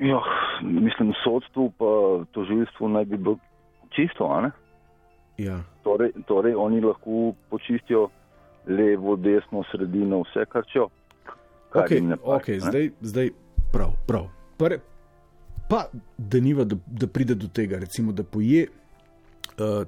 Ja, 0.00 0.18
mislim, 0.62 1.12
sodstvo 1.24 1.70
pa 1.70 1.84
tožilstvo 2.32 2.88
naj 2.88 3.04
bi 3.04 3.16
bilo 3.16 3.38
čisto, 3.90 4.24
a 4.26 4.40
ne? 4.40 4.50
Ja. 5.38 5.62
Torej, 5.82 6.12
torej 6.26 6.54
oni 6.54 6.80
lahko 6.80 7.34
počistijo 7.50 8.08
levo, 8.66 9.16
desno, 9.16 9.64
sredino, 9.70 10.22
vse 10.22 10.46
kar 10.48 10.64
čejo. 10.72 10.88
Okay, 11.74 12.00
paše, 12.00 12.22
okay, 12.24 12.54
ne. 12.54 12.60
zdaj, 12.60 12.90
zdaj 13.00 13.30
prav. 13.72 13.92
prav. 14.06 14.28
Pre, 14.56 14.78
pa 15.68 15.86
da 16.18 16.40
niva, 16.40 16.64
da, 16.64 16.76
da 16.86 17.06
pride 17.06 17.34
do 17.34 17.48
tega, 17.48 17.78
recimo, 17.78 18.12
da 18.12 18.22
poje. 18.22 18.68
Uh, 19.58 19.86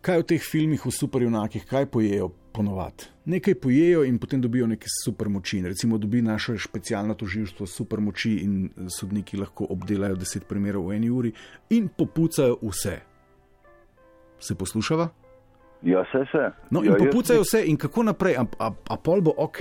kaj 0.00 0.22
v 0.22 0.26
teh 0.32 0.42
filmih 0.42 0.86
o 0.86 0.90
superjunakih, 0.90 1.66
kaj 1.68 1.86
pojejo 1.92 2.30
ponovadi? 2.52 3.10
Nekaj 3.28 3.54
pojejo 3.60 4.04
in 4.08 4.18
potem 4.18 4.40
dobijo 4.40 4.66
neke 4.66 4.88
supermoči. 5.04 5.60
Recimo, 5.62 5.98
dobi 5.98 6.22
naše 6.22 6.56
specialno 6.58 7.14
tožilstvo 7.14 7.66
supermoči 7.66 8.32
in 8.44 8.88
sodniki 8.88 9.36
lahko 9.36 9.66
obdelajo 9.70 10.16
deset 10.16 10.48
primerov 10.48 10.88
v 10.88 10.96
eni 10.96 11.10
uri 11.10 11.32
in 11.70 11.88
popucajo 11.88 12.56
vse. 12.62 12.96
Se 14.40 14.54
poslušava? 14.54 15.08
Ja, 15.82 16.02
vse 16.02 16.24
se. 16.32 16.50
No, 16.70 16.82
ja, 16.84 16.96
in 16.96 17.06
popucajo 17.06 17.42
vse, 17.42 17.62
in 17.66 17.76
kako 17.76 18.02
naprej, 18.02 18.36
a, 18.36 18.46
a, 18.58 18.72
a 18.88 18.96
pol 18.96 19.20
bo 19.20 19.34
ok. 19.36 19.60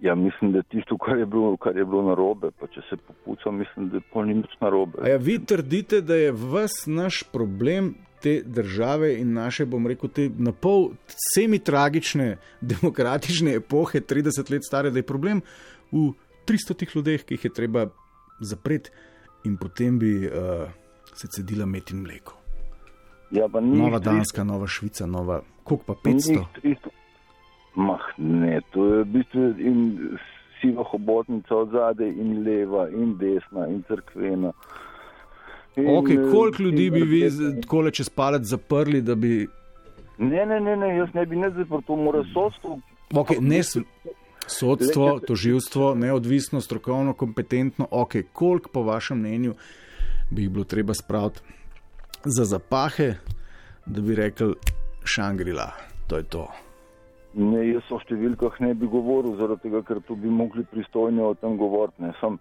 Ja, 0.00 0.14
mislim, 0.14 0.52
da 0.52 0.62
tisto, 0.62 0.98
kar 0.98 1.18
je 1.18 1.26
bilo, 1.26 1.56
kar 1.56 1.76
je 1.76 1.84
bilo 1.84 2.02
narobe, 2.02 2.50
pa 2.60 2.66
če 2.66 2.82
se 2.90 2.96
popuca, 2.96 3.50
mislim, 3.50 3.88
da 3.94 4.00
pol 4.12 4.26
ni 4.28 4.34
nič 4.42 4.58
narobe. 4.60 5.00
A 5.02 5.14
ja, 5.14 5.16
vi 5.16 5.38
trdite, 5.38 6.02
da 6.04 6.18
je 6.18 6.32
ves 6.32 6.84
naš 6.86 7.22
problem 7.32 7.94
te 8.22 8.42
države 8.44 9.14
in 9.20 9.32
naše, 9.32 9.64
bom 9.66 9.86
rekel, 9.86 10.10
te 10.10 10.28
na 10.38 10.52
pol 10.52 10.90
semi-tragične 11.32 12.36
demokratične 12.60 13.56
epohe, 13.60 14.00
30 14.00 14.52
let 14.52 14.66
stare, 14.66 14.90
da 14.90 14.98
je 15.00 15.06
problem 15.06 15.42
v 15.92 16.10
300 16.48 16.90
ljudeh, 16.94 17.24
ki 17.24 17.38
jih 17.38 17.48
je 17.48 17.52
treba 17.54 17.86
zapreti 18.40 18.90
in 19.46 19.56
potem 19.56 19.98
bi 19.98 20.26
uh, 20.26 20.66
se 21.16 21.28
cedila 21.28 21.66
med 21.66 21.90
in 21.90 22.02
mleko. 22.02 22.36
Ja, 23.30 23.48
Nova 23.60 23.98
Danska, 23.98 24.44
Nova 24.44 24.66
Švica, 24.66 25.06
Nova, 25.06 25.40
koliko 25.64 25.84
pa 25.84 25.94
300, 26.10 26.30
ni 26.30 26.38
500? 26.38 26.44
jih 26.62 26.76
300. 26.78 26.88
Mah, 27.74 28.00
ne, 28.16 28.60
to 28.72 28.84
je 28.86 29.02
v 29.02 29.04
bistvu 29.04 29.46
in 29.58 29.80
siva 30.60 30.84
hobotnica 30.84 31.56
od 31.56 31.70
zadaj, 31.70 32.08
in 32.08 32.42
leva, 32.44 32.88
in 32.88 33.16
desna, 33.18 33.66
in 33.68 33.82
crkvena. 33.88 34.52
In, 35.76 35.88
Ok, 35.98 36.10
eh, 36.10 36.30
koliko 36.32 36.62
ljudi 36.62 36.90
bi 36.90 37.00
vi 37.00 37.22
takole 37.60 37.90
čez 37.90 38.08
palec 38.08 38.42
zaprli, 38.42 39.02
da 39.02 39.14
bi. 39.14 39.46
Ne, 40.18 40.46
ne, 40.46 40.60
ne, 40.60 40.76
ne, 40.76 40.96
jaz 40.96 41.08
ne 41.14 41.26
bi 41.26 41.36
ne 41.36 41.50
zaprl, 41.50 41.82
to 41.86 41.96
mora 41.96 42.24
sodstvo. 42.32 42.78
Okay, 43.10 43.40
ne, 43.40 43.60
sodstvo, 44.46 45.20
toživstvo, 45.26 45.94
neodvisno, 45.94 46.60
strokovno, 46.60 47.12
kompetentno. 47.12 47.88
Okay, 47.90 48.24
koliko, 48.32 48.70
po 48.72 48.82
vašem 48.82 49.18
mnenju, 49.18 49.54
bi 50.30 50.42
jih 50.42 50.50
bilo 50.50 50.64
treba 50.64 50.94
spraviti 50.94 51.40
za 52.24 52.44
zapahe, 52.44 53.14
da 53.86 54.00
bi 54.00 54.14
rekli 54.14 54.54
Šangri-La, 55.04 55.70
to 56.06 56.16
je 56.16 56.22
to. 56.22 56.46
Ne, 57.34 57.60
jaz 57.68 57.90
o 57.92 57.98
številkah 58.00 58.56
ne 58.64 58.72
bi 58.74 58.88
govoril, 58.88 59.36
zaradi 59.36 59.68
tega, 59.68 59.82
ker 59.84 60.00
tu 60.08 60.16
bi 60.16 60.30
mogli 60.32 60.64
pristojni 60.64 61.20
o 61.22 61.34
tem 61.34 61.56
govoriti. 61.60 62.02
Ne. 62.02 62.14
Sam 62.20 62.38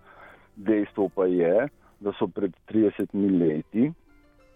dejstvo 0.55 1.09
pa 1.15 1.27
je, 1.27 1.67
da 1.99 2.13
so 2.19 2.27
pred 2.31 2.55
30 2.71 3.11
leti 3.13 3.91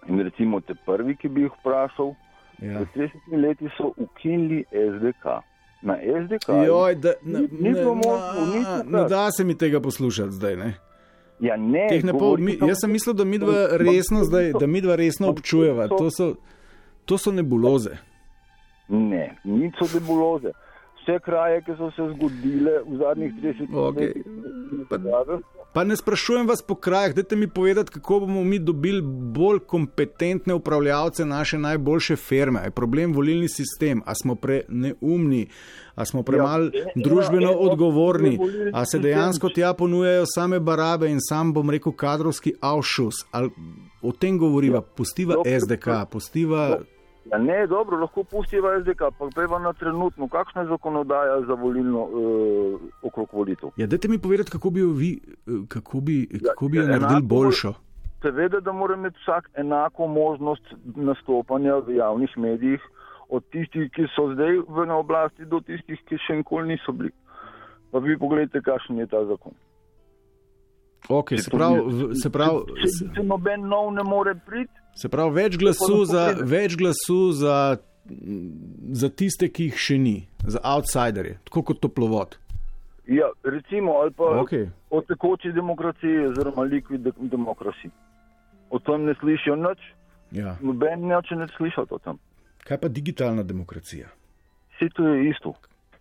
in 0.07 0.21
recimo 0.23 0.61
te 0.61 0.73
prvi, 0.85 1.15
ki 1.19 1.27
bi 1.29 1.47
jih 1.47 1.55
vprašal, 1.59 2.15
Ja. 2.59 2.81
pred 2.81 3.11
30 3.11 3.37
leti 3.39 3.69
so 3.77 3.93
ukinili 3.97 4.63
SDK. 4.71 5.37
Na 5.81 5.95
SDK. 5.95 6.49
Joj, 6.67 6.95
da, 6.95 7.13
na, 7.23 7.39
ni, 7.39 7.47
ni 7.51 7.69
ne, 7.69 7.73
bilo 7.73 7.93
možno, 7.95 8.45
nič 8.55 8.65
na, 8.67 8.99
ne 8.99 9.03
da 9.07 9.31
se 9.31 9.43
mi 9.43 9.55
tega 9.57 9.79
poslušati 9.79 10.31
zdaj. 10.31 10.55
Ne? 10.55 10.73
Ja, 11.39 11.55
ne, 11.55 11.87
Teh 11.89 12.03
ne 12.03 12.11
pol, 12.11 12.19
govorim 12.19 12.45
mi, 12.45 12.57
jaz 12.67 12.81
sem 12.83 12.91
mislil, 12.91 13.15
da 13.15 13.23
mi 13.23 13.37
dva 13.39 13.67
resno, 13.79 14.25
zdaj, 14.27 14.51
da 14.59 14.67
mi 14.67 14.81
dva 14.83 14.95
resno 14.99 15.29
občujeva. 15.31 15.87
To 15.87 16.09
so, 16.11 16.33
to 17.07 17.17
so 17.17 17.31
nebuloze. 17.31 17.95
Ne, 18.89 19.37
nič 19.47 19.79
so 19.79 19.87
nebuloze. 19.93 20.51
Vse 21.09 21.19
kraje, 21.21 21.61
ki 21.61 21.71
so 21.73 21.91
se 21.91 22.03
zgodile 22.09 22.71
v 22.83 22.97
zadnjih 22.97 23.31
30 23.33 23.73
Okej. 23.79 24.07
letih, 24.07 24.23
Pa 25.71 25.83
ne 25.83 25.95
sprašujem 25.95 26.47
vas 26.47 26.61
po 26.61 26.75
krajih, 26.75 27.15
dajte 27.15 27.35
mi 27.35 27.47
povedati, 27.47 27.91
kako 27.91 28.19
bomo 28.19 28.43
mi 28.43 28.59
dobili 28.59 29.01
bolj 29.03 29.59
kompetentne 29.61 30.53
upravljavce 30.53 31.25
naše 31.25 31.57
najboljše 31.57 32.15
firme. 32.15 32.59
Je 32.59 32.71
problem 32.71 33.13
volilni 33.13 33.49
sistem, 33.49 34.01
a 34.05 34.15
smo 34.15 34.35
preneumni, 34.35 35.47
a 35.95 36.05
smo 36.05 36.23
premalo 36.23 36.63
Ja, 36.65 36.69
ena- 36.75 36.91
družbeno 36.97 37.41
ena- 37.43 37.57
odgovorni, 37.59 38.37
volilni 38.37 38.71
a 38.73 38.85
se 38.85 38.99
dejansko 38.99 39.49
tja 39.49 39.73
ponujajo 39.73 40.25
same 40.27 40.59
barabe 40.59 41.09
in 41.09 41.17
sam 41.19 41.53
bom 41.53 41.69
rekel 41.69 41.91
kadrovski 41.93 42.53
avšus. 42.61 43.15
O 44.01 44.11
tem 44.11 44.37
govoriva, 44.37 44.81
pustiva 44.81 45.35
Doktor- 45.35 45.57
SDK, 45.57 46.05
pustiva. 46.05 46.79
Ja, 47.31 47.37
ne, 47.39 47.67
dobro, 47.67 47.97
lahko 47.97 48.23
pustiva 48.23 48.79
SDK, 48.79 49.01
pa 49.11 49.27
peva 49.29 49.59
na 49.59 49.73
trenutno, 49.73 50.27
kakšna 50.27 50.61
je 50.61 50.67
zakonodaja 50.67 51.41
za 51.41 51.53
volilno 51.55 52.01
uh, 52.01 52.79
okrog 53.03 53.29
volitev. 53.33 53.69
Ja, 53.77 53.87
dajte 53.87 54.07
mi 54.07 54.17
povedati, 54.17 54.51
kako 54.51 54.69
bi 54.69 54.79
jo 54.79 54.89
vi, 54.89 55.11
eh, 55.47 55.51
kako 55.67 55.99
bi, 55.99 56.15
kako 56.45 56.67
bi 56.67 56.77
jo 56.77 56.83
ja, 56.83 56.87
naredili 56.87 57.11
enako- 57.13 57.27
boljšo. 57.27 57.73
Seveda, 58.21 58.59
da 58.59 58.71
mora 58.73 58.93
imeti 58.95 59.17
vsak 59.19 59.49
enako 59.55 60.07
možnost 60.09 60.63
nastopanja 60.87 61.75
v 61.77 61.95
javnih 61.95 62.37
medijih, 62.37 62.81
od 63.29 63.43
tistih, 63.45 63.91
ki 63.91 64.07
so 64.09 64.33
zdaj 64.33 64.57
v 64.67 64.85
na 64.85 64.95
oblasti, 64.95 65.45
do 65.45 65.59
tistih, 65.61 65.99
ki 66.03 66.17
še 66.17 66.35
nikoli 66.35 66.67
niso 66.67 66.91
bili. 66.91 67.11
Pa 67.91 67.99
vi 67.99 68.17
pogledajte, 68.17 68.61
kakšen 68.61 68.97
je 68.97 69.07
ta 69.07 69.25
zakon. 69.25 69.53
Okay, 71.09 71.37
se 71.37 71.49
pravi, 71.51 71.75
ni- 71.75 71.93
v- 72.03 72.15
se 72.15 72.29
pravi, 72.29 72.59
če, 72.75 72.87
če 73.15 73.23
noben 73.23 73.61
nov 73.63 73.93
ne 73.93 74.03
more 74.03 74.33
priti, 74.37 74.73
Se 74.95 75.09
pravi, 75.09 75.31
več 75.35 75.57
glasu, 75.57 76.05
za, 76.05 76.23
več 76.43 76.75
glasu 76.77 77.31
za, 77.31 77.77
za 78.91 79.09
tiste, 79.09 79.49
ki 79.49 79.69
jih 79.69 79.77
še 79.77 79.97
ni, 79.97 80.15
za 80.43 80.59
outsiderje, 80.63 81.37
tako 81.43 81.63
kot 81.63 81.79
toplovod. 81.79 82.37
ja, 83.07 83.29
recimo, 83.43 83.93
ali 84.01 84.11
pa 84.11 84.23
Okej. 84.41 84.67
o 84.89 85.01
tekoči 85.01 85.51
demokraciji, 85.51 86.27
oziroma 86.27 86.63
likvid 86.63 87.01
de 87.01 87.11
demokraciji. 87.17 87.91
O 88.69 88.79
tem 88.79 89.05
ne 89.05 89.13
slišijo 89.19 89.55
nič, 89.55 89.79
Ja. 90.31 90.57
noben 90.61 91.07
neče 91.07 91.35
ne 91.35 91.47
slišati 91.57 91.93
o 91.93 91.97
tem. 91.97 92.19
Kaj 92.63 92.77
pa 92.77 92.87
digitalna 92.87 93.43
demokracija? 93.43 94.07
Vse 94.75 94.89
to 94.93 95.07
je 95.07 95.29
isto. 95.29 95.53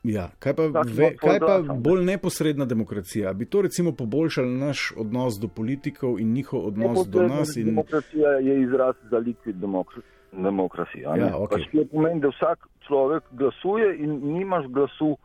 Ja, 0.03 0.29
kaj 0.39 0.55
pa, 0.55 0.63
ve, 0.87 1.09
kaj 1.19 1.41
pa 1.43 1.59
bolj 1.75 2.05
neposredna 2.07 2.65
demokracija? 2.65 3.33
Bi 3.33 3.47
to 3.47 3.63
recimo 3.63 3.93
poboljšalo 3.93 4.49
naš 4.49 4.93
odnos 4.97 5.41
do 5.41 5.49
politikov 5.49 6.21
in 6.21 6.33
njihov 6.33 6.67
odnos 6.67 7.09
do 7.09 7.23
Neposredna 7.23 7.41
nas? 7.41 7.57
In... 7.57 7.67
Demokracija 7.67 8.31
je 8.31 8.63
izraz 8.63 8.95
za 9.11 9.19
likvid 9.19 9.57
demokra 9.57 10.03
demokracije. 10.33 11.07
a 11.07 11.17
ne? 11.17 11.27
Ja, 11.27 11.37
okej. 11.37 11.65
Pač 11.65 11.73
to 11.73 11.85
pomeni, 11.93 12.21
da 12.21 12.29
vsak 12.29 12.69
človek 12.87 13.25
glasuje 13.33 13.97
in 14.05 14.21
nimaš 14.33 14.67
glasu 14.67 15.17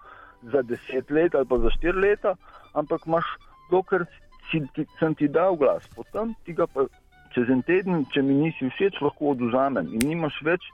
za 0.51 0.61
deset 0.61 1.11
let 1.11 1.35
ali 1.35 1.45
pa 1.45 1.57
za 1.57 1.69
štiri 1.69 1.99
leta, 1.99 2.35
ampak 2.73 3.07
imaš 3.07 3.25
dokler 3.71 4.05
si, 4.51 4.61
ti, 4.75 4.85
sem 4.99 5.15
ti 5.15 5.27
dal 5.27 5.55
glas, 5.55 5.87
potem 5.95 6.33
ti 6.45 6.53
ga 6.53 6.67
pa 6.67 6.87
čez 7.33 7.49
en 7.49 7.61
teden, 7.61 8.05
če 8.13 8.21
mi 8.21 8.33
nisi 8.33 8.69
všeč, 8.69 9.01
lahko 9.01 9.33
oduzamem 9.33 9.89
in 9.93 10.03
nimaš 10.07 10.37
več 10.45 10.65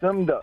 tem, 0.00 0.24
da 0.28 0.40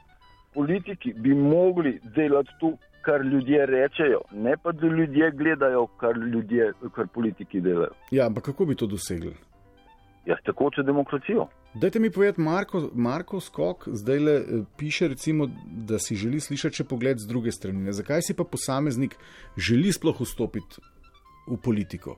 politiki 0.55 1.13
bi 1.13 1.33
mogli 1.35 1.99
delati 2.15 2.49
to, 2.59 2.73
kar 3.05 3.21
ljudje 3.21 3.65
rečejo, 3.65 4.21
ne 4.33 4.55
pa 4.57 4.71
da 4.71 4.87
ljudje 4.87 5.31
gledajo, 5.31 5.85
kar, 6.01 6.17
ljudje, 6.17 6.71
kar 6.95 7.07
politiki 7.13 7.61
delajo. 7.61 7.93
Ja, 8.11 8.25
ampak 8.25 8.43
kako 8.43 8.65
bi 8.65 8.75
to 8.75 8.87
dosegli? 8.87 9.35
Ja, 10.25 10.35
tako 10.45 10.71
če 10.73 10.81
demokracijo. 10.83 11.45
Dajte 11.77 11.99
mi 11.99 12.09
povedati, 12.09 12.41
Marko, 12.41 12.89
Marko 12.93 13.39
Skok 13.39 13.83
zdaj 13.93 14.19
le 14.19 14.35
piše, 14.77 15.07
recimo, 15.11 15.45
da 15.67 15.99
si 15.99 16.15
želi 16.15 16.39
slišati 16.39 16.81
še 16.81 16.83
pogled 16.89 17.19
z 17.21 17.27
druge 17.29 17.51
strani. 17.51 17.83
Ne? 17.85 17.93
Zakaj 17.93 18.23
si 18.25 18.33
pa 18.33 18.43
posameznik 18.43 19.13
želi 19.57 19.91
sploh 19.93 20.21
vstopiti 20.25 20.81
v 21.51 21.59
politiko? 21.61 22.15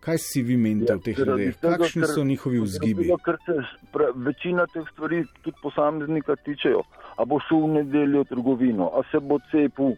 Kaj 0.00 0.20
si 0.22 0.42
vi 0.46 0.56
menite 0.56 0.92
Ja, 0.92 0.96
o 0.96 1.02
teh 1.02 1.18
ljudeh? 1.18 1.56
tega, 1.60 1.76
Kakšni 1.82 2.06
so 2.06 2.24
njihovi 2.24 2.60
vzgibi? 2.62 3.08
Zato, 3.10 3.18
ker 3.26 3.36
se 3.44 3.56
pra, 3.92 4.12
večina 4.14 4.64
teh 4.72 4.86
stvari 4.94 5.24
tudi 5.42 5.58
posameznika 5.62 6.36
tičejo. 6.46 6.84
A 7.16 7.24
bo 7.24 7.40
šel 7.48 7.64
v 7.64 7.72
nedeljo 7.80 8.24
v 8.24 8.28
trgovino, 8.28 8.90
a 8.92 9.02
se 9.10 9.20
bo 9.20 9.38
cepil 9.50 9.96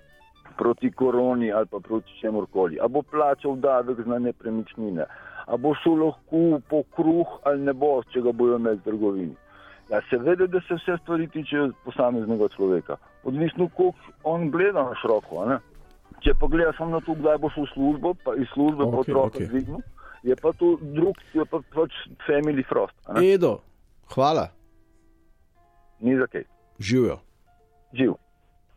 proti 0.58 0.90
koroni 0.90 1.52
ali 1.52 1.66
pa 1.66 1.80
proti 1.80 2.14
čemorkoli, 2.20 2.78
a 2.80 2.88
bo 2.88 3.02
plačal 3.02 3.56
davek 3.56 4.06
za 4.06 4.18
nepremičnine, 4.18 5.04
a 5.46 5.56
bo 5.56 5.74
šel 5.82 5.98
lahko 6.04 6.60
po 6.70 6.82
kruh 6.94 7.38
ali 7.42 7.62
ne 7.66 7.74
bo, 7.74 8.02
če 8.12 8.22
ga 8.22 8.32
bojo 8.32 8.58
imeli 8.58 8.78
v 8.78 8.86
trgovini. 8.86 9.36
Ja, 9.88 10.02
seveda, 10.10 10.46
da 10.46 10.60
se 10.60 10.76
vse 10.76 10.98
stvari 11.02 11.26
tičejo 11.32 11.70
posameznega 11.84 12.48
človeka. 12.52 12.98
Odvisno, 13.24 13.70
koliko 13.76 14.12
on 14.24 14.50
gleda 14.50 14.84
na 14.84 14.94
široko. 15.00 15.46
Če 16.20 16.34
pa 16.40 16.46
gledaš 16.50 16.76
samo 16.76 16.98
na 16.98 17.00
to, 17.00 17.14
kdaj 17.16 17.38
boš 17.40 17.56
v 17.56 17.66
službo, 17.72 18.12
pa 18.24 18.34
iz 18.36 18.50
službe 18.52 18.84
okay, 18.84 19.00
okej. 19.00 19.16
okay. 19.22 19.48
dvignil, 19.48 19.80
je 20.22 20.36
pa 20.36 20.52
to 20.52 20.76
drug, 20.82 21.16
je 21.32 21.46
pa 21.48 21.62
pač 21.74 21.94
family 22.26 22.66
frost. 22.68 22.94
Edo, 23.22 23.58
hvala, 24.12 24.48
Ni 26.00 26.14
za 26.18 26.26
kaj. 26.26 26.44
Živijo. 26.78 27.18
Živ. 27.92 28.12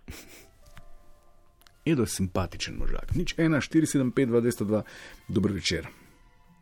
Edo 1.86 2.02
je 2.02 2.08
simpatičen 2.08 2.76
možak. 2.76 3.12
Nič 3.12 3.36
1, 3.36 3.50
4, 3.50 3.86
7, 3.88 4.12
5, 4.12 4.26
2, 4.28 4.42
202, 4.42 4.82
dober 5.28 5.52
večer. 5.52 5.88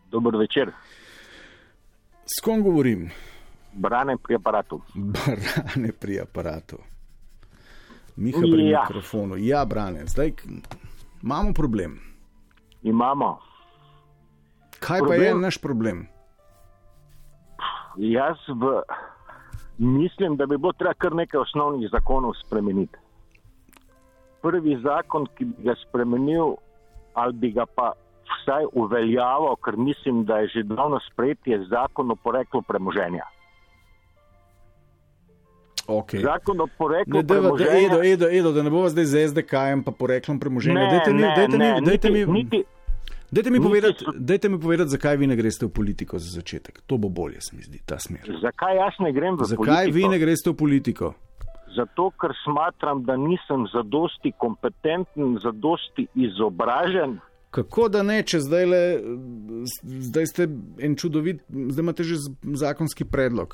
Dober 0.08 0.36
večer, 0.36 0.72
S 2.28 2.42
kom 2.42 2.62
govorim? 2.62 3.10
brane 3.72 4.18
pri 4.18 4.36
aparatu. 4.36 4.82
Brane 5.16 5.92
pri 5.92 6.20
aparatu. 6.20 6.78
Miha 8.16 8.40
pri 8.40 8.70
Ja. 8.70 8.82
mikrofonu. 8.82 9.36
Ja, 9.38 9.66
brane. 9.66 10.06
Zdaj 10.06 10.34
imamo 11.22 11.54
problem. 11.54 12.00
Imamo. 12.84 13.40
Kaj 14.80 15.00
pa 15.00 15.06
Problem? 15.06 15.22
je 15.28 15.36
naš 15.38 15.58
problem? 15.58 16.08
Jaz 17.98 18.38
v, 18.50 18.82
mislim, 19.80 20.36
da 20.36 20.46
bi 20.46 20.58
bilo 20.58 20.74
treba 20.74 20.94
kar 20.94 21.14
nekaj 21.14 21.40
osnovnih 21.40 21.90
zakonov 21.90 22.34
spremeniti. 22.38 22.98
Prvi 24.42 24.78
zakon, 24.78 25.26
ki 25.28 25.46
bi 25.46 25.64
ga 25.64 25.76
spremenil, 25.80 26.54
ali 27.14 27.34
bi 27.34 27.52
ga 27.52 27.66
pa 27.68 27.92
vsaj 28.26 28.66
uveljavil, 28.74 29.56
ker 29.58 29.78
mislim, 29.78 30.26
da 30.26 30.38
je 30.38 30.48
že 30.48 30.64
davno 30.66 31.00
sprejet, 31.02 31.40
je 31.46 31.66
zakon 31.66 32.12
o 32.12 32.16
poreklu 32.18 32.62
premoženja. 32.62 33.24
Okay. 35.90 36.22
Zakon 36.22 36.62
o 36.62 36.68
poreklu 36.70 37.14
Ne, 37.14 37.24
deva, 37.24 37.42
premoženja. 37.42 37.88
edo, 37.88 38.04
edo, 38.04 38.28
edo, 38.30 38.52
da 38.52 38.64
ne 38.64 38.70
bova 38.70 38.90
zdaj 38.90 39.06
z 39.06 39.28
SDK-jem 39.28 39.84
pa 39.84 39.92
poreklom 39.92 40.40
premoženja. 40.40 40.76
Ne, 40.76 40.90
Dajte 40.90 41.12
mi, 41.12 41.22
ne, 41.22 41.28
dajte 41.30 41.58
ne, 41.58 41.74
mi, 41.74 41.82
dajte 41.82 42.10
niti- 42.10 42.26
mi, 42.28 42.44
niti- 42.44 42.64
dajte 43.32 43.52
mi, 43.52 43.60
povedati, 43.60 44.04
so- 44.06 44.14
dajte 44.16 44.50
mi 44.50 44.60
povedati, 44.60 44.90
zakaj 44.90 45.18
vi 45.18 45.28
ne 45.28 45.36
greste 45.36 45.66
v 45.66 45.70
politiko 45.70 46.20
za 46.20 46.30
začetek. 46.32 46.82
To 46.88 46.98
bo 46.98 47.10
bolje, 47.10 47.42
se 47.42 47.56
mi 47.56 47.64
zdi, 47.64 47.80
ta 47.86 48.00
smer. 48.00 48.22
Zakaj 48.42 48.76
jaz 48.76 48.94
ne 49.00 49.12
grem 49.14 49.36
v 49.36 49.46
Zakaj 49.46 49.66
politiko? 49.66 49.96
vi 49.96 50.08
ne 50.08 50.20
greste 50.20 50.50
v 50.50 50.56
politiko? 50.56 51.14
Zato, 51.70 52.10
ker 52.12 52.34
smatram, 52.44 53.04
da 53.04 53.14
nisem 53.16 53.68
zadosti 53.74 54.32
kompetenten, 54.38 55.38
zadosti 55.44 56.08
izobražen. 56.16 57.20
Kako 57.50 57.90
da 57.90 58.04
ne, 58.04 58.24
če 58.24 58.40
zdaj, 58.40 58.66
le, 58.66 58.82
zdaj 59.84 60.26
ste 60.28 60.48
en 60.80 60.96
čudovit, 60.96 61.42
zdaj 61.50 61.84
imate 61.84 62.04
že 62.04 62.18
zakonski 62.54 63.06
predlog. 63.06 63.54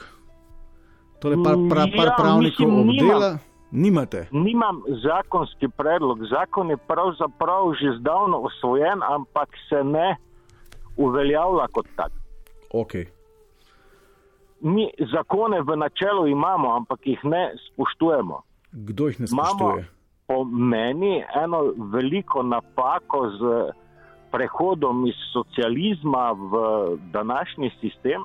Tole 1.20 1.36
par, 1.44 1.56
pra, 1.70 1.86
par 1.96 2.08
Ja, 2.08 2.16
pravnikov 2.18 2.68
mislim, 2.68 2.88
nimam. 2.88 3.40
Nimate. 3.76 4.28
Nimam 4.32 4.82
zakonski 5.04 5.68
predlog. 5.78 6.20
Zakon 6.30 6.70
je 6.70 6.78
pravzaprav 6.78 7.74
že 7.80 7.98
zdavno 8.00 8.38
osvojen, 8.38 9.04
ampak 9.04 9.50
se 9.70 9.84
ne 9.84 10.16
uveljavlja 10.98 11.68
kot 11.72 11.88
tak. 11.96 12.12
Okay. 12.74 13.06
Mi 14.62 14.90
zakone 15.12 15.62
v 15.62 15.76
načelu 15.76 16.28
imamo, 16.28 16.76
ampak 16.76 17.08
jih 17.08 17.20
ne 17.24 17.52
spoštujemo. 17.68 18.42
Kdo 18.72 19.08
jih 19.08 19.20
ne 19.20 19.28
Imamo 19.32 19.50
spoštuje? 19.50 19.86
po 20.28 20.44
meni 20.44 21.24
eno 21.44 21.74
veliko 21.78 22.44
napako 22.44 23.30
z 23.30 23.42
prehodom 24.32 25.08
iz 25.08 25.16
socializma 25.34 26.32
v 26.32 26.54
današnji 27.12 27.72
sistem. 27.82 28.22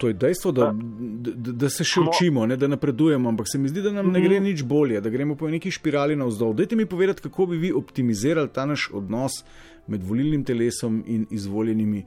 To 0.00 0.08
je 0.08 0.14
dejstvo, 0.16 0.52
da, 0.56 0.70
da, 0.72 1.52
da 1.52 1.68
se 1.68 1.84
še 1.84 2.00
učimo, 2.00 2.46
ne, 2.48 2.56
da 2.56 2.68
napredujemo, 2.72 3.28
ampak 3.28 3.50
se 3.52 3.58
mi 3.60 3.68
zdi, 3.68 3.82
da 3.84 3.92
nam 3.92 4.08
ne 4.14 4.22
gre 4.24 4.38
nič 4.40 4.62
bolje, 4.64 5.00
da 5.04 5.12
gremo 5.12 5.36
po 5.36 5.50
neki 5.52 5.68
špirali 5.76 6.16
navzdol. 6.16 6.54
Dajte 6.56 6.76
mi 6.76 6.86
povedati, 6.88 7.20
kako 7.26 7.50
bi 7.50 7.58
vi 7.60 7.72
optimizirali 7.76 8.48
ta 8.48 8.64
naš 8.64 8.88
odnos 8.96 9.42
med 9.92 10.06
volilnim 10.08 10.44
telesom 10.48 11.02
in 11.06 11.26
izvoljenimi 11.30 12.00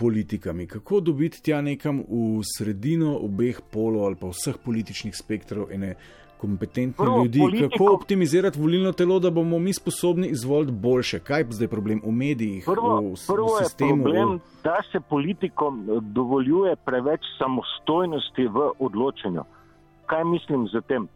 politikami. 0.00 0.66
Kako 0.66 1.00
dobiti 1.00 1.42
tja 1.44 1.60
nekam 1.60 2.00
v 2.08 2.40
sredino 2.56 3.18
obeh 3.20 3.60
polov 3.68 4.06
ali 4.08 4.16
pa 4.16 4.32
vseh 4.32 4.56
političnih 4.64 5.16
spektrov 5.16 5.68
ene 5.76 5.94
kompetentne 6.40 6.96
Prvo, 6.96 7.16
ljudi. 7.18 7.38
politiko- 7.40 7.70
Kako 7.70 7.94
optimizirati 7.94 8.60
volilno 8.60 8.92
telo, 8.92 9.18
da 9.18 9.30
bomo 9.30 9.58
mi 9.58 9.72
sposobni 9.72 10.28
izvoliti 10.28 10.72
boljše. 10.74 11.18
Kaj 11.20 11.40
je 11.40 11.46
zdaj 11.50 11.68
problem 11.68 12.00
v 12.00 12.12
medijih, 12.12 12.64
Prvo, 12.66 12.96
v, 12.98 13.14
prvo 13.26 13.46
v 13.48 13.60
je 13.60 13.64
sistemu? 13.64 14.02
problem, 14.02 14.40
da 14.64 14.76
se 14.92 15.00
politikom 15.00 15.74
dovoljuje 16.02 16.76
preveč 16.78 17.20
samostojnosti 17.38 18.46
v 18.46 18.58
odločanju. 18.78 19.42
Kaj 20.06 20.24
mislim 20.26 20.68
z 20.68 20.80
tem? 20.82 21.08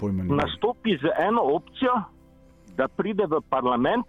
Uh, 0.00 0.10
nastopi 0.26 0.96
z 0.96 1.08
eno 1.18 1.42
opcijo, 1.50 1.94
da 2.76 2.88
pride 2.88 3.26
v 3.26 3.40
parlament, 3.50 4.06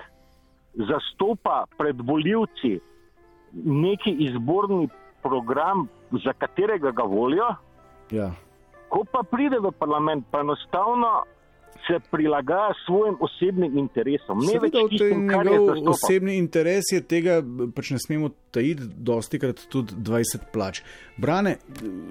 zastopa 0.75 1.65
pred 1.77 1.95
voljivci 2.01 2.79
neki 3.55 4.11
izborni 4.11 4.89
program, 5.21 5.87
za 6.15 6.33
katerega 6.33 6.91
ga 6.91 7.03
volijo, 7.03 7.47
Ja. 8.11 8.31
Ko 8.89 9.03
pa 9.11 9.23
pride 9.23 9.59
v 9.59 9.71
parlament, 9.79 10.25
pa 10.31 10.41
enostavno 10.45 11.23
se 11.87 11.99
prilagaja 12.11 12.73
svojim 12.85 13.17
osebnim 13.19 13.77
interesom. 13.77 14.39
Ne 14.39 14.59
več 14.59 14.73
Seveda, 14.73 14.81
v 14.83 14.89
tej 14.89 14.89
tistim, 14.91 15.27
kar 15.29 15.45
je 15.45 15.51
njegov 15.51 15.67
zastopal. 15.67 15.93
osebni 15.93 16.37
interes 16.37 16.89
je 16.91 17.01
tega, 17.01 17.37
pač 17.75 17.91
ne 17.95 17.99
smemo 18.03 18.31
tajiti, 18.51 18.87
dosti 19.09 19.39
krat 19.39 19.61
tudi 19.71 19.95
20 20.09 20.49
plač. 20.53 20.81
Brane, 21.17 21.57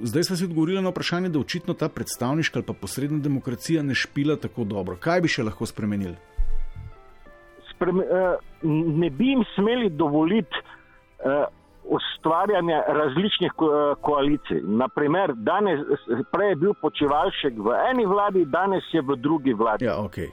zdaj 0.03 0.31
smo 0.31 0.37
si 0.37 0.49
odgovorili 0.49 0.83
na 0.83 0.95
vprašanje, 0.95 1.33
da 1.35 1.43
očitno 1.43 1.75
ta 1.75 1.89
predstavniška 1.89 2.63
ali 2.63 2.69
pa 2.69 2.77
posredna 2.81 3.19
demokracija 3.19 3.83
ne 3.83 3.95
špila 3.95 4.39
tako 4.41 4.65
dobro. 4.65 4.97
Kaj 5.01 5.21
bi 5.21 5.33
še 5.33 5.45
lahko 5.45 5.69
spremenili? 5.69 6.17
Sprem, 7.75 8.01
eh, 8.01 8.39
ne 9.03 9.11
bi 9.11 9.35
jim 9.35 9.45
smeli 9.57 9.91
dovoliti 9.91 10.65
ustvarjanja 11.89 12.83
različnih 12.89 13.53
ko, 13.53 13.95
koalicij. 14.01 14.61
Naprimer, 14.63 15.33
danes, 15.35 15.81
prej 16.33 16.49
je 16.49 16.57
bil 16.57 16.75
počivalšek 16.81 17.59
v 17.59 17.77
eni 17.91 18.07
vladi, 18.07 18.45
danes 18.45 18.85
je 18.93 19.03
v 19.03 19.17
drugi 19.17 19.53
vladi. 19.53 19.85
Ja, 19.85 19.99
okay. 20.03 20.31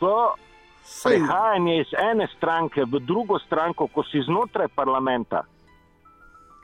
To 0.00 0.34
Saj- 0.82 1.16
prehajanje 1.16 1.80
iz 1.80 1.92
ene 2.10 2.28
stranke 2.36 2.84
v 2.84 3.00
drugo 3.00 3.38
stranko, 3.38 3.86
ko 3.86 4.02
si 4.02 4.22
znotraj 4.26 4.68
parlamenta, 4.74 5.44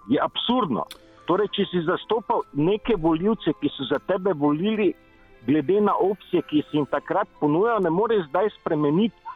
je 0.09 0.21
absurdno. 0.21 0.87
Torej, 1.29 1.49
če 1.53 1.65
si 1.71 1.85
zastopal 1.85 2.43
neke 2.53 2.97
voljivce, 2.97 3.53
ki 3.61 3.69
so 3.77 3.85
za 3.85 3.99
tebe 4.09 4.33
volili, 4.33 4.95
glede 5.47 5.81
na 5.81 5.95
opcije, 5.95 6.43
ki 6.43 6.63
si 6.71 6.77
jim 6.77 6.87
takrat 6.89 7.29
ponujal, 7.41 7.83
ne 7.85 7.91
moreš 7.91 8.27
zdaj 8.29 8.49
spremeniti 8.61 9.28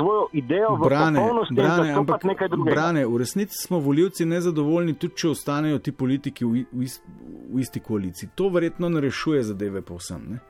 svojo 0.00 0.26
idejo 0.32 0.74
v 0.74 0.88
Brane, 0.88 1.20
popolnosti 1.20 1.54
in 1.54 1.60
brane, 1.60 1.74
ampak 1.76 1.86
zastopati 1.86 2.26
nekaj 2.32 2.48
drugega. 2.48 2.74
brane, 2.74 3.06
v 3.06 3.22
resnici 3.22 3.58
smo 3.60 3.78
voljivci 3.78 4.26
nezadovoljni, 4.26 4.98
tudi 4.98 5.22
če 5.22 5.34
ostanejo 5.36 5.78
ti 5.78 5.92
politiki 5.92 6.48
v, 6.48 6.64
v, 6.72 6.88
v 7.52 7.60
isti 7.60 7.80
koaliciji. 7.80 8.32
To 8.34 8.48
verjetno 8.48 8.88
ne 8.88 9.04
rešuje 9.04 9.42
zadeve 9.52 9.84
povsem. 9.84 10.24
Ne? 10.30 10.40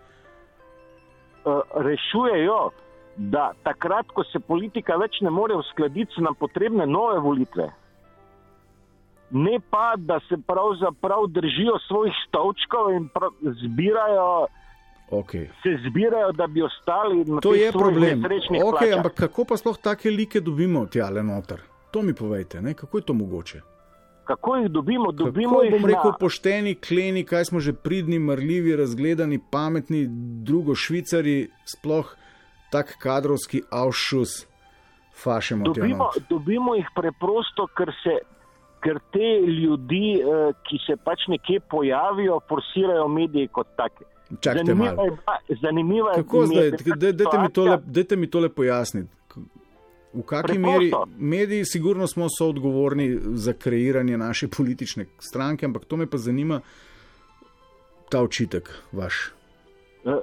uh, 1.44 1.60
rešujejo, 1.84 2.70
da 3.16 3.52
takrat, 3.62 4.06
ko 4.14 4.24
se 4.24 4.40
politika 4.40 4.96
več 4.96 5.20
ne 5.20 5.30
more 5.30 5.56
uskladiti, 5.56 6.12
so 6.14 6.24
nam 6.24 6.36
potrebne 6.38 6.86
nove 6.86 7.20
volitve. 7.20 7.68
Ne 9.30 9.60
pa, 9.70 9.94
da 9.96 10.18
se 10.28 10.38
pravzaprav 10.46 11.28
držijo 11.30 11.78
svojih 11.86 12.14
stolčkov 12.26 12.90
in 12.96 13.08
zbirajo, 13.62 14.46
Okay. 15.10 15.48
se 15.62 15.88
zbirajo, 15.88 16.32
da 16.32 16.46
bi 16.46 16.62
ostali 16.62 17.24
na 17.24 17.40
To 17.40 17.52
teh 17.52 17.60
je 17.60 17.72
problem. 17.72 18.22
Okay, 18.22 18.70
plačah. 18.70 18.96
ampak 18.96 19.14
kako 19.14 19.44
pa 19.44 19.56
sploh 19.56 19.78
take 19.82 20.10
like 20.10 20.40
dobimo 20.40 20.86
tja 20.86 21.10
le 21.10 21.22
noter? 21.22 21.60
To 21.90 22.02
mi 22.02 22.14
povejte, 22.14 22.62
ne? 22.62 22.74
kako 22.74 22.98
je 22.98 23.04
to 23.04 23.14
mogoče? 23.14 23.60
Kako 24.24 24.56
jih 24.56 24.68
dobimo? 24.70 25.12
dobimo 25.12 25.50
Kako 25.50 25.62
jih 25.62 25.72
bom 25.72 25.84
rekel, 25.90 26.10
na, 26.10 26.16
pošteni, 26.20 26.74
kleni, 26.74 27.24
kaj 27.24 27.44
smo 27.44 27.60
že 27.60 27.72
pridni, 27.72 28.18
marljivi, 28.18 28.76
razgledani, 28.76 29.40
pametni, 29.50 30.06
drugo 30.46 30.74
švicari, 30.74 31.50
sploh 31.66 32.14
tak 32.70 32.94
kadrovski 33.02 33.62
avšus, 33.70 34.46
fašemo. 35.22 35.64
dobimo, 35.64 36.10
dobimo 36.28 36.74
jih 36.74 36.86
preprosto, 36.94 37.66
ker, 37.74 37.90
se, 38.02 38.18
ker 38.80 39.00
te 39.12 39.32
ljudi, 39.42 40.22
eh, 40.22 40.52
ki 40.62 40.78
se 40.86 40.96
pač 40.96 41.26
nekje 41.28 41.60
pojavijo, 41.60 42.38
forsirajo 42.48 43.08
mediji 43.08 43.48
kot 43.48 43.66
take. 43.76 44.06
Čakajte 44.40 44.74
Zanimiva 44.74 44.94
malo. 44.94 45.16
je 45.48 45.56
Zanimiva 45.62 46.10
je 46.10 46.22
Kako 46.22 46.46
zdaj, 46.46 46.70
dajte 47.12 47.38
mi 47.38 47.52
tole, 47.52 47.78
dajte 47.86 48.16
mi 48.16 48.30
tole 48.30 48.48
pojasniti. 48.48 49.08
V 50.12 50.22
kakšni 50.22 50.58
meri 50.58 50.92
mediji, 51.18 51.64
sigurno 51.64 52.06
smo 52.06 52.26
soodgovorni 52.38 53.18
za 53.22 53.52
kreiranje 53.52 54.18
naše 54.18 54.48
politične 54.48 55.06
stranke, 55.18 55.66
ampak 55.66 55.84
to 55.84 55.96
me 55.96 56.06
pa 56.06 56.18
zanima, 56.18 56.60
ta 58.10 58.22
očitek 58.22 58.70
vaš. 58.92 59.32
Eh, 60.04 60.18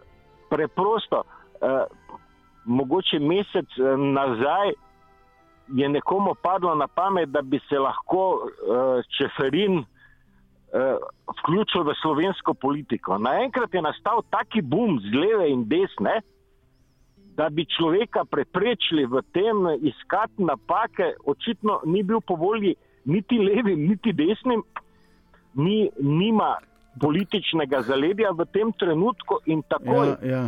Preprosto. 0.50 1.24
eh, 1.62 1.86
Mogoče 2.66 3.20
mesec 3.20 3.66
eh, 3.80 3.98
nazaj 3.98 4.72
je 5.68 5.90
nekomu 5.90 6.36
padlo 6.42 6.76
na 6.76 6.88
pamet, 6.88 7.30
da 7.30 7.42
bi 7.42 7.60
se 7.70 7.80
lahko 7.80 8.40
eh, 8.44 9.02
Čeferin 9.18 9.86
vključil 11.40 11.84
v 11.84 11.94
slovensko 12.02 12.54
politiko. 12.54 13.18
Naenkrat 13.18 13.74
je 13.74 13.82
nastal 13.82 14.22
taki 14.30 14.62
bum 14.62 15.00
z 15.00 15.14
leve 15.16 15.50
in 15.50 15.64
desne, 15.68 16.22
da 17.38 17.50
bi 17.50 17.66
človeka 17.66 18.26
preprečili 18.26 19.06
v 19.06 19.22
tem 19.32 19.68
iskati 19.82 20.44
napake, 20.44 21.14
očitno 21.26 21.82
ni 21.86 22.04
bil 22.04 22.22
po 22.22 22.36
volji 22.36 22.76
niti 23.06 23.38
levim, 23.38 23.88
niti 23.88 24.14
desnim, 24.14 24.64
ni, 25.54 25.90
nima 26.00 26.58
političnega 27.00 27.82
zaledja 27.82 28.32
v 28.34 28.46
tem 28.52 28.74
trenutku 28.74 29.40
in 29.46 29.62
takoj, 29.70 30.18
Ja, 30.22 30.30
ja. 30.30 30.44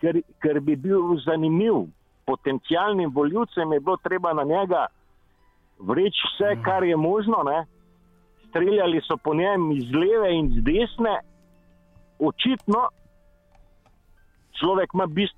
ker, 0.00 0.22
ker 0.38 0.60
bi 0.60 0.76
bil 0.76 1.18
zanimiv 1.26 1.90
potencijalnim 2.26 3.10
voljivcem, 3.10 3.72
je 3.72 3.80
bilo 3.80 3.96
treba 3.96 4.32
na 4.32 4.44
njega 4.44 4.86
vreči 5.78 6.22
vse, 6.30 6.56
kar 6.62 6.84
je 6.84 6.96
možno. 6.96 7.42
Ne? 7.44 7.66
Streljali 8.50 9.00
so 9.06 9.16
po 9.16 9.34
njem 9.34 9.70
iz 9.72 9.90
leve 9.94 10.34
in 10.34 10.50
z 10.54 10.62
desne, 10.66 11.14
očitno 12.18 12.88
človek 14.60 14.90
ima 14.94 15.06
bist, 15.06 15.36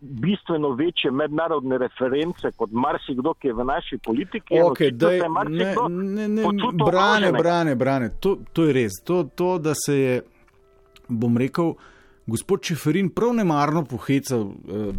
bistveno 0.00 0.70
večje 0.70 1.10
mednarodne 1.10 1.78
reference 1.78 2.50
kot 2.56 2.70
marsikdo, 2.72 3.34
ki 3.34 3.48
je 3.48 3.54
v 3.54 3.64
naši 3.64 3.98
politiki. 3.98 4.54
Okay, 4.54 4.90
daj, 4.90 5.10
se 5.10 5.16
je 5.16 5.88
ne, 5.88 6.28
ne, 6.28 6.28
ne, 6.28 6.44
brane, 6.86 7.32
brane, 7.32 7.74
brane. 7.74 8.10
To, 8.20 8.36
to 8.52 8.64
je 8.64 8.72
res. 8.72 9.00
To, 9.04 9.24
to, 9.34 9.58
da 9.58 9.74
se 9.74 9.98
je, 9.98 10.22
bom 11.08 11.36
rekel, 11.36 11.74
gospod 12.26 12.62
Čeferin 12.62 13.10
prav 13.10 13.34
nemarno 13.34 13.84
pohecal 13.84 14.48
eh, 14.50 14.92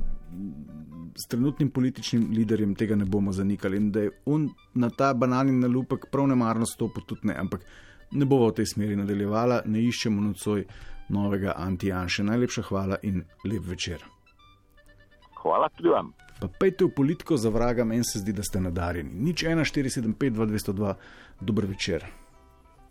s 1.17 1.27
trenutnim 1.27 1.69
političnim 1.69 2.29
liderjem, 2.35 2.75
tega 2.75 2.95
ne 2.95 3.05
bomo 3.05 3.31
zanikali. 3.31 3.77
In 3.77 3.91
da 3.91 4.05
je 4.05 4.11
on 4.25 4.49
na 4.73 4.89
ta 4.89 5.13
banani 5.13 5.51
nalupek 5.51 6.05
prav 6.11 6.27
nemarno 6.27 6.65
stopil, 6.65 7.03
tudi 7.07 7.27
ne. 7.27 7.35
Ampak 7.37 7.65
ne 8.11 8.25
bomo 8.25 8.51
v 8.51 8.59
tej 8.59 8.65
smeri 8.73 8.95
nadaljevala, 8.95 9.61
ne 9.65 9.81
iščemo 9.81 10.21
nocoj 10.21 10.63
novega 11.09 11.55
anti-Janša. 11.57 12.23
Najlepša 12.23 12.63
hvala 12.69 13.01
in 13.03 13.23
lep 13.45 13.65
večer. 13.65 14.05
Hvala 15.41 15.69
tudi 15.75 15.89
vam. 15.89 16.13
Pa 16.39 16.47
pejte 16.59 16.85
v 16.85 16.93
politiko 16.93 17.37
za 17.37 17.49
vraga, 17.49 17.85
meni 17.85 18.05
se 18.05 18.19
zdi, 18.19 18.33
da 18.33 18.43
ste 18.43 18.61
nadarjeni. 18.61 19.09
Nič 19.09 19.43
1, 19.43 19.65
475, 19.65 20.37
202, 20.37 20.93
dober 21.41 21.65
večer. 21.65 22.05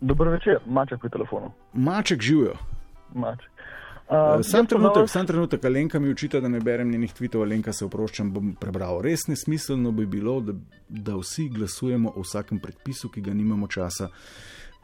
Dober 0.01 0.29
večer, 0.29 0.59
maček 0.67 1.01
pri 1.01 1.11
telefonu. 1.11 1.53
Maček 1.73 2.21
živijo. 2.21 2.57
Maček. 3.15 3.51
Uh, 4.09 4.37
Uh, 4.37 4.43
sam 4.43 4.67
trenutek, 4.67 5.09
sam 5.11 5.27
trenutek, 5.27 5.65
Alenka 5.65 5.99
mi 5.99 6.11
učita, 6.11 6.41
da 6.41 6.49
ne 6.49 6.61
berem 6.61 6.91
njenih 6.91 7.13
tvitev, 7.13 7.43
Alenka 7.43 7.73
se 7.73 7.85
oproščam, 7.85 8.31
bom 8.33 8.53
prebral. 8.55 9.01
Res 9.03 9.27
nesmiselno 9.27 9.91
bi 9.91 10.07
bilo, 10.07 10.37
da, 10.41 10.55
da 10.89 11.17
vsi 11.19 11.49
glasujemo 11.51 12.13
o 12.15 12.23
vsakem 12.23 12.61
predpisu, 12.63 13.11
ki 13.11 13.25
ga 13.27 13.35
nimamo 13.35 13.67
časa 13.67 14.07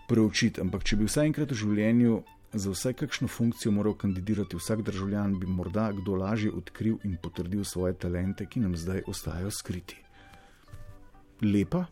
preučiti. 0.08 0.60
Ampak 0.60 0.82
če 0.82 0.98
bi 0.98 1.06
vsaj 1.06 1.30
enkrat 1.30 1.54
v 1.54 1.60
življenju 1.60 2.18
za 2.52 2.74
vsaj 2.74 2.98
kakšno 2.98 3.30
funkcijo 3.30 3.72
moral 3.72 3.94
kandidirati 3.94 4.58
vsak 4.58 4.82
državljan, 4.82 5.38
bi 5.38 5.46
morda 5.46 5.92
kdo 5.92 6.18
lažje 6.18 6.50
odkril 6.50 6.98
in 7.04 7.16
potrdil 7.22 7.64
svoje 7.64 7.94
talente, 7.94 8.46
ki 8.46 8.60
nam 8.60 8.76
zdaj 8.76 9.06
ostajajo 9.06 9.54
skriti. 9.54 10.02
Lepa, 11.42 11.86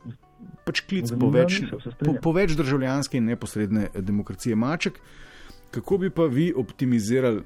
pač 0.67 0.83
klic 0.83 1.15
po 1.15 1.31
več, 1.31 1.63
po, 2.03 2.19
po 2.23 2.35
več 2.35 2.59
državljanske 2.59 3.19
in 3.19 3.31
neposredne 3.33 3.89
demokracije. 3.95 4.59
Maček, 4.59 5.01
kako 5.71 5.99
bi 5.99 6.11
pa 6.11 6.23
vi 6.23 6.53
optimizirali 6.57 7.43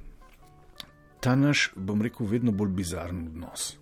ta 1.20 1.34
naš, 1.36 1.72
bom 1.76 2.02
rekel, 2.02 2.26
vedno 2.26 2.52
bolj 2.52 2.68
bizaren 2.68 3.26
odnos? 3.26 3.78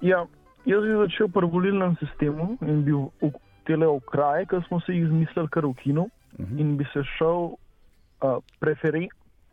Ja, 0.00 0.26
jaz 0.64 0.82
bi 0.82 0.94
začel 1.02 1.28
pri 1.34 1.46
volilnem 1.50 1.96
sistemu 1.98 2.56
in 2.62 2.84
bi 2.86 2.94
v, 2.94 3.08
v 3.22 3.32
tele 3.66 3.86
okraje, 3.86 4.46
ki 4.46 4.62
smo 4.68 4.80
se 4.80 4.94
jih 4.94 5.08
izmislili, 5.08 5.48
kar 5.50 5.66
ukinil 5.66 6.06
uh 6.06 6.10
-huh. 6.38 6.60
in 6.60 6.76
bi 6.76 6.86
se 6.92 7.02
šel 7.18 7.50
uh, 7.50 8.38
preferi, 8.60 9.08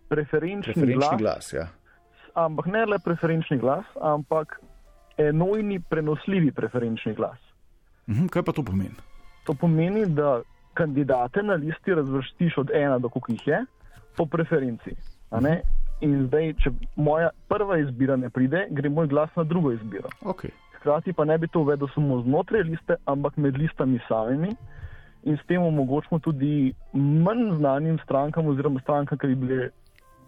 preferenčni, 0.09 0.73
Preferenčni 0.73 1.17
glas, 1.17 1.19
glas, 1.19 1.53
ja. 1.53 1.67
ampak 2.34 2.65
ne 2.65 2.86
le 2.86 2.99
preferenčni 2.99 3.57
glas, 3.57 3.86
ampak 4.01 4.61
enojni 5.17 5.80
prenosljivi 5.89 6.51
preferenčni 6.51 7.13
glas. 7.13 7.39
Mhm, 8.07 8.28
kaj 8.28 8.43
pa 8.43 8.51
to 8.51 8.63
pomeni? 8.63 8.95
To 9.45 9.53
pomeni, 9.53 10.05
da 10.05 10.41
kandidate 10.73 11.43
na 11.43 11.53
listi 11.53 11.93
razvrstiš 11.93 12.57
od 12.57 12.71
ena 12.73 12.99
do 12.99 13.09
koliko 13.09 13.32
jih 13.32 13.47
je, 13.47 13.65
po 14.18 14.26
preferenci. 14.26 14.95
In 16.03 16.26
zdaj, 16.28 16.53
če 16.59 16.72
moja 16.99 17.30
prva 17.47 17.78
izbira 17.80 18.18
ne 18.20 18.30
pride, 18.30 18.66
gre 18.76 18.89
moj 18.91 19.07
glas 19.07 19.32
na 19.39 19.45
drugo 19.47 19.72
izbiro. 19.72 20.11
Okay. 20.28 20.51
Hkrati 20.80 21.13
pa 21.16 21.26
ne 21.26 21.38
bi 21.39 21.47
to 21.47 21.63
uvedel 21.63 21.88
samo 21.93 22.20
znotraj 22.26 22.66
liste, 22.68 22.97
ampak 23.05 23.38
med 23.38 23.57
listami 23.57 24.01
samimi. 24.07 24.51
In 25.26 25.39
s 25.39 25.47
tem 25.47 25.63
omogočimo 25.63 26.20
tudi 26.20 26.74
manj 26.93 27.55
znanim 27.57 27.97
strankam, 28.03 28.51
oziroma 28.51 28.84
strankam, 28.84 29.18
ki 29.18 29.32
bi 29.34 29.39
bile 29.47 29.70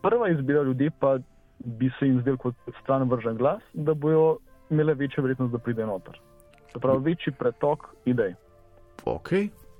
prva 0.01 0.31
izbira 0.31 0.63
ljudi, 0.63 0.89
pa 0.89 1.17
bi 1.59 1.91
se 1.99 2.07
jim 2.07 2.21
zdel 2.21 2.37
kot 2.37 2.55
stran 2.81 3.09
vržen 3.09 3.37
glas, 3.37 3.61
da 3.73 3.93
bojo 3.93 4.37
imele 4.69 4.93
večjo 4.93 5.23
verjetnost, 5.23 5.51
da 5.51 5.59
pride 5.59 5.85
noter. 5.85 6.17
Se 6.71 6.79
pravi, 6.79 7.11
večji 7.11 7.33
pretok 7.33 7.91
idej. 8.05 8.33
Ok, 9.05 9.29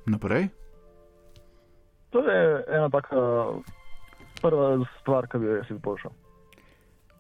naprej. 0.06 0.48
To 2.10 2.20
je 2.20 2.64
ena 2.68 2.90
taka 2.90 3.18
prva 4.40 4.72
stvar, 4.98 5.28
ki 5.28 5.38
bi 5.38 5.46
jo 5.46 5.56
jaz 5.56 5.72
izboljšal. 5.72 6.12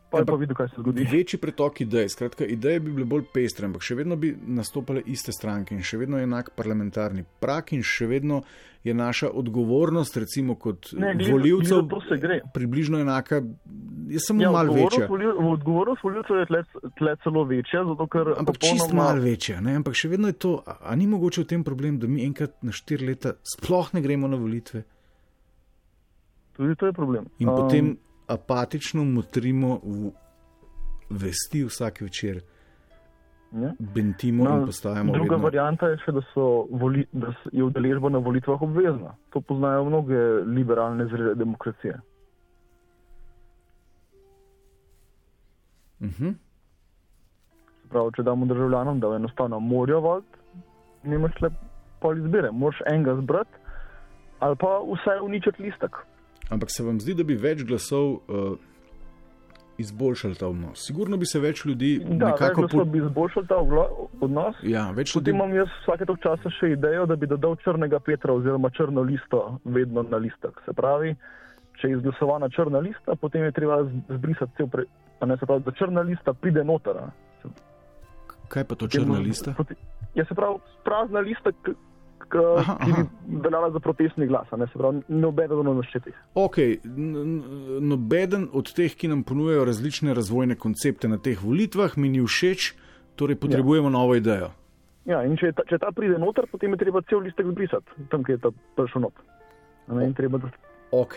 Pa 0.09 0.19
je 0.19 0.25
pa 0.25 0.35
videl, 0.35 0.55
kaj 0.55 0.69
se 0.69 0.79
zgodi. 0.79 1.03
Večji 1.03 1.37
pretok 1.37 1.81
idej, 1.81 2.09
skratka, 2.09 2.45
ideje 2.45 2.79
bi 2.79 2.93
bile 2.93 3.05
bolj 3.05 3.25
pestre, 3.27 3.65
ampak 3.65 3.83
še 3.83 3.95
vedno 3.95 4.15
bi 4.15 4.29
nastopale 4.49 5.01
iste 5.05 5.33
stranke 5.33 5.75
in 5.75 5.81
še 5.81 5.97
vedno 5.97 6.15
je 6.15 6.23
enak 6.23 6.53
parlamentarni 6.55 7.25
prak 7.41 7.73
in 7.73 7.83
še 7.83 8.07
vedno 8.07 8.37
je 8.83 8.93
naša 8.93 9.27
odgovornost, 9.31 10.15
recimo 10.15 10.55
kot 10.55 10.93
Ne, 10.93 11.11
glede- 11.13 11.31
voljivcev, 11.33 11.83
gre. 12.21 12.39
približno 12.53 12.99
enaka, 12.99 13.41
je 14.07 14.19
samo 14.21 14.41
Ja, 14.41 14.51
malo 14.51 14.73
večja. 14.73 15.07
volil- 15.07 15.35
Odgovornost 15.51 16.03
voljivcev 16.03 16.35
je 16.37 16.45
tle, 16.45 16.63
tle 16.95 17.15
celo 17.17 17.43
večja, 17.43 17.83
zato 17.83 18.07
ker. 18.07 18.31
Ampak 18.37 18.57
čist 18.59 18.93
malo 18.93 19.19
večja, 19.21 19.59
ne? 19.59 19.75
ampak 19.75 19.93
še 19.93 20.07
vedno 20.07 20.27
je 20.27 20.39
to, 20.39 20.63
a, 20.65 20.77
a 20.83 20.95
ni 20.95 21.05
mogoče 21.05 21.41
v 21.41 21.47
tem 21.47 21.63
problem, 21.65 21.99
da 21.99 22.07
mi 22.07 22.23
enkrat 22.23 22.55
na 22.63 22.71
štiri 22.71 23.07
leta 23.07 23.33
sploh 23.45 23.91
ne 23.93 23.99
gremo 24.01 24.27
na 24.27 24.37
volitve 24.37 24.85
Tudi 26.57 26.75
to 26.75 26.85
je 26.85 26.93
problem. 26.93 27.25
in 27.39 27.49
Um, 27.49 27.55
potem 27.55 27.97
apatično 28.27 29.03
motrimo 29.03 29.79
v 29.83 30.11
vesti 31.09 31.63
vsak 31.63 32.01
večer, 32.01 32.41
Ja. 33.51 33.71
bentimo 33.79 34.43
no, 34.43 34.57
in 34.57 34.65
postajamo. 34.65 35.13
druga 35.13 35.35
vedno... 35.35 35.43
varianta 35.43 35.87
je 35.87 35.97
še, 35.97 36.11
da, 36.11 36.21
voli, 36.69 37.05
da 37.15 37.31
je 37.51 37.63
udeležba 37.63 38.09
na 38.09 38.19
volitvah 38.19 38.61
obvezna. 38.61 39.13
To 39.31 39.41
poznajo 39.41 39.85
mnoge 39.85 40.17
liberalne 40.43 41.05
zrele 41.07 41.35
demokracije. 41.35 41.95
Uh 45.99 46.07
-huh. 46.07 46.33
Se 47.81 47.89
Pravi, 47.89 48.11
če 48.15 48.23
damo 48.23 48.45
državljanom, 48.45 48.99
da 48.99 49.15
enostavno 49.15 49.59
morajo 49.59 49.99
voliti, 49.99 50.37
nimaš 51.03 51.41
le 51.41 51.49
pol 52.01 52.17
izbire. 52.17 52.51
Moraš 52.51 52.81
enega 52.85 53.15
zbrati 53.15 53.51
ali 54.39 54.55
pa 54.55 54.67
vsaj 54.93 55.19
uničiti 55.21 55.63
listek. 55.63 55.95
Ampak 56.49 56.69
se 56.71 56.83
vam 56.83 56.99
zdi, 56.99 57.13
da 57.13 57.23
bi 57.23 57.35
več 57.35 57.63
glasov 57.67 58.11
uh, 58.13 58.57
izboljšali 59.77 60.35
ta 60.35 60.47
odnos? 60.47 60.85
Sigurno 60.87 61.17
bi 61.17 61.25
se 61.25 61.39
več 61.39 61.65
ljudi 61.65 61.99
Da, 62.05 62.31
nekako 62.31 62.61
nekako 62.61 62.85
bi 62.85 62.97
izboljšali 62.97 63.47
ta 63.47 63.57
odnos. 64.21 64.55
Ja, 64.63 64.91
več 64.91 65.15
ljudi. 65.15 65.31
Potem 65.31 65.35
imam 65.35 65.55
jaz 65.55 65.67
vsake 65.83 66.05
toliko 66.05 66.23
časa 66.23 66.49
še 66.59 66.71
idejo, 66.73 67.05
da 67.05 67.15
bi 67.15 67.27
dodal 67.27 67.55
črnega 67.63 67.99
Petra 67.99 68.33
oziroma 68.33 68.69
črno 68.69 69.01
listo 69.01 69.59
vedno 69.65 70.03
na 70.03 70.17
listek. 70.17 70.61
Se 70.65 70.73
pravi, 70.73 71.15
če 71.81 71.87
je 71.91 71.97
izglasovana 71.99 72.49
črna 72.49 72.79
lista, 72.79 73.15
potem 73.15 73.43
je 73.43 73.51
treba 73.51 73.83
zbrisati 74.09 74.55
cel 74.57 74.67
pre... 74.67 74.87
a 75.19 75.25
Ne, 75.25 75.37
se 75.37 75.45
pravi, 75.45 75.63
da 75.65 75.71
črna 75.71 76.01
lista 76.01 76.33
pride 76.33 76.63
noter. 76.63 77.03
Kaj 78.47 78.63
pa 78.63 78.75
to 78.75 78.87
Potem- 78.87 79.03
črna 79.03 79.19
lista? 79.19 79.53
Potem, 79.57 79.77
ja, 80.15 80.23
se 80.25 80.33
pravi, 80.33 80.57
prazna 80.85 81.19
lista, 81.19 81.51
ki 82.31 82.43
ki 82.83 82.91
bi 82.95 83.39
veljala 83.43 83.71
za 83.71 83.79
protestni 83.79 84.27
glas, 84.27 84.51
ne 84.57 84.67
se 84.67 84.79
pravi, 84.79 85.01
nobeden 85.07 85.67
od 85.67 85.79
naštetih. 85.81 86.15
Ok, 86.35 86.57
nobeden 87.81 88.47
od 88.53 88.73
teh, 88.73 88.95
ki 88.95 89.07
nam 89.07 89.23
ponujajo 89.23 89.65
različne 89.65 90.13
razvojne 90.13 90.55
koncepte 90.55 91.07
na 91.07 91.17
teh 91.17 91.43
volitvah, 91.43 91.97
mi 91.97 92.09
ni 92.09 92.23
všeč, 92.25 92.73
torej 93.15 93.39
potrebujemo 93.41 93.89
novo 93.89 94.15
idejo. 94.15 94.51
Ja, 95.07 95.23
in 95.23 95.37
če, 95.39 95.53
ta, 95.55 95.63
če 95.69 95.79
ta 95.79 95.91
pride 95.95 96.19
noter, 96.19 96.49
potem 96.51 96.73
je 96.75 96.83
treba 96.83 97.01
cel 97.07 97.23
listek 97.23 97.47
zbrisati, 97.47 98.07
tam, 98.11 98.25
kjer 98.27 98.37
je 98.37 98.43
ta 98.43 98.51
prišel 98.75 99.07
not. 99.07 99.21
Ne, 99.87 100.03
in 100.03 100.13
treba, 100.13 100.41
Ok, 100.91 101.15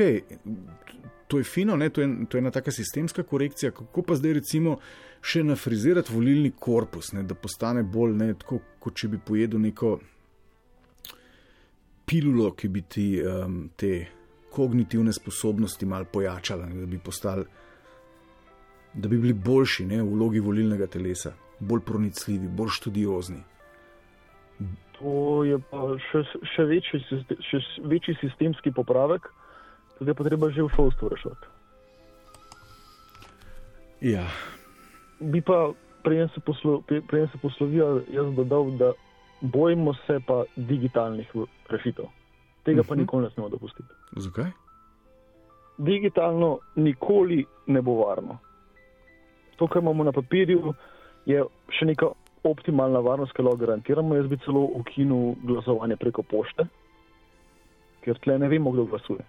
to 1.31 1.39
je 1.39 1.45
fino, 1.45 1.77
ne? 1.77 1.89
To, 1.91 2.01
je, 2.01 2.09
to 2.29 2.37
je 2.37 2.41
ena 2.41 2.51
taka 2.51 2.71
sistemska 2.71 3.23
korekcija. 3.23 3.71
Kako 3.71 4.03
pa 4.03 4.15
zdaj 4.19 4.33
recimo 4.41 4.79
še 5.23 5.45
nafrizirati 5.47 6.15
volilni 6.15 6.51
korpus, 6.51 7.13
ne? 7.13 7.23
da 7.23 7.35
postane 7.35 7.83
bolj 7.83 8.17
ne, 8.19 8.33
tako, 8.35 8.59
kot 8.83 8.97
če 8.99 9.13
bi 9.13 9.21
pojedel 9.27 9.63
neko 9.63 9.99
pilulo, 12.11 12.51
ki 12.59 12.69
bi 12.69 12.83
ti 12.83 13.07
um, 13.23 13.63
te 13.77 14.07
kognitivne 14.51 15.13
sposobnosti 15.15 15.87
mal 15.87 16.05
pojačala, 16.11 16.67
ne? 16.67 16.81
da 16.83 16.87
bi 16.91 16.99
postali, 16.99 17.45
da 18.95 19.09
bi 19.09 19.19
bili 19.19 19.35
boljši 19.35 19.87
ne? 19.87 20.03
v 20.03 20.11
vlogi 20.11 20.43
volilnega 20.43 20.91
telesa, 20.91 21.33
bolj 21.61 21.85
pronicljivi, 21.87 22.49
bolj 22.49 22.75
študiozni. 22.81 23.43
To 24.99 25.45
je 25.49 25.57
pa 25.71 25.87
še, 26.11 26.25
še, 26.55 26.67
večji, 26.69 27.01
še 27.47 27.63
večji 27.89 28.19
sistemski 28.21 28.75
popravek, 28.77 29.31
tudi 29.99 30.15
pa 30.15 30.27
treba 30.27 30.51
že 30.51 30.67
v 30.67 30.75
šolstvu 30.75 31.15
rešiti. 31.15 31.55
Ja, 34.11 34.25
Bi 35.21 35.41
pa, 35.41 35.73
preden 36.03 36.29
se, 36.35 36.41
poslo, 36.41 36.83
se 37.11 37.39
poslovijo, 37.43 38.03
jaz 38.13 38.35
dodal, 38.37 38.71
da 38.71 38.93
bojimo 39.41 39.95
se 39.97 40.21
pa 40.21 40.45
digitalnih 40.57 41.29
rešitev. 41.69 42.05
Tega 42.63 42.83
pa 42.83 42.95
Mhm. 42.95 43.01
nikoli 43.01 43.25
ne 43.25 43.31
smemo 43.31 43.49
dopustiti. 43.49 43.89
zakaj? 44.13 44.51
Digitalno 45.79 46.59
nikoli 46.77 47.45
ne 47.67 47.83
bo 47.83 47.95
varno. 47.95 48.39
To, 49.57 49.67
kar 49.67 49.83
imamo 49.83 50.05
na 50.05 50.13
papirju, 50.13 50.75
je 51.27 51.45
še 51.71 51.85
neka 51.85 52.07
optimalna 52.43 52.99
varnost, 52.99 53.33
ki 53.33 53.43
jo 53.43 53.57
garantiramo. 53.57 54.15
Jaz 54.15 54.27
bi 54.27 54.37
celo 54.39 54.61
ukinil 54.75 55.35
glasovanje 55.45 55.97
preko 55.97 56.23
pošte, 56.23 56.65
ker 58.01 58.19
tle 58.19 58.39
ne 58.39 58.49
vemo, 58.49 58.71
kdo 58.71 58.85
glasuje. 58.85 59.25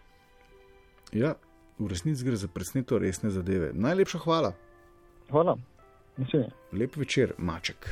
Ja, 1.13 1.33
v 1.79 1.87
resnici 1.87 2.25
gre 2.25 2.35
za 2.35 2.47
presneto 2.47 2.97
resne 2.97 3.29
zadeve. 3.29 3.71
Najlepša 3.73 4.19
hvala. 4.19 4.53
Hvala. 5.29 5.57
Nasvidenje. 6.17 6.51
Lep 6.73 6.95
večer, 6.95 7.33
maček. 7.37 7.87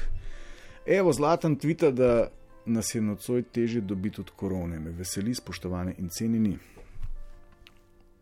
Evo, 0.97 1.13
zlatan 1.13 1.55
tvita, 1.55 1.91
da 1.91 2.27
nas 2.65 2.95
je 2.95 3.01
nocoj 3.01 3.43
teže 3.43 3.81
dobiti 3.81 4.21
od 4.21 4.29
korone. 4.35 4.79
Me 4.79 4.91
veseli, 4.91 5.35
spoštovane 5.35 5.93
in 5.97 6.09
cenjeni. 6.09 6.57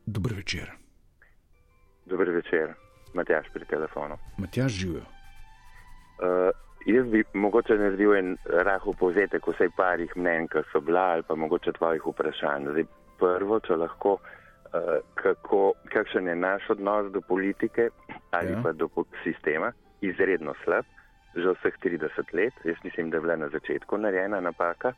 Dober 0.05 0.33
večer. 0.33 0.71
Dober 2.05 2.29
večer, 2.29 2.73
Matjaš 3.13 3.47
pri 3.53 3.65
telefonu. 3.65 4.17
Matjaž 4.37 4.71
živijo. 4.71 5.01
Uh, 5.01 6.51
jaz 6.85 7.07
bi 7.07 7.23
mogoče 7.33 7.73
naredil 7.73 8.15
en 8.15 8.37
rahel 8.45 8.93
povzetek 8.99 9.47
vsej 9.47 9.69
parih 9.77 10.11
mnen, 10.15 10.47
ki 10.47 10.63
so 10.71 10.81
bila 10.81 11.01
ali 11.13 11.23
pa 11.23 11.35
mogoče 11.35 11.71
tvojih 11.77 12.01
vprašanj. 12.05 12.67
Zdaj, 12.71 12.85
prvo, 13.19 13.59
če 13.59 13.75
lahko, 13.75 14.17
uh, 14.19 14.99
kako, 15.15 15.73
kakšen 15.93 16.27
je 16.27 16.35
naš 16.35 16.69
odnos 16.69 17.11
do 17.11 17.21
politike 17.21 17.89
ali 18.31 18.51
Ja. 18.51 18.61
pa 18.63 18.71
do 18.71 18.89
sistema, 19.23 19.71
izredno 20.01 20.53
slab, 20.63 20.85
že 21.37 21.53
vseh 21.53 21.75
30 21.83 22.33
let. 22.33 22.53
Jaz 22.63 22.77
mislim, 22.83 23.09
da 23.09 23.17
je 23.17 23.21
bila 23.21 23.35
na 23.35 23.49
začetku 23.49 23.97
narejena 23.97 24.41
napaka 24.41 24.93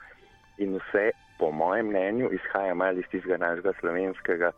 in 0.57 0.75
vse, 0.75 1.11
po 1.39 1.51
mojem 1.51 1.87
mnenju, 1.87 2.29
izhaja 2.31 2.73
malo 2.75 2.99
iz 2.99 3.07
tistega 3.11 3.37
našega 3.37 3.73
slovenskega, 3.79 4.51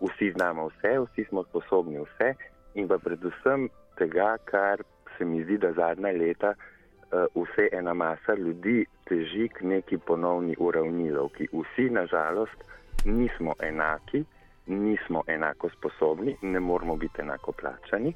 vsi 0.00 0.32
znamo 0.32 0.68
vse, 0.68 0.98
vsi 0.98 1.24
smo 1.24 1.44
sposobni 1.44 1.98
vse 1.98 2.34
in 2.74 2.88
pa 2.88 2.98
predvsem 2.98 3.68
tega, 3.96 4.36
kar 4.44 4.82
se 5.18 5.24
mi 5.24 5.44
zdi, 5.44 5.58
da 5.58 5.72
zadnja 5.72 6.12
leta 6.12 6.52
uh, 6.52 7.42
vse 7.42 7.68
ena 7.72 7.94
masa 7.94 8.34
ljudi 8.34 8.84
teži 9.08 9.48
k 9.48 9.62
neki 9.62 9.98
ponovni 9.98 10.56
uravnilovki. 10.58 11.48
Vsi, 11.52 11.90
nažalost, 11.90 12.64
nismo 13.04 13.54
enaki, 13.62 14.24
nismo 14.66 15.22
enako 15.26 15.70
sposobni, 15.70 16.36
ne 16.42 16.60
moramo 16.60 16.96
biti 16.96 17.22
enako 17.22 17.52
plačani 17.52 18.14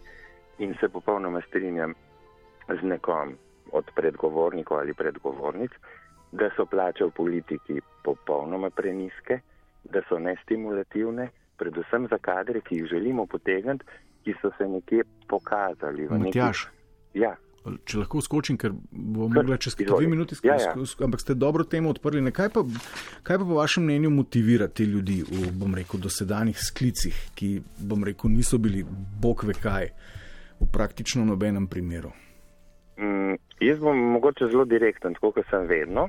in 0.58 0.74
se 0.80 0.88
popolnoma 0.88 1.40
strinjam 1.48 1.94
z 2.70 2.82
nekom 2.86 3.34
od 3.72 3.90
predgovornikov 3.94 4.78
ali 4.78 4.94
predgovornic, 4.94 5.70
da 6.32 6.50
so 6.56 6.66
plače 6.66 7.04
v 7.04 7.10
politiki 7.10 7.80
popolnoma 8.04 8.70
preniske, 8.70 9.40
da 9.84 10.02
so 10.08 10.18
nestimulativne, 10.18 11.28
predvsem 11.56 12.06
za 12.10 12.18
kadre, 12.18 12.60
ki 12.60 12.76
jih 12.76 12.86
želimo 12.86 13.26
potegniti, 13.26 13.84
ki 14.24 14.34
so 14.42 14.50
se 14.58 14.68
nekje 14.68 15.04
pokazali. 15.28 16.08
Matjaž, 16.10 16.66
Ja, 17.14 17.32
če 17.84 17.98
lahko 17.98 18.20
skočim, 18.22 18.56
ker 18.56 18.70
bom 18.72 19.32
Kar, 19.32 19.42
mogla 19.42 19.56
čez 19.58 19.74
dve 19.74 20.06
minuti 20.06 20.36
skoči. 20.38 20.48
ja. 20.48 20.70
Ja, 20.70 20.74
ja. 20.78 21.04
Ampak 21.04 21.20
ste 21.20 21.34
dobro 21.34 21.64
temo 21.64 21.90
odprli. 21.90 22.22
Ne, 22.22 22.30
Kaj 22.32 22.48
pa, 22.54 22.62
kaj 23.22 23.38
pa 23.38 23.44
po 23.44 23.58
vašem 23.58 23.84
mnenju 23.84 24.10
motivira 24.10 24.68
te 24.68 24.86
ljudi 24.86 25.22
v, 25.26 25.50
bom 25.52 25.74
rekel, 25.74 26.00
dosedanjih 26.00 26.56
sklicih, 26.58 27.18
ki, 27.34 27.50
bom 27.78 28.04
rekel, 28.04 28.30
niso 28.30 28.58
bili 28.58 28.84
bog 29.20 29.44
ve 29.44 29.54
kaj 29.58 29.90
v 30.60 30.70
praktično 30.72 31.24
nobenem 31.24 31.66
primeru? 31.66 32.12
Mm, 33.00 33.38
jaz 33.60 33.78
bom 33.80 33.98
mogoče 34.12 34.50
zelo 34.52 34.64
direkten, 34.64 35.14
tako 35.16 35.32
kot 35.32 35.48
sem 35.50 35.66
vedno. 35.66 36.08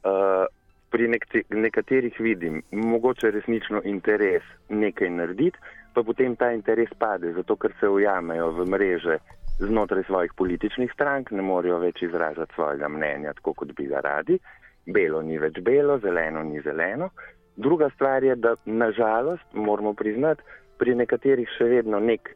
Uh, 0.00 0.46
pri 0.90 1.06
nekaterih 1.50 2.16
vidim 2.20 2.62
mogoče 2.70 3.30
resnično 3.30 3.82
interes 3.84 4.42
nekaj 4.68 5.10
narediti, 5.10 5.58
pa 5.94 6.02
potem 6.02 6.36
ta 6.36 6.50
interes 6.52 6.90
pade, 6.98 7.32
zato 7.32 7.56
ker 7.56 7.74
se 7.80 7.88
ujamejo 7.88 8.50
v 8.56 8.66
mreže 8.72 9.18
znotraj 9.60 10.04
svojih 10.08 10.32
političnih 10.36 10.90
strank, 10.94 11.30
ne 11.30 11.42
morejo 11.42 11.78
več 11.78 12.02
izražati 12.02 12.54
svojega 12.54 12.88
mnenja, 12.88 13.34
tako 13.38 13.54
kot 13.54 13.74
bi 13.76 13.86
ga 13.86 14.00
radi. 14.00 14.38
Belo 14.86 15.22
ni 15.22 15.38
več 15.38 15.60
belo, 15.60 15.98
zeleno 16.00 16.42
ni 16.42 16.62
zeleno. 16.64 17.10
Druga 17.56 17.90
stvar 17.94 18.24
je, 18.24 18.34
da 18.34 18.54
nažalost 18.64 19.44
moramo 19.52 19.92
priznati, 19.94 20.42
pri 20.78 20.96
nekaterih 20.96 21.48
še 21.58 21.68
vedno 21.68 22.00
nek 22.00 22.32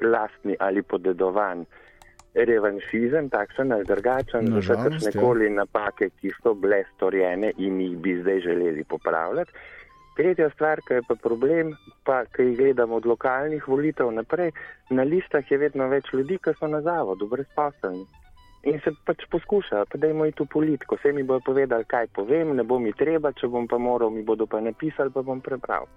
lastni 0.00 0.54
ali 0.58 0.82
podedovan 0.82 1.64
revanšizem, 2.34 3.28
takšen 3.30 3.72
ali 3.72 3.84
drugačen, 3.84 4.62
za 4.62 4.76
kakršne 4.76 5.10
ja. 5.14 5.20
koli 5.20 5.50
napake, 5.50 6.10
ki 6.20 6.32
so 6.42 6.54
bile 6.54 6.84
storjene 6.94 7.52
in 7.58 7.80
jih 7.80 7.96
bi 7.98 8.16
zdaj 8.22 8.40
želeli 8.40 8.84
popravljati. 8.84 9.52
Tretja 10.16 10.50
stvar, 10.50 10.80
ki 10.86 10.94
je 10.94 11.02
pa 11.08 11.14
problem, 11.14 11.74
pa 12.04 12.24
ki 12.24 12.42
jih 12.42 12.56
gledamo 12.58 12.96
od 12.96 13.06
lokalnih 13.06 13.68
volitev 13.68 14.10
naprej, 14.12 14.50
na 14.90 15.02
listah 15.02 15.50
je 15.50 15.58
vedno 15.58 15.88
več 15.88 16.12
ljudi, 16.12 16.38
ki 16.38 16.54
so 16.58 16.68
na 16.68 16.80
zavodu, 16.80 17.26
brezposelni. 17.26 18.06
In 18.68 18.80
se 18.84 18.92
pač 19.06 19.24
poskuša, 19.32 19.86
pa 19.88 19.98
dajmo 19.98 20.26
iti 20.28 20.44
v 20.44 20.52
politiko. 20.52 20.98
Vse 20.98 21.14
mi 21.16 21.22
bodo 21.22 21.40
povedali, 21.40 21.86
kaj 21.88 22.10
povem, 22.12 22.52
ne 22.56 22.62
bo 22.62 22.78
mi 22.78 22.92
treba, 22.92 23.32
če 23.32 23.48
bom 23.48 23.68
pa 23.68 23.78
moral, 23.78 24.10
mi 24.10 24.22
bodo 24.22 24.46
pa 24.46 24.60
napisali, 24.60 25.10
pa 25.14 25.22
bom 25.24 25.40
prebral. 25.40 25.88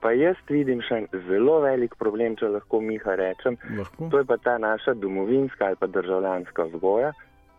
Pa 0.00 0.12
jaz 0.16 0.36
vidim 0.48 0.80
še 0.80 1.02
en 1.02 1.06
zelo 1.28 1.58
velik 1.60 1.94
problem, 2.00 2.36
če 2.40 2.48
lahko 2.48 2.80
Miha 2.80 3.16
rečem. 3.20 3.58
Lahko. 3.76 4.08
To 4.12 4.22
je 4.22 4.28
pa 4.28 4.38
ta 4.40 4.56
naša 4.58 4.94
domovinska 4.96 5.66
ali 5.66 5.76
pa 5.80 5.86
državljanska 5.86 6.70
vzgoja, 6.72 7.12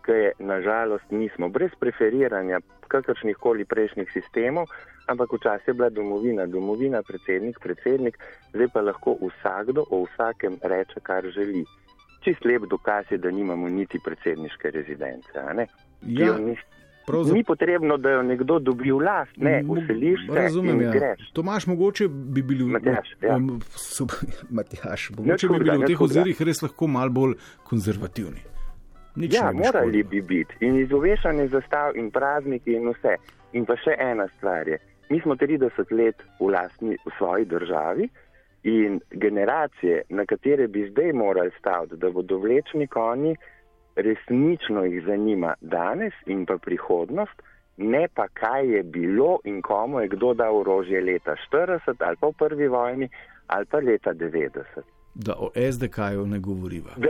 ki 0.05 0.17
je 0.17 0.31
nažalost 0.39 1.11
nismo 1.13 1.49
brez 1.49 1.75
preferiranja 1.79 2.61
kakršnih 2.91 3.37
koli 3.37 3.65
prejšnjih 3.65 4.09
sistemov, 4.11 4.71
ampak 5.07 5.33
včasih 5.37 5.67
je 5.67 5.73
bila 5.73 5.89
domovina, 5.89 6.45
domovina, 6.45 7.03
predsednik, 7.07 7.59
predsednik, 7.63 8.17
zdaj 8.53 8.67
pa 8.73 8.81
lahko 8.81 9.15
vsakdo 9.21 9.85
o 9.89 10.03
vsakem 10.05 10.57
reče, 10.63 10.99
kar 11.03 11.29
želi. 11.31 11.63
Čist 12.25 12.45
lep 12.45 12.67
dokaz 12.69 13.09
je, 13.09 13.17
da 13.17 13.31
nimamo 13.31 13.69
niti 13.69 13.99
predsedniške 14.05 14.71
rezidence. 14.71 15.31
Ja, 16.01 16.37
ni, 16.37 16.57
pravzaprav- 17.07 17.33
ni 17.33 17.43
potrebno, 17.43 17.97
da 17.97 18.09
jo 18.09 18.21
nekdo 18.23 18.59
dobi 18.59 18.91
v 18.91 18.99
last, 18.99 19.37
ne, 19.37 19.63
useliš 19.67 20.25
se 20.27 20.35
Razumem, 20.35 20.81
ja. 20.81 20.91
greš. 20.91 21.31
Tomaš, 21.33 21.67
mogoče 21.67 22.07
bi 22.07 22.41
bili 22.41 22.63
v 22.63 22.67
Matjaž, 22.67 23.07
ja. 23.21 23.35
em, 23.35 23.59
so- 23.75 24.07
Matjaž, 24.57 25.09
mogoče 25.17 25.47
bi 25.47 25.59
bili 25.59 25.77
v 25.77 25.87
teh 25.87 26.01
ozirih 26.01 26.41
res 26.41 26.61
lahko 26.61 26.87
mal 26.87 27.09
bolj 27.09 27.35
konzervativni. 27.63 28.41
Nič 29.15 29.33
ja, 29.33 29.51
morali 29.51 30.03
bi 30.03 30.21
biti. 30.21 30.55
In 30.61 30.79
izovešanje 30.79 31.47
zastav 31.47 31.97
in 31.99 32.11
prazniki 32.11 32.73
in 32.73 32.87
vse. 32.93 33.17
In 33.53 33.65
pa 33.65 33.75
še 33.75 33.97
ena 33.99 34.27
stvar 34.37 34.67
je. 34.67 34.77
Mi 35.09 35.19
smo 35.19 35.35
30 35.35 35.91
let 35.91 36.15
v, 36.39 36.47
lastni, 36.47 36.95
v 36.95 37.11
svoji 37.17 37.45
državi 37.45 38.07
in 38.63 39.01
generacije, 39.11 40.03
na 40.09 40.23
katere 40.25 40.67
bi 40.67 40.85
zdaj 40.89 41.11
morali 41.13 41.51
staviti, 41.59 41.97
da 41.97 42.09
bodo 42.09 42.37
vlečni 42.37 42.87
konji, 42.87 43.35
resnično 43.95 44.83
jih 44.85 45.03
zanima 45.05 45.53
danes 45.61 46.13
in 46.25 46.45
pa 46.45 46.57
prihodnost, 46.57 47.41
ne 47.77 48.07
pa 48.13 48.27
kaj 48.27 48.67
je 48.75 48.83
bilo 48.83 49.39
in 49.43 49.61
komu 49.61 49.99
je 49.99 50.07
kdo 50.07 50.33
dal 50.33 50.57
orožje 50.57 51.01
leta 51.01 51.35
40 51.51 51.95
ali 51.99 52.17
pa 52.19 52.27
v 52.27 52.33
prvi 52.39 52.67
vojni 52.67 53.09
ali 53.47 53.65
pa 53.65 53.77
leta 53.77 54.13
90. 54.13 54.61
Da 55.13 55.33
o 55.39 55.49
SDK-ju 55.71 56.25
ne 56.25 56.39
govoriva. 56.39 56.91
Da, 56.97 57.09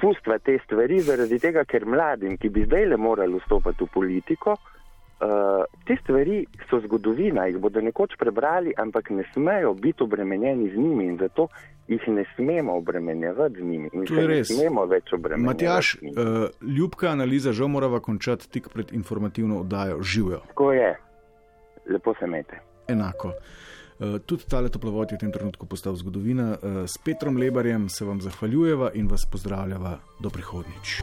pustva 0.00 0.38
te 0.38 0.58
stvari 0.64 1.00
zaradi 1.00 1.38
tega, 1.38 1.64
ker 1.64 1.86
mladim, 1.86 2.36
ki 2.38 2.48
bi 2.48 2.64
zdaj 2.64 2.86
le 2.86 2.96
morali 2.96 3.40
vstopiti 3.42 3.84
v 3.84 3.88
politiko, 3.94 4.56
uh, 5.20 5.64
te 5.86 5.96
stvari 6.02 6.46
so 6.70 6.80
zgodovina, 6.80 7.46
jih 7.46 7.58
bodo 7.58 7.80
nekoč 7.80 8.16
prebrali, 8.18 8.72
ampak 8.76 9.10
ne 9.10 9.24
smejo 9.34 9.74
biti 9.74 10.02
obremenjeni 10.02 10.70
z 10.70 10.76
njimi 10.76 11.04
in 11.04 11.18
zato 11.18 11.48
jih 11.88 12.08
ne 12.08 12.24
smemo 12.36 12.76
obremenjevati 12.76 13.54
z 13.54 13.64
njimi. 13.64 13.90
In 13.92 14.06
To 14.06 14.14
je 14.14 14.20
ne 14.20 14.26
res. 14.26 14.48
smemo 14.48 14.86
več 14.86 15.12
obremenjevati. 15.12 15.64
Matjaš, 15.66 15.94
uh, 15.94 16.72
ljubka 16.78 17.08
analiza, 17.08 17.52
žal 17.52 17.68
morava 17.68 18.00
končati 18.00 18.50
tik 18.50 18.68
pred 18.68 18.92
informativno 18.92 19.60
oddajo. 19.60 20.02
Živijo. 20.02 20.40
Tako 20.48 20.72
je, 20.72 20.98
lepo 21.90 22.14
se 22.20 22.26
mete. 22.26 22.60
Enako. 22.88 23.32
Uh, 24.00 24.18
tudi 24.26 24.46
tale 24.48 24.68
toplovod 24.68 25.10
je 25.10 25.16
v 25.16 25.20
tem 25.20 25.32
trenutku 25.32 25.66
postal 25.66 25.94
zgodovina. 25.94 26.56
Uh, 26.62 26.84
s 26.86 26.98
Petrom 26.98 27.36
Lebarjem 27.36 27.88
se 27.88 28.04
vam 28.04 28.20
zahvaljujeva 28.20 28.90
in 28.94 29.08
vas 29.08 29.26
pozdravljava 29.32 29.98
do 30.20 30.30
prihodnič. 30.30 31.02